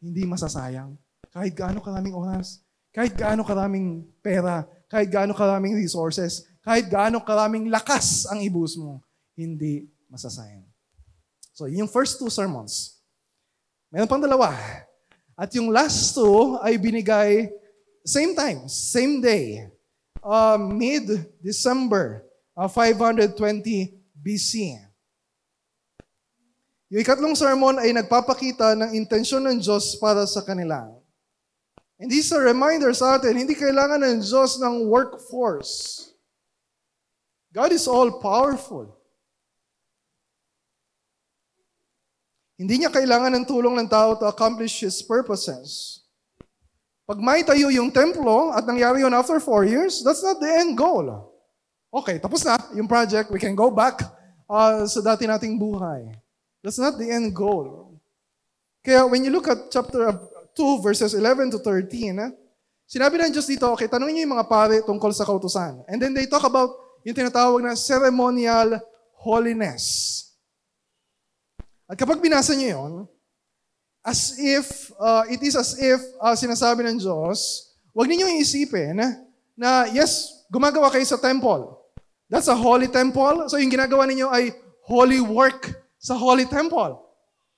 Hindi 0.00 0.22
masasayang. 0.24 0.94
Kahit 1.34 1.52
gaano 1.58 1.82
karaming 1.82 2.14
oras, 2.14 2.62
kahit 2.96 3.12
gaano 3.12 3.44
karaming 3.44 4.08
pera, 4.24 4.64
kahit 4.88 5.12
gaano 5.12 5.36
karaming 5.36 5.76
resources, 5.76 6.48
kahit 6.64 6.88
gaano 6.88 7.20
karaming 7.20 7.68
lakas 7.68 8.24
ang 8.24 8.40
ibus 8.40 8.80
mo, 8.80 9.04
hindi 9.36 9.84
masasayang. 10.08 10.64
So, 11.52 11.68
yung 11.68 11.92
first 11.92 12.16
two 12.16 12.32
sermons. 12.32 12.96
Meron 13.92 14.08
pang 14.08 14.24
dalawa. 14.24 14.56
At 15.36 15.52
yung 15.52 15.68
last 15.68 16.16
two 16.16 16.56
ay 16.64 16.80
binigay 16.80 17.52
same 18.00 18.32
time, 18.32 18.64
same 18.64 19.20
day, 19.20 19.68
uh, 20.24 20.56
mid-December 20.56 22.24
uh, 22.56 22.64
520 22.64 23.92
BC. 24.16 24.80
Yung 26.88 27.02
ikatlong 27.04 27.36
sermon 27.36 27.76
ay 27.76 27.92
nagpapakita 27.92 28.72
ng 28.72 28.96
intensyon 28.96 29.44
ng 29.44 29.60
Diyos 29.60 30.00
para 30.00 30.24
sa 30.24 30.40
kanila. 30.40 30.96
And 31.96 32.12
this 32.12 32.28
is 32.28 32.32
a 32.32 32.40
reminder 32.40 32.92
sa 32.92 33.16
atin, 33.16 33.40
hindi 33.40 33.56
kailangan 33.56 34.04
ng 34.04 34.20
Diyos 34.20 34.60
ng 34.60 34.84
workforce. 34.84 36.04
God 37.56 37.72
is 37.72 37.88
all-powerful. 37.88 38.92
Hindi 42.60 42.84
niya 42.84 42.92
kailangan 42.92 43.32
ng 43.36 43.44
tulong 43.48 43.80
ng 43.80 43.88
tao 43.88 44.12
to 44.16 44.28
accomplish 44.28 44.84
His 44.84 45.00
purposes. 45.00 46.00
Pag 47.08 47.16
may 47.20 47.40
tayo 47.44 47.72
yung 47.72 47.88
templo 47.88 48.52
at 48.52 48.68
nangyari 48.68 49.00
yun 49.00 49.16
after 49.16 49.40
four 49.40 49.64
years, 49.64 50.04
that's 50.04 50.20
not 50.20 50.36
the 50.36 50.52
end 50.52 50.76
goal. 50.76 51.32
Okay, 51.88 52.20
tapos 52.20 52.44
na 52.44 52.60
yung 52.76 52.88
project. 52.90 53.32
We 53.32 53.40
can 53.40 53.56
go 53.56 53.72
back 53.72 54.04
uh, 54.52 54.84
sa 54.84 55.00
dati 55.00 55.24
nating 55.24 55.56
buhay. 55.56 56.12
That's 56.60 56.76
not 56.76 57.00
the 57.00 57.08
end 57.08 57.32
goal. 57.32 57.96
Kaya 58.84 59.08
when 59.08 59.24
you 59.24 59.32
look 59.32 59.48
at 59.48 59.72
chapter 59.72 60.12
2, 60.56 60.80
verses 60.80 61.12
11 61.12 61.52
to 61.52 61.58
13, 61.60 62.16
eh, 62.16 62.30
sinabi 62.88 63.20
ng 63.20 63.30
Diyos 63.30 63.44
dito, 63.44 63.68
okay, 63.70 63.86
tanongin 63.86 64.18
niyo 64.18 64.24
yung 64.24 64.34
mga 64.40 64.48
pare 64.48 64.76
tungkol 64.82 65.12
sa 65.12 65.28
kautusan. 65.28 65.84
And 65.86 66.00
then 66.00 66.16
they 66.16 66.24
talk 66.24 66.42
about 66.48 66.72
yung 67.06 67.14
tinatawag 67.14 67.60
na 67.62 67.76
ceremonial 67.76 68.80
holiness. 69.20 69.84
At 71.86 71.94
kapag 71.94 72.18
binasa 72.18 72.50
niyo 72.58 72.68
yun, 72.74 72.92
as 74.02 74.34
if, 74.38 74.90
uh, 74.98 75.22
it 75.30 75.38
is 75.38 75.54
as 75.54 75.78
if 75.78 76.02
uh, 76.18 76.34
sinasabi 76.34 76.82
ng 76.82 76.98
Diyos, 76.98 77.70
huwag 77.94 78.10
ninyong 78.10 78.42
iisipin 78.42 78.98
na 79.54 79.86
yes, 79.94 80.42
gumagawa 80.50 80.90
kayo 80.90 81.06
sa 81.06 81.18
temple. 81.18 81.78
That's 82.26 82.50
a 82.50 82.58
holy 82.58 82.90
temple. 82.90 83.46
So 83.46 83.58
yung 83.58 83.70
ginagawa 83.70 84.06
ninyo 84.10 84.26
ay 84.26 84.50
holy 84.82 85.22
work 85.22 85.70
sa 85.98 86.18
holy 86.18 86.46
temple. 86.46 87.05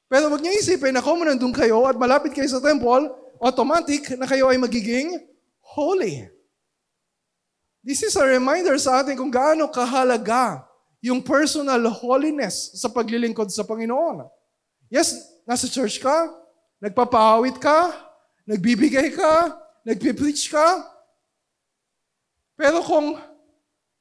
Pero 0.08 0.32
huwag 0.32 0.40
niyo 0.40 0.56
isipin 0.56 0.96
na 0.96 1.04
kung 1.04 1.20
nandun 1.20 1.52
kayo 1.52 1.84
at 1.84 2.00
malapit 2.00 2.32
kayo 2.32 2.48
sa 2.48 2.64
temple, 2.64 3.12
automatic 3.44 4.16
na 4.16 4.24
kayo 4.24 4.48
ay 4.48 4.56
magiging 4.56 5.20
holy. 5.60 6.24
This 7.84 8.00
is 8.02 8.16
a 8.16 8.24
reminder 8.24 8.74
sa 8.80 9.04
atin 9.04 9.20
kung 9.20 9.28
gaano 9.28 9.68
kahalaga 9.68 10.64
yung 11.04 11.22
personal 11.22 11.80
holiness 11.92 12.72
sa 12.74 12.90
paglilingkod 12.90 13.52
sa 13.52 13.62
Panginoon. 13.62 14.26
Yes, 14.88 15.14
nasa 15.44 15.68
church 15.68 16.00
ka, 16.00 16.32
nagpapaawit 16.80 17.60
ka, 17.60 17.92
nagbibigay 18.48 19.12
ka, 19.12 19.60
nagpipreach 19.84 20.48
ka. 20.50 20.66
Pero 22.58 22.82
kung 22.82 23.14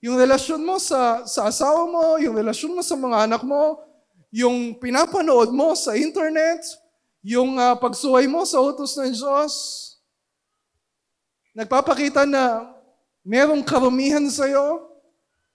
yung 0.01 0.17
relasyon 0.17 0.63
mo 0.63 0.79
sa, 0.81 1.27
sa 1.27 1.51
asawa 1.51 1.85
mo, 1.85 2.03
yung 2.17 2.33
relasyon 2.33 2.73
mo 2.73 2.81
sa 2.81 2.95
mga 2.97 3.29
anak 3.29 3.43
mo, 3.45 3.86
yung 4.31 4.75
pinapanood 4.77 5.51
mo 5.55 5.75
sa 5.77 5.95
internet, 5.95 6.63
yung 7.23 7.55
uh, 7.55 7.75
pagsuway 7.79 8.27
mo 8.27 8.43
sa 8.43 8.59
utos 8.59 8.95
ng 8.99 9.11
Diyos, 9.11 9.53
nagpapakita 11.55 12.27
na 12.27 12.67
merong 13.23 13.63
karumihan 13.63 14.23
sa 14.27 14.47
iyo, 14.47 14.87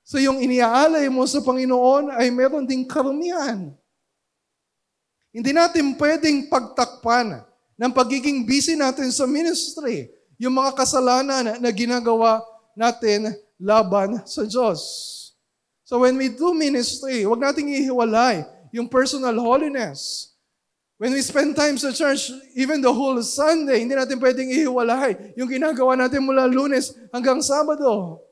So 0.03 0.19
yung 0.19 0.43
iniaalay 0.43 1.07
mo 1.07 1.23
sa 1.31 1.39
Panginoon 1.39 2.11
ay 2.19 2.29
meron 2.35 2.67
ding 2.67 2.83
karumihan. 2.83 3.71
Hindi 5.33 5.55
natin 5.55 5.95
pwedeng 5.97 6.51
pagtakpan 6.51 7.41
ng 7.79 7.93
pagiging 7.95 8.45
busy 8.45 8.77
natin 8.77 9.09
sa 9.09 9.25
ministry, 9.25 10.11
yung 10.37 10.53
mga 10.59 10.77
kasalanan 10.77 11.57
na 11.57 11.71
ginagawa 11.73 12.43
natin 12.77 13.33
laban 13.57 14.21
sa 14.27 14.45
Diyos. 14.45 14.83
So 15.87 16.03
when 16.03 16.19
we 16.19 16.29
do 16.29 16.53
ministry, 16.53 17.25
wag 17.25 17.41
nating 17.41 17.73
ihiwalay 17.73 18.45
yung 18.73 18.89
personal 18.89 19.37
holiness. 19.37 20.33
When 20.97 21.13
we 21.13 21.21
spend 21.21 21.53
time 21.53 21.77
sa 21.77 21.93
church, 21.93 22.33
even 22.57 22.81
the 22.81 22.91
whole 22.91 23.19
Sunday, 23.21 23.83
hindi 23.83 23.93
natin 23.93 24.23
pwedeng 24.23 24.49
ihiwalay 24.49 25.35
yung 25.37 25.51
ginagawa 25.51 25.99
natin 25.99 26.23
mula 26.25 26.49
lunes 26.49 26.95
hanggang 27.13 27.43
Sabado. 27.45 28.23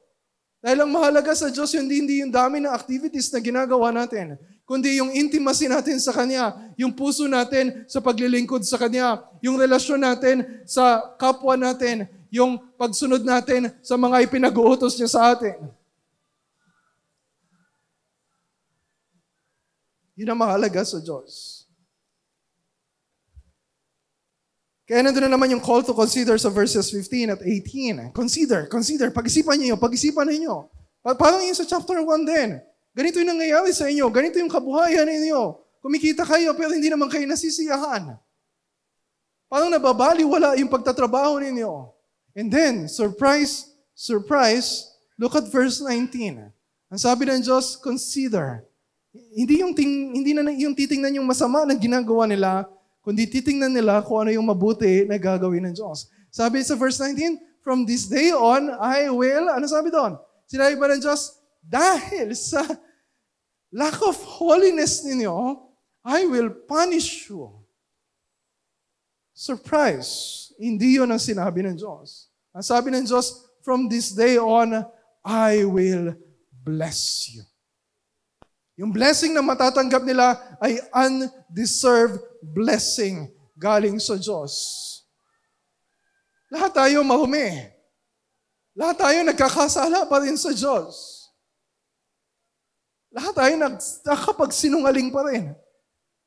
Dahil 0.61 0.85
ang 0.85 0.93
mahalaga 0.93 1.33
sa 1.33 1.49
Diyos, 1.49 1.73
hindi, 1.73 2.05
hindi 2.05 2.21
yung 2.21 2.29
dami 2.29 2.61
ng 2.61 2.69
activities 2.69 3.33
na 3.33 3.41
ginagawa 3.41 3.89
natin, 3.91 4.37
kundi 4.69 5.01
yung 5.01 5.09
intimacy 5.11 5.67
natin 5.67 5.97
sa 5.97 6.13
Kanya, 6.13 6.53
yung 6.77 6.93
puso 6.93 7.25
natin 7.25 7.89
sa 7.89 7.99
paglilingkod 7.99 8.61
sa 8.63 8.77
Kanya, 8.77 9.25
yung 9.41 9.57
relasyon 9.57 10.05
natin 10.05 10.45
sa 10.69 11.17
kapwa 11.17 11.57
natin, 11.57 12.05
yung 12.29 12.61
pagsunod 12.77 13.25
natin 13.25 13.73
sa 13.81 13.97
mga 13.97 14.29
ipinag-uutos 14.29 15.01
niya 15.01 15.11
sa 15.11 15.33
atin. 15.33 15.80
Yun 20.19 20.31
ang 20.33 20.41
mahalaga 20.41 20.83
sa 20.83 20.99
Diyos. 20.99 21.61
Kaya 24.91 25.07
nandun 25.07 25.31
na 25.31 25.39
naman 25.39 25.55
yung 25.55 25.63
call 25.63 25.87
to 25.87 25.95
consider 25.95 26.35
sa 26.35 26.51
verses 26.51 26.91
15 26.91 27.39
at 27.39 27.41
18. 27.47 28.11
Consider, 28.11 28.67
consider. 28.67 29.15
Pag-isipan 29.15 29.55
niyo, 29.55 29.79
pag-isipan 29.79 30.27
ninyo. 30.27 30.67
Parang 31.15 31.47
yung 31.47 31.55
sa 31.55 31.63
chapter 31.63 32.03
1 32.03 32.27
din. 32.27 32.59
Ganito 32.91 33.23
yung 33.23 33.39
nangyayari 33.39 33.71
sa 33.71 33.87
inyo. 33.87 34.11
Ganito 34.11 34.43
yung 34.43 34.51
kabuhayan 34.51 35.07
ninyo. 35.07 35.63
Kumikita 35.79 36.27
kayo 36.27 36.59
pero 36.59 36.75
hindi 36.75 36.91
naman 36.91 37.07
kayo 37.07 37.23
nasisiyahan. 37.23 38.19
Parang 39.47 39.71
nababali, 39.71 40.27
wala 40.27 40.59
yung 40.59 40.71
pagtatrabaho 40.71 41.39
ninyo. 41.39 41.91
And 42.35 42.51
then, 42.51 42.87
surprise, 42.91 43.71
surprise, 43.95 44.91
look 45.19 45.39
at 45.39 45.47
verse 45.51 45.79
19. 45.83 46.51
Ang 46.91 46.99
sabi 46.99 47.31
ng 47.31 47.43
Diyos, 47.43 47.79
consider. 47.79 48.67
Hindi 49.11 49.63
yung, 49.63 49.75
ting, 49.75 50.15
hindi 50.15 50.31
na 50.31 50.55
yung 50.55 50.75
titingnan 50.75 51.19
yung 51.19 51.27
masama 51.27 51.67
na 51.67 51.75
ginagawa 51.75 52.31
nila, 52.31 52.67
kundi 53.03 53.27
titingnan 53.27 53.75
nila 53.75 53.99
kung 54.07 54.23
ano 54.23 54.31
yung 54.31 54.47
mabuti 54.47 55.03
na 55.07 55.19
gagawin 55.19 55.67
ng 55.71 55.75
Diyos. 55.75 56.07
Sabi 56.31 56.63
sa 56.63 56.79
verse 56.79 56.99
19, 57.03 57.51
From 57.61 57.85
this 57.85 58.09
day 58.09 58.33
on, 58.33 58.73
I 58.81 59.13
will, 59.13 59.53
ano 59.53 59.69
sabi 59.69 59.93
doon? 59.93 60.17
Sinabi 60.49 60.81
ba 60.81 60.89
ng 60.89 61.03
Diyos, 61.03 61.37
dahil 61.61 62.33
sa 62.33 62.65
lack 63.69 64.01
of 64.01 64.17
holiness 64.41 65.05
ninyo, 65.05 65.61
I 66.01 66.25
will 66.25 66.49
punish 66.65 67.29
you. 67.29 67.53
Surprise. 69.37 70.53
Hindi 70.57 70.97
yun 70.97 71.13
ang 71.13 71.21
sinabi 71.21 71.61
ng 71.65 71.77
Diyos. 71.77 72.33
Ang 72.57 72.65
sabi 72.65 72.89
ng 72.93 73.05
Diyos, 73.05 73.45
from 73.61 73.89
this 73.93 74.13
day 74.17 74.41
on, 74.41 74.85
I 75.21 75.69
will 75.69 76.17
bless 76.65 77.29
you. 77.29 77.50
Yung 78.81 78.97
blessing 78.97 79.37
na 79.37 79.45
matatanggap 79.45 80.01
nila 80.09 80.41
ay 80.57 80.81
undeserved 80.89 82.17
blessing 82.41 83.29
galing 83.53 84.01
sa 84.01 84.17
Diyos. 84.17 84.57
Lahat 86.49 86.73
tayo 86.73 87.05
mahumi. 87.05 87.69
Lahat 88.73 88.97
tayo 88.97 89.21
nagkakasala 89.21 90.09
pa 90.09 90.17
rin 90.25 90.33
sa 90.41 90.49
Diyos. 90.57 91.21
Lahat 93.13 93.37
tayo 93.37 93.53
nakakapagsinungaling 93.61 95.13
pa 95.13 95.29
rin. 95.29 95.53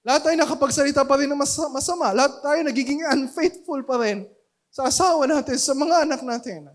Lahat 0.05 0.21
tayo 0.29 0.37
nakapagsalita 0.37 1.01
pa 1.01 1.17
rin 1.17 1.33
ng 1.33 1.41
masama. 1.73 2.13
Lahat 2.13 2.37
tayo 2.37 2.61
nagiging 2.61 3.01
unfaithful 3.01 3.81
pa 3.81 3.97
rin 3.97 4.29
sa 4.69 4.93
asawa 4.93 5.25
natin, 5.25 5.57
sa 5.57 5.73
mga 5.73 6.05
anak 6.05 6.21
natin. 6.21 6.69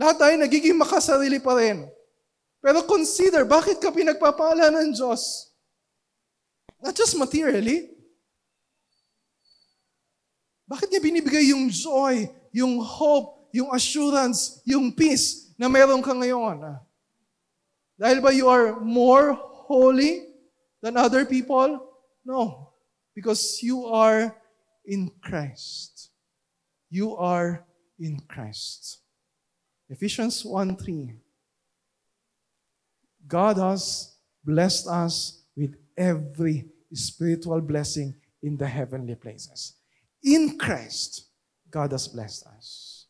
Lahat 0.00 0.16
tayo 0.16 0.34
nagiging 0.40 0.80
makasarili 0.80 1.44
pa 1.44 1.60
rin. 1.60 1.84
Pero 2.58 2.82
consider, 2.82 3.46
bakit 3.46 3.78
ka 3.78 3.94
pinagpapala 3.94 4.70
ng 4.74 4.90
Diyos? 4.90 5.54
Not 6.82 6.94
just 6.94 7.14
materially. 7.14 7.90
Bakit 10.66 10.90
niya 10.90 11.02
binibigay 11.02 11.44
yung 11.54 11.70
joy, 11.70 12.28
yung 12.50 12.82
hope, 12.82 13.50
yung 13.54 13.70
assurance, 13.72 14.60
yung 14.66 14.90
peace 14.92 15.54
na 15.56 15.70
meron 15.70 16.02
ka 16.02 16.12
ngayon? 16.12 16.82
Dahil 17.98 18.18
ba 18.22 18.30
you 18.34 18.46
are 18.50 18.78
more 18.78 19.34
holy 19.66 20.28
than 20.82 20.98
other 20.98 21.26
people? 21.26 21.78
No. 22.26 22.74
Because 23.14 23.62
you 23.62 23.86
are 23.86 24.34
in 24.86 25.10
Christ. 25.22 26.10
You 26.90 27.18
are 27.18 27.66
in 27.98 28.22
Christ. 28.26 29.02
Ephesians 29.90 30.44
1.3 30.44 31.27
God 33.28 33.60
has 33.60 34.16
blessed 34.40 34.88
us 34.88 35.44
with 35.52 35.76
every 35.96 36.64
spiritual 36.92 37.60
blessing 37.60 38.16
in 38.42 38.56
the 38.56 38.66
heavenly 38.66 39.14
places. 39.14 39.76
In 40.24 40.56
Christ, 40.56 41.28
God 41.70 41.92
has 41.92 42.08
blessed 42.08 42.48
us. 42.56 43.04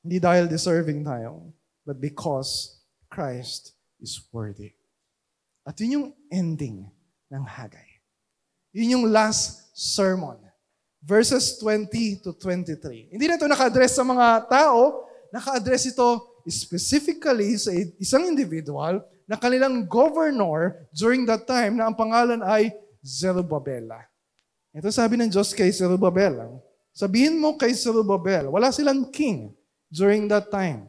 Hindi 0.00 0.20
dahil 0.20 0.48
deserving 0.48 1.04
tayo, 1.04 1.52
but 1.84 2.00
because 2.00 2.80
Christ 3.12 3.76
is 4.00 4.20
worthy. 4.32 4.72
At 5.64 5.80
yun 5.80 5.92
yung 5.92 6.08
ending 6.32 6.88
ng 7.32 7.44
Hagay. 7.44 8.00
Yun 8.72 9.00
yung 9.00 9.06
last 9.08 9.72
sermon. 9.72 10.36
Verses 11.04 11.56
20 11.60 12.24
to 12.24 12.32
23. 12.36 13.12
Hindi 13.12 13.24
na 13.28 13.36
ito 13.36 13.48
naka-address 13.48 13.96
sa 13.96 14.04
mga 14.04 14.48
tao, 14.48 15.08
naka-address 15.32 15.92
ito 15.92 16.33
specifically 16.48 17.56
sa 17.56 17.72
isang 17.96 18.28
individual 18.28 19.00
na 19.24 19.40
kanilang 19.40 19.88
governor 19.88 20.84
during 20.92 21.24
that 21.24 21.48
time 21.48 21.80
na 21.80 21.88
ang 21.88 21.96
pangalan 21.96 22.44
ay 22.44 22.72
Zerubbabel. 23.00 23.88
Ito 24.74 24.88
sabi 24.92 25.16
ng 25.20 25.32
Diyos 25.32 25.56
kay 25.56 25.72
Zerubbabel, 25.72 26.60
sabihin 26.92 27.40
mo 27.40 27.56
kay 27.56 27.72
Zerubbabel, 27.72 28.52
wala 28.52 28.68
silang 28.72 29.08
king 29.08 29.52
during 29.88 30.28
that 30.28 30.52
time, 30.52 30.88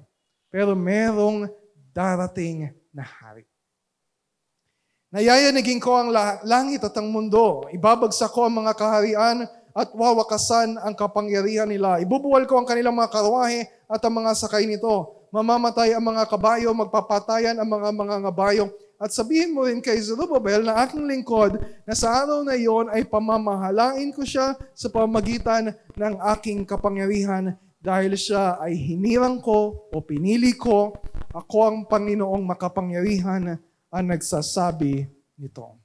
pero 0.52 0.76
merong 0.76 1.48
darating 1.96 2.72
na 2.92 3.04
hari. 3.04 3.48
Nayayanigin 5.16 5.80
ko 5.80 5.96
ang 5.96 6.12
langit 6.44 6.84
at 6.84 6.96
ang 7.00 7.08
mundo. 7.08 7.64
Ibabagsak 7.72 8.36
ko 8.36 8.52
ang 8.52 8.60
mga 8.60 8.76
kaharian 8.76 9.48
at 9.72 9.96
wawakasan 9.96 10.76
ang 10.76 10.92
kapangyarihan 10.92 11.72
nila. 11.72 12.04
Ibubuwal 12.04 12.44
ko 12.44 12.60
ang 12.60 12.68
kanilang 12.68 13.00
mga 13.00 13.16
karwahe 13.16 13.64
at 13.88 14.04
ang 14.04 14.12
mga 14.12 14.36
sakay 14.36 14.68
nito 14.68 15.15
mamamatay 15.36 15.92
ang 15.92 16.06
mga 16.08 16.24
kabayo, 16.32 16.72
magpapatayan 16.72 17.60
ang 17.60 17.68
mga 17.68 17.92
mga 17.92 18.16
ngabayo, 18.24 18.72
at 18.96 19.12
sabihin 19.12 19.52
mo 19.52 19.68
rin 19.68 19.84
kay 19.84 20.00
Zerubbabel 20.00 20.64
na 20.64 20.80
aking 20.88 21.04
lingkod 21.04 21.60
na 21.84 21.92
sa 21.92 22.24
araw 22.24 22.48
na 22.48 22.56
iyon 22.56 22.88
ay 22.88 23.04
pamamahalain 23.04 24.16
ko 24.16 24.24
siya 24.24 24.56
sa 24.72 24.88
pamagitan 24.88 25.76
ng 26.00 26.16
aking 26.32 26.64
kapangyarihan 26.64 27.60
dahil 27.84 28.16
siya 28.16 28.56
ay 28.64 28.72
hinirang 28.80 29.44
ko 29.44 29.92
o 29.92 30.00
pinili 30.00 30.56
ko. 30.56 30.96
Ako 31.36 31.58
ang 31.68 31.78
Panginoong 31.84 32.48
makapangyarihan 32.48 33.60
ang 33.92 34.06
nagsasabi 34.08 35.04
nito. 35.36 35.76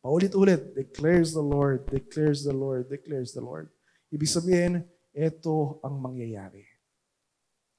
Paulit-ulit, 0.00 0.72
declares 0.72 1.36
the 1.36 1.44
Lord, 1.44 1.84
declares 1.92 2.48
the 2.48 2.56
Lord, 2.56 2.88
declares 2.88 3.36
the 3.36 3.44
Lord. 3.44 3.68
Ibig 4.08 4.32
sabihin, 4.32 4.88
ito 5.12 5.76
ang 5.84 6.00
mangyayari. 6.00 6.71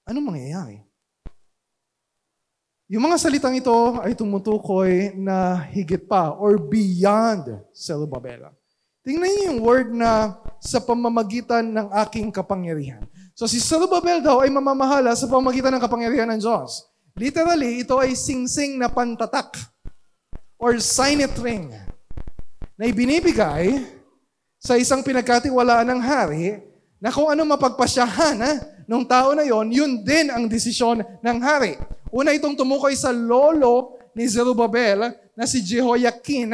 Anong 0.04 0.36
mangyayari? 0.36 0.84
Yung 2.92 3.08
mga 3.08 3.18
salitang 3.18 3.56
ito 3.56 3.74
ay 4.04 4.14
tumutukoy 4.14 5.16
na 5.16 5.64
higit 5.72 6.04
pa 6.04 6.36
or 6.36 6.60
beyond 6.60 7.64
Zerubbabel. 7.72 8.52
Tingnan 9.04 9.32
niyo 9.32 9.44
yung 9.52 9.60
word 9.64 9.90
na 9.96 10.40
sa 10.60 10.84
pamamagitan 10.84 11.64
ng 11.64 11.88
aking 12.06 12.32
kapangyarihan. 12.32 13.04
So 13.34 13.48
si 13.48 13.58
Zerubbabel 13.58 14.22
daw 14.22 14.44
ay 14.44 14.52
mamamahala 14.52 15.16
sa 15.16 15.26
pamamagitan 15.26 15.74
ng 15.76 15.82
kapangyarihan 15.82 16.30
ng 16.36 16.40
Diyos. 16.44 16.86
Literally, 17.16 17.82
ito 17.82 17.98
ay 17.98 18.14
singsing 18.14 18.78
na 18.78 18.90
pantatak 18.90 19.58
or 20.60 20.78
signet 20.80 21.34
ring 21.40 21.72
na 22.78 22.84
ibinibigay 22.90 23.86
sa 24.60 24.80
isang 24.80 25.04
pinagkatiwalaan 25.04 25.88
ng 25.88 26.02
hari 26.02 26.64
na 27.04 27.12
kung 27.12 27.28
ano 27.28 27.44
mapagpasyahan 27.44 28.38
ha, 28.40 28.54
nung 28.86 29.04
tao 29.04 29.34
na 29.34 29.44
yon, 29.44 29.68
yun 29.74 29.92
din 30.06 30.30
ang 30.30 30.46
desisyon 30.46 31.02
ng 31.02 31.38
hari. 31.42 31.76
Una 32.14 32.30
itong 32.30 32.54
tumukoy 32.54 32.94
sa 32.94 33.10
lolo 33.10 33.98
ni 34.14 34.30
Zerubbabel 34.30 35.18
na 35.34 35.50
si 35.50 35.60
Jehoiakim, 35.66 36.54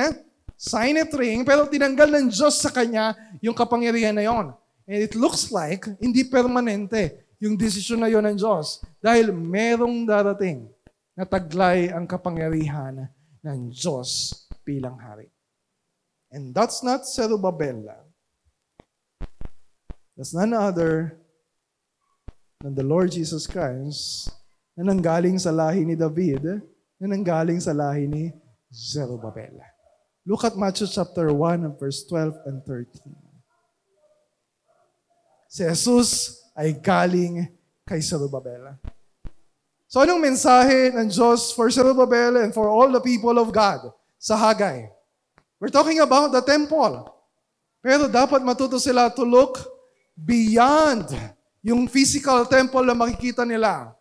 signet 0.55 1.11
ring, 1.11 1.43
pero 1.43 1.67
tinanggal 1.67 2.07
ng 2.07 2.25
Diyos 2.31 2.63
sa 2.63 2.71
kanya 2.71 3.15
yung 3.43 3.55
kapangyarihan 3.55 4.15
na 4.15 4.23
yon. 4.23 4.55
And 4.87 4.99
it 5.03 5.13
looks 5.13 5.51
like 5.51 5.85
hindi 5.99 6.23
permanente 6.25 7.27
yung 7.43 7.59
desisyon 7.59 8.01
na 8.01 8.09
yon 8.09 8.23
ng 8.23 8.39
Diyos 8.39 8.79
dahil 9.03 9.35
merong 9.35 10.07
darating 10.07 10.71
na 11.19 11.27
taglay 11.27 11.91
ang 11.91 12.07
kapangyarihan 12.07 13.11
ng 13.43 13.59
Diyos 13.71 14.39
bilang 14.63 14.95
hari. 14.95 15.27
And 16.31 16.55
that's 16.55 16.79
not 16.79 17.03
Zerubbabel. 17.03 17.91
That's 20.15 20.31
none 20.31 20.55
other 20.55 21.18
than 22.59 22.75
the 22.75 22.83
Lord 22.83 23.07
Jesus 23.07 23.47
Christ 23.47 24.35
na 24.75 24.91
nanggaling 24.91 25.39
sa 25.39 25.47
lahi 25.47 25.87
ni 25.87 25.95
David, 25.95 26.59
na 26.99 27.07
nanggaling 27.07 27.63
sa 27.63 27.71
lahi 27.71 28.03
ni 28.03 28.35
Zerubbabel. 28.67 29.55
Look 30.27 30.43
at 30.43 30.59
Matthew 30.59 30.91
chapter 30.91 31.31
1 31.31 31.79
verse 31.79 32.03
12 32.03 32.35
and 32.51 32.59
13. 32.67 33.15
Si 35.47 35.63
Jesus 35.63 36.43
ay 36.51 36.75
galing 36.75 37.47
kay 37.87 38.03
Zerubbabel. 38.03 38.75
So 39.87 40.03
anong 40.03 40.19
mensahe 40.19 40.91
ng 40.91 41.07
Diyos 41.07 41.55
for 41.55 41.71
Zerubbabel 41.71 42.43
and 42.43 42.51
for 42.51 42.67
all 42.67 42.91
the 42.91 42.99
people 42.99 43.39
of 43.39 43.55
God 43.55 43.87
sa 44.19 44.35
Hagay? 44.35 44.91
We're 45.63 45.71
talking 45.71 46.03
about 46.03 46.35
the 46.35 46.43
temple. 46.43 47.07
Pero 47.79 48.11
dapat 48.11 48.43
matuto 48.43 48.75
sila 48.83 49.07
to 49.15 49.23
look 49.23 49.63
beyond 50.19 51.07
yung 51.63 51.87
physical 51.87 52.47
temple 52.47 52.83
na 52.87 52.95
makikita 52.95 53.43
nila 53.43 53.91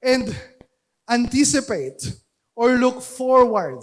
and 0.00 0.32
anticipate 1.04 2.00
or 2.56 2.76
look 2.80 3.04
forward 3.04 3.80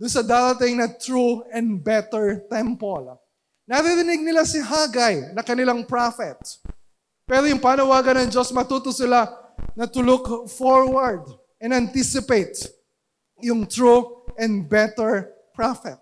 doon 0.00 0.10
sa 0.10 0.24
darating 0.24 0.80
na 0.80 0.90
true 0.90 1.44
and 1.52 1.84
better 1.84 2.42
temple. 2.50 3.14
Naririnig 3.64 4.20
nila 4.20 4.44
si 4.44 4.60
Hagay 4.60 5.32
na 5.32 5.40
kanilang 5.40 5.86
prophet. 5.88 6.36
Pero 7.24 7.48
yung 7.48 7.62
panawagan 7.62 8.24
ng 8.24 8.30
Diyos, 8.32 8.52
matuto 8.52 8.92
sila 8.92 9.24
na 9.72 9.88
to 9.88 10.04
look 10.04 10.48
forward 10.52 11.24
and 11.56 11.72
anticipate 11.72 12.60
yung 13.40 13.64
true 13.64 14.28
and 14.36 14.68
better 14.68 15.32
prophet. 15.56 16.00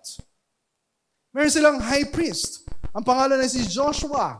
Meron 1.31 1.53
silang 1.53 1.79
high 1.79 2.03
priest. 2.03 2.67
Ang 2.91 3.07
pangalan 3.07 3.39
ay 3.39 3.49
si 3.49 3.63
Joshua. 3.65 4.37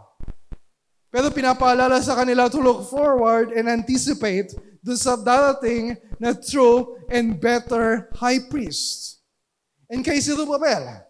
Pero 1.13 1.29
pinapaalala 1.29 2.01
sa 2.01 2.17
kanila 2.17 2.49
to 2.49 2.57
look 2.57 2.89
forward 2.89 3.53
and 3.53 3.69
anticipate 3.69 4.49
dun 4.81 4.97
sa 4.97 5.13
darating 5.13 5.93
na 6.17 6.33
true 6.33 6.97
and 7.05 7.37
better 7.37 8.09
high 8.17 8.41
priest. 8.41 9.21
And 9.93 10.01
kay 10.01 10.17
Zerubbabel, 10.17 11.05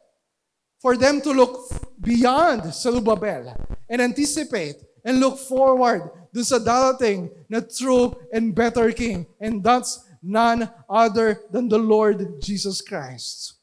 for 0.83 0.99
them 0.99 1.23
to 1.23 1.31
look 1.31 1.71
beyond 2.03 2.67
Zerubbabel 2.75 3.55
and 3.87 4.03
anticipate 4.03 4.83
and 5.07 5.23
look 5.23 5.39
forward 5.39 6.11
dun 6.35 6.43
sa 6.43 6.59
darating 6.59 7.31
na 7.47 7.63
true 7.63 8.11
and 8.35 8.51
better 8.51 8.91
king. 8.91 9.23
And 9.39 9.63
that's 9.63 10.03
none 10.19 10.67
other 10.91 11.47
than 11.47 11.71
the 11.71 11.79
Lord 11.79 12.43
Jesus 12.43 12.83
Christ. 12.83 13.55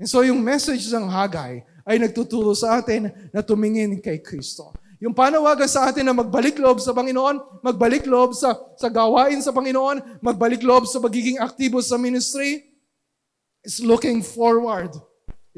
And 0.00 0.08
so 0.08 0.24
yung 0.24 0.40
message 0.40 0.88
ng 0.88 1.12
Hagay 1.12 1.60
ay 1.84 1.96
nagtuturo 2.00 2.56
sa 2.56 2.80
atin 2.80 3.12
na 3.36 3.44
tumingin 3.44 4.00
kay 4.00 4.16
Kristo. 4.24 4.72
Yung 5.02 5.18
panawagan 5.18 5.66
sa 5.66 5.90
atin 5.90 6.06
na 6.06 6.14
magbalik 6.14 6.54
loob 6.62 6.78
sa 6.78 6.94
Panginoon, 6.94 7.58
magbalik 7.58 8.06
loob 8.06 8.38
sa, 8.38 8.54
sa 8.78 8.86
gawain 8.86 9.42
sa 9.42 9.50
Panginoon, 9.50 10.22
magbalik 10.22 10.62
loob 10.62 10.86
sa 10.86 11.02
magiging 11.02 11.42
aktibo 11.42 11.82
sa 11.82 11.98
ministry, 11.98 12.70
is 13.66 13.82
looking 13.82 14.22
forward. 14.22 14.94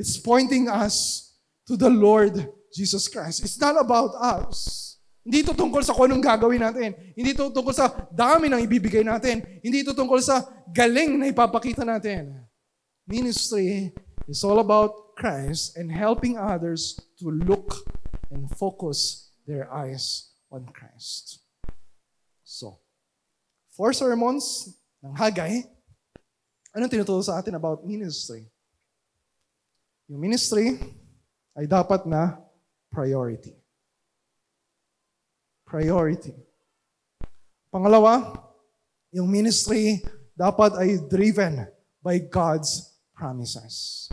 It's 0.00 0.16
pointing 0.16 0.72
us 0.72 1.28
to 1.68 1.76
the 1.76 1.92
Lord 1.92 2.40
Jesus 2.72 3.04
Christ. 3.04 3.44
It's 3.44 3.60
not 3.60 3.76
about 3.76 4.16
us. 4.16 4.80
Hindi 5.20 5.44
ito 5.44 5.52
tungkol 5.52 5.84
sa 5.84 5.92
kung 5.92 6.08
anong 6.08 6.24
gagawin 6.24 6.64
natin. 6.64 6.96
Hindi 7.12 7.36
ito 7.36 7.52
tungkol 7.52 7.76
sa 7.76 7.92
dami 8.12 8.48
ng 8.48 8.64
ibibigay 8.64 9.04
natin. 9.04 9.44
Hindi 9.60 9.84
ito 9.84 9.92
tungkol 9.92 10.24
sa 10.24 10.40
galing 10.72 11.20
na 11.20 11.28
ipapakita 11.28 11.84
natin. 11.84 12.32
Ministry 13.04 13.92
is 14.24 14.40
all 14.40 14.60
about 14.64 15.16
Christ 15.20 15.76
and 15.76 15.92
helping 15.92 16.40
others 16.40 16.96
to 17.20 17.28
look 17.28 17.84
and 18.32 18.48
focus 18.56 19.23
their 19.46 19.68
eyes 19.72 20.34
on 20.50 20.64
Christ. 20.72 21.40
So, 22.44 22.80
four 23.72 23.92
sermons 23.92 24.76
ng 25.04 25.16
Hagay. 25.16 25.64
Anong 26.74 26.90
tinuturo 26.90 27.22
sa 27.22 27.38
atin 27.38 27.54
about 27.54 27.86
ministry? 27.86 28.50
Yung 30.10 30.20
ministry 30.20 30.76
ay 31.56 31.64
dapat 31.70 32.04
na 32.04 32.36
priority. 32.90 33.54
Priority. 35.64 36.34
Pangalawa, 37.70 38.36
yung 39.14 39.30
ministry 39.30 40.02
dapat 40.34 40.74
ay 40.78 40.98
driven 41.06 41.66
by 42.02 42.18
God's 42.18 42.94
promises. 43.14 44.06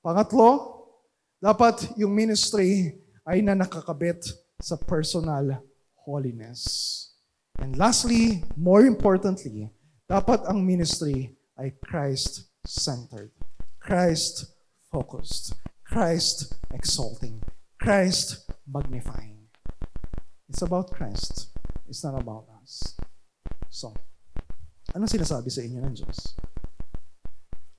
Pangatlo, 0.00 0.80
dapat 1.38 1.92
yung 2.00 2.10
ministry 2.10 2.96
ay 3.26 3.42
na 3.42 3.58
nakakabit 3.58 4.22
sa 4.62 4.78
personal 4.78 5.58
holiness. 6.06 6.62
And 7.58 7.74
lastly, 7.74 8.46
more 8.54 8.86
importantly, 8.86 9.66
dapat 10.06 10.46
ang 10.46 10.62
ministry 10.62 11.34
ay 11.58 11.74
Christ-centered, 11.82 13.34
Christ-focused, 13.82 15.58
Christ-exalting, 15.82 17.42
Christ-magnifying. 17.82 19.50
It's 20.46 20.62
about 20.62 20.94
Christ. 20.94 21.50
It's 21.90 22.06
not 22.06 22.14
about 22.14 22.46
us. 22.62 22.94
So, 23.66 23.90
anong 24.94 25.10
sinasabi 25.10 25.50
sa 25.50 25.66
inyo 25.66 25.82
ng 25.82 25.94
Diyos? 25.98 26.38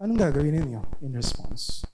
Anong 0.04 0.20
gagawin 0.20 0.60
ninyo 0.60 0.84
in 1.08 1.16
response? 1.16 1.88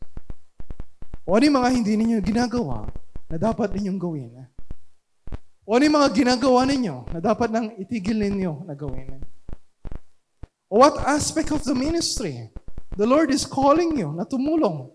O 1.29 1.37
ano 1.37 1.45
yung 1.45 1.57
mga 1.61 1.69
hindi 1.71 1.93
ninyo 1.93 2.17
ginagawa 2.25 3.02
na 3.33 3.41
dapat 3.41 3.73
ninyong 3.73 3.97
gawin? 3.97 4.45
O 5.65 5.73
ano 5.73 5.89
yung 5.89 5.97
mga 5.97 6.13
ginagawa 6.13 6.69
ninyo 6.69 7.09
na 7.09 7.17
dapat 7.17 7.49
nang 7.49 7.73
itigil 7.81 8.21
ninyo 8.21 8.69
na 8.69 8.77
gawin? 8.77 9.25
O 10.69 10.77
what 10.77 11.01
aspect 11.09 11.49
of 11.49 11.65
the 11.65 11.73
ministry 11.73 12.53
the 12.93 13.09
Lord 13.09 13.33
is 13.33 13.41
calling 13.41 13.97
you 13.97 14.13
na 14.13 14.21
tumulong? 14.21 14.93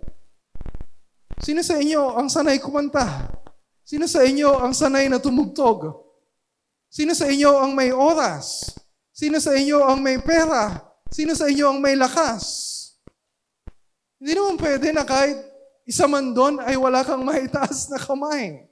Sino 1.42 1.66
sa 1.66 1.82
inyo 1.82 2.14
ang 2.14 2.30
sanay 2.30 2.62
kumanta? 2.62 3.26
Sino 3.82 4.06
sa 4.06 4.22
inyo 4.22 4.54
ang 4.62 4.70
sanay 4.70 5.10
na 5.10 5.18
tumugtog? 5.18 5.98
Sino 6.86 7.18
sa 7.18 7.26
inyo 7.26 7.58
ang 7.58 7.74
may 7.74 7.90
oras? 7.90 8.70
Sino 9.10 9.42
sa 9.42 9.50
inyo 9.58 9.82
ang 9.82 9.98
may 9.98 10.22
pera? 10.22 10.78
Sino 11.10 11.34
sa 11.34 11.50
inyo 11.50 11.74
ang 11.74 11.82
may 11.82 11.98
lakas? 11.98 12.46
Hindi 14.22 14.38
naman 14.38 14.62
pwede 14.62 14.94
na 14.94 15.02
kahit 15.02 15.57
isa 15.88 16.04
man 16.04 16.36
doon 16.36 16.60
ay 16.60 16.76
wala 16.76 17.00
kang 17.00 17.24
maitaas 17.24 17.88
na 17.88 17.96
kamay. 17.96 18.68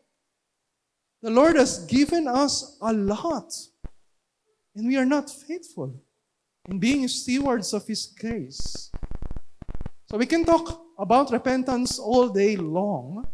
The 1.24 1.32
Lord 1.32 1.56
has 1.56 1.80
given 1.88 2.28
us 2.28 2.76
a 2.84 2.92
lot. 2.92 3.48
And 4.76 4.84
we 4.84 5.00
are 5.00 5.08
not 5.08 5.32
faithful. 5.32 5.96
in 6.68 6.78
being 6.78 7.06
stewards 7.08 7.72
of 7.72 7.86
His 7.86 8.06
grace. 8.06 8.90
So 10.10 10.18
we 10.18 10.26
can 10.26 10.44
talk 10.44 10.82
about 10.98 11.30
repentance 11.30 11.98
all 11.98 12.30
day 12.30 12.56
long, 12.56 13.26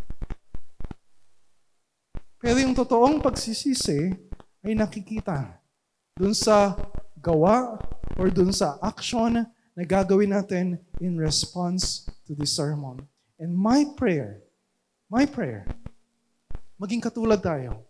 pero 2.40 2.56
yung 2.58 2.74
totoong 2.74 3.20
pagsisisi 3.22 4.12
ay 4.64 4.72
nakikita 4.74 5.60
dun 6.16 6.34
sa 6.34 6.76
gawa 7.20 7.76
or 8.16 8.28
dun 8.32 8.52
sa 8.52 8.80
action 8.82 9.46
na 9.72 9.82
gagawin 9.84 10.32
natin 10.32 10.80
in 11.00 11.16
response 11.16 12.08
to 12.28 12.36
this 12.36 12.52
sermon. 12.52 13.00
And 13.42 13.58
my 13.58 13.82
prayer, 13.98 14.38
my 15.10 15.26
prayer, 15.26 15.66
maging 16.78 17.02
katulad 17.02 17.42
tayo. 17.42 17.82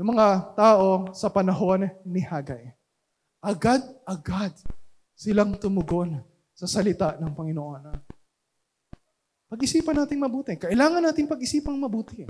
Yung 0.00 0.16
mga 0.16 0.56
tao 0.56 1.12
sa 1.12 1.28
panahon 1.28 1.92
ni 2.08 2.24
Hagay, 2.24 2.72
agad-agad 3.44 4.56
silang 5.12 5.60
tumugon 5.60 6.24
sa 6.56 6.64
salita 6.64 7.20
ng 7.20 7.28
Panginoon. 7.36 7.92
Pag-isipan 9.52 10.08
natin 10.08 10.16
mabuti. 10.16 10.56
Kailangan 10.56 11.04
natin 11.04 11.28
pag-isipang 11.28 11.76
mabuti. 11.76 12.24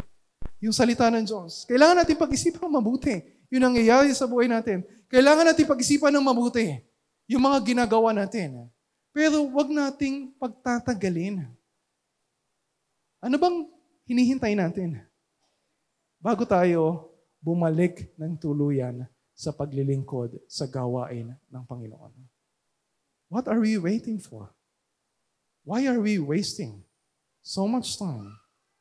Yung 0.59 0.75
salita 0.75 1.07
ng 1.15 1.23
Diyos. 1.23 1.63
Kailangan 1.71 2.03
natin 2.03 2.19
pag-isipan 2.19 2.67
mabuti. 2.67 3.23
Yun 3.55 3.63
ang 3.63 3.79
nangyayari 3.79 4.11
sa 4.19 4.27
buhay 4.27 4.51
natin. 4.51 4.83
Kailangan 5.07 5.55
natin 5.55 5.63
pag-isipan 5.63 6.11
ng 6.11 6.27
mabuti. 6.27 6.75
Yung 7.31 7.47
mga 7.47 7.63
ginagawa 7.63 8.11
natin. 8.11 8.67
Pero 9.15 9.47
wag 9.47 9.71
nating 9.71 10.35
pagtatagalin. 10.43 11.60
Ano 13.21 13.37
bang 13.37 13.68
hinihintay 14.09 14.57
natin? 14.57 14.97
Bago 16.16 16.49
tayo 16.49 17.12
bumalik 17.41 18.12
ng 18.16 18.37
tuluyan 18.41 19.05
sa 19.37 19.53
paglilingkod 19.53 20.41
sa 20.49 20.68
gawain 20.68 21.33
ng 21.49 21.64
Panginoon. 21.64 22.12
What 23.33 23.49
are 23.49 23.61
we 23.61 23.77
waiting 23.77 24.21
for? 24.21 24.53
Why 25.64 25.85
are 25.89 26.01
we 26.01 26.16
wasting 26.16 26.85
so 27.45 27.68
much 27.68 28.01
time, 28.01 28.37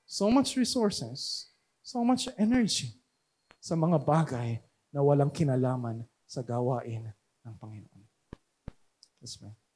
so 0.08 0.32
much 0.32 0.56
resources, 0.56 1.52
so 1.84 2.04
much 2.04 2.32
energy 2.40 2.96
sa 3.60 3.76
mga 3.76 4.04
bagay 4.04 4.60
na 4.92 5.04
walang 5.04 5.32
kinalaman 5.32 6.08
sa 6.24 6.40
gawain 6.44 7.12
ng 7.44 7.56
Panginoon? 7.60 8.04
Let's 9.20 9.36
pray. 9.36 9.69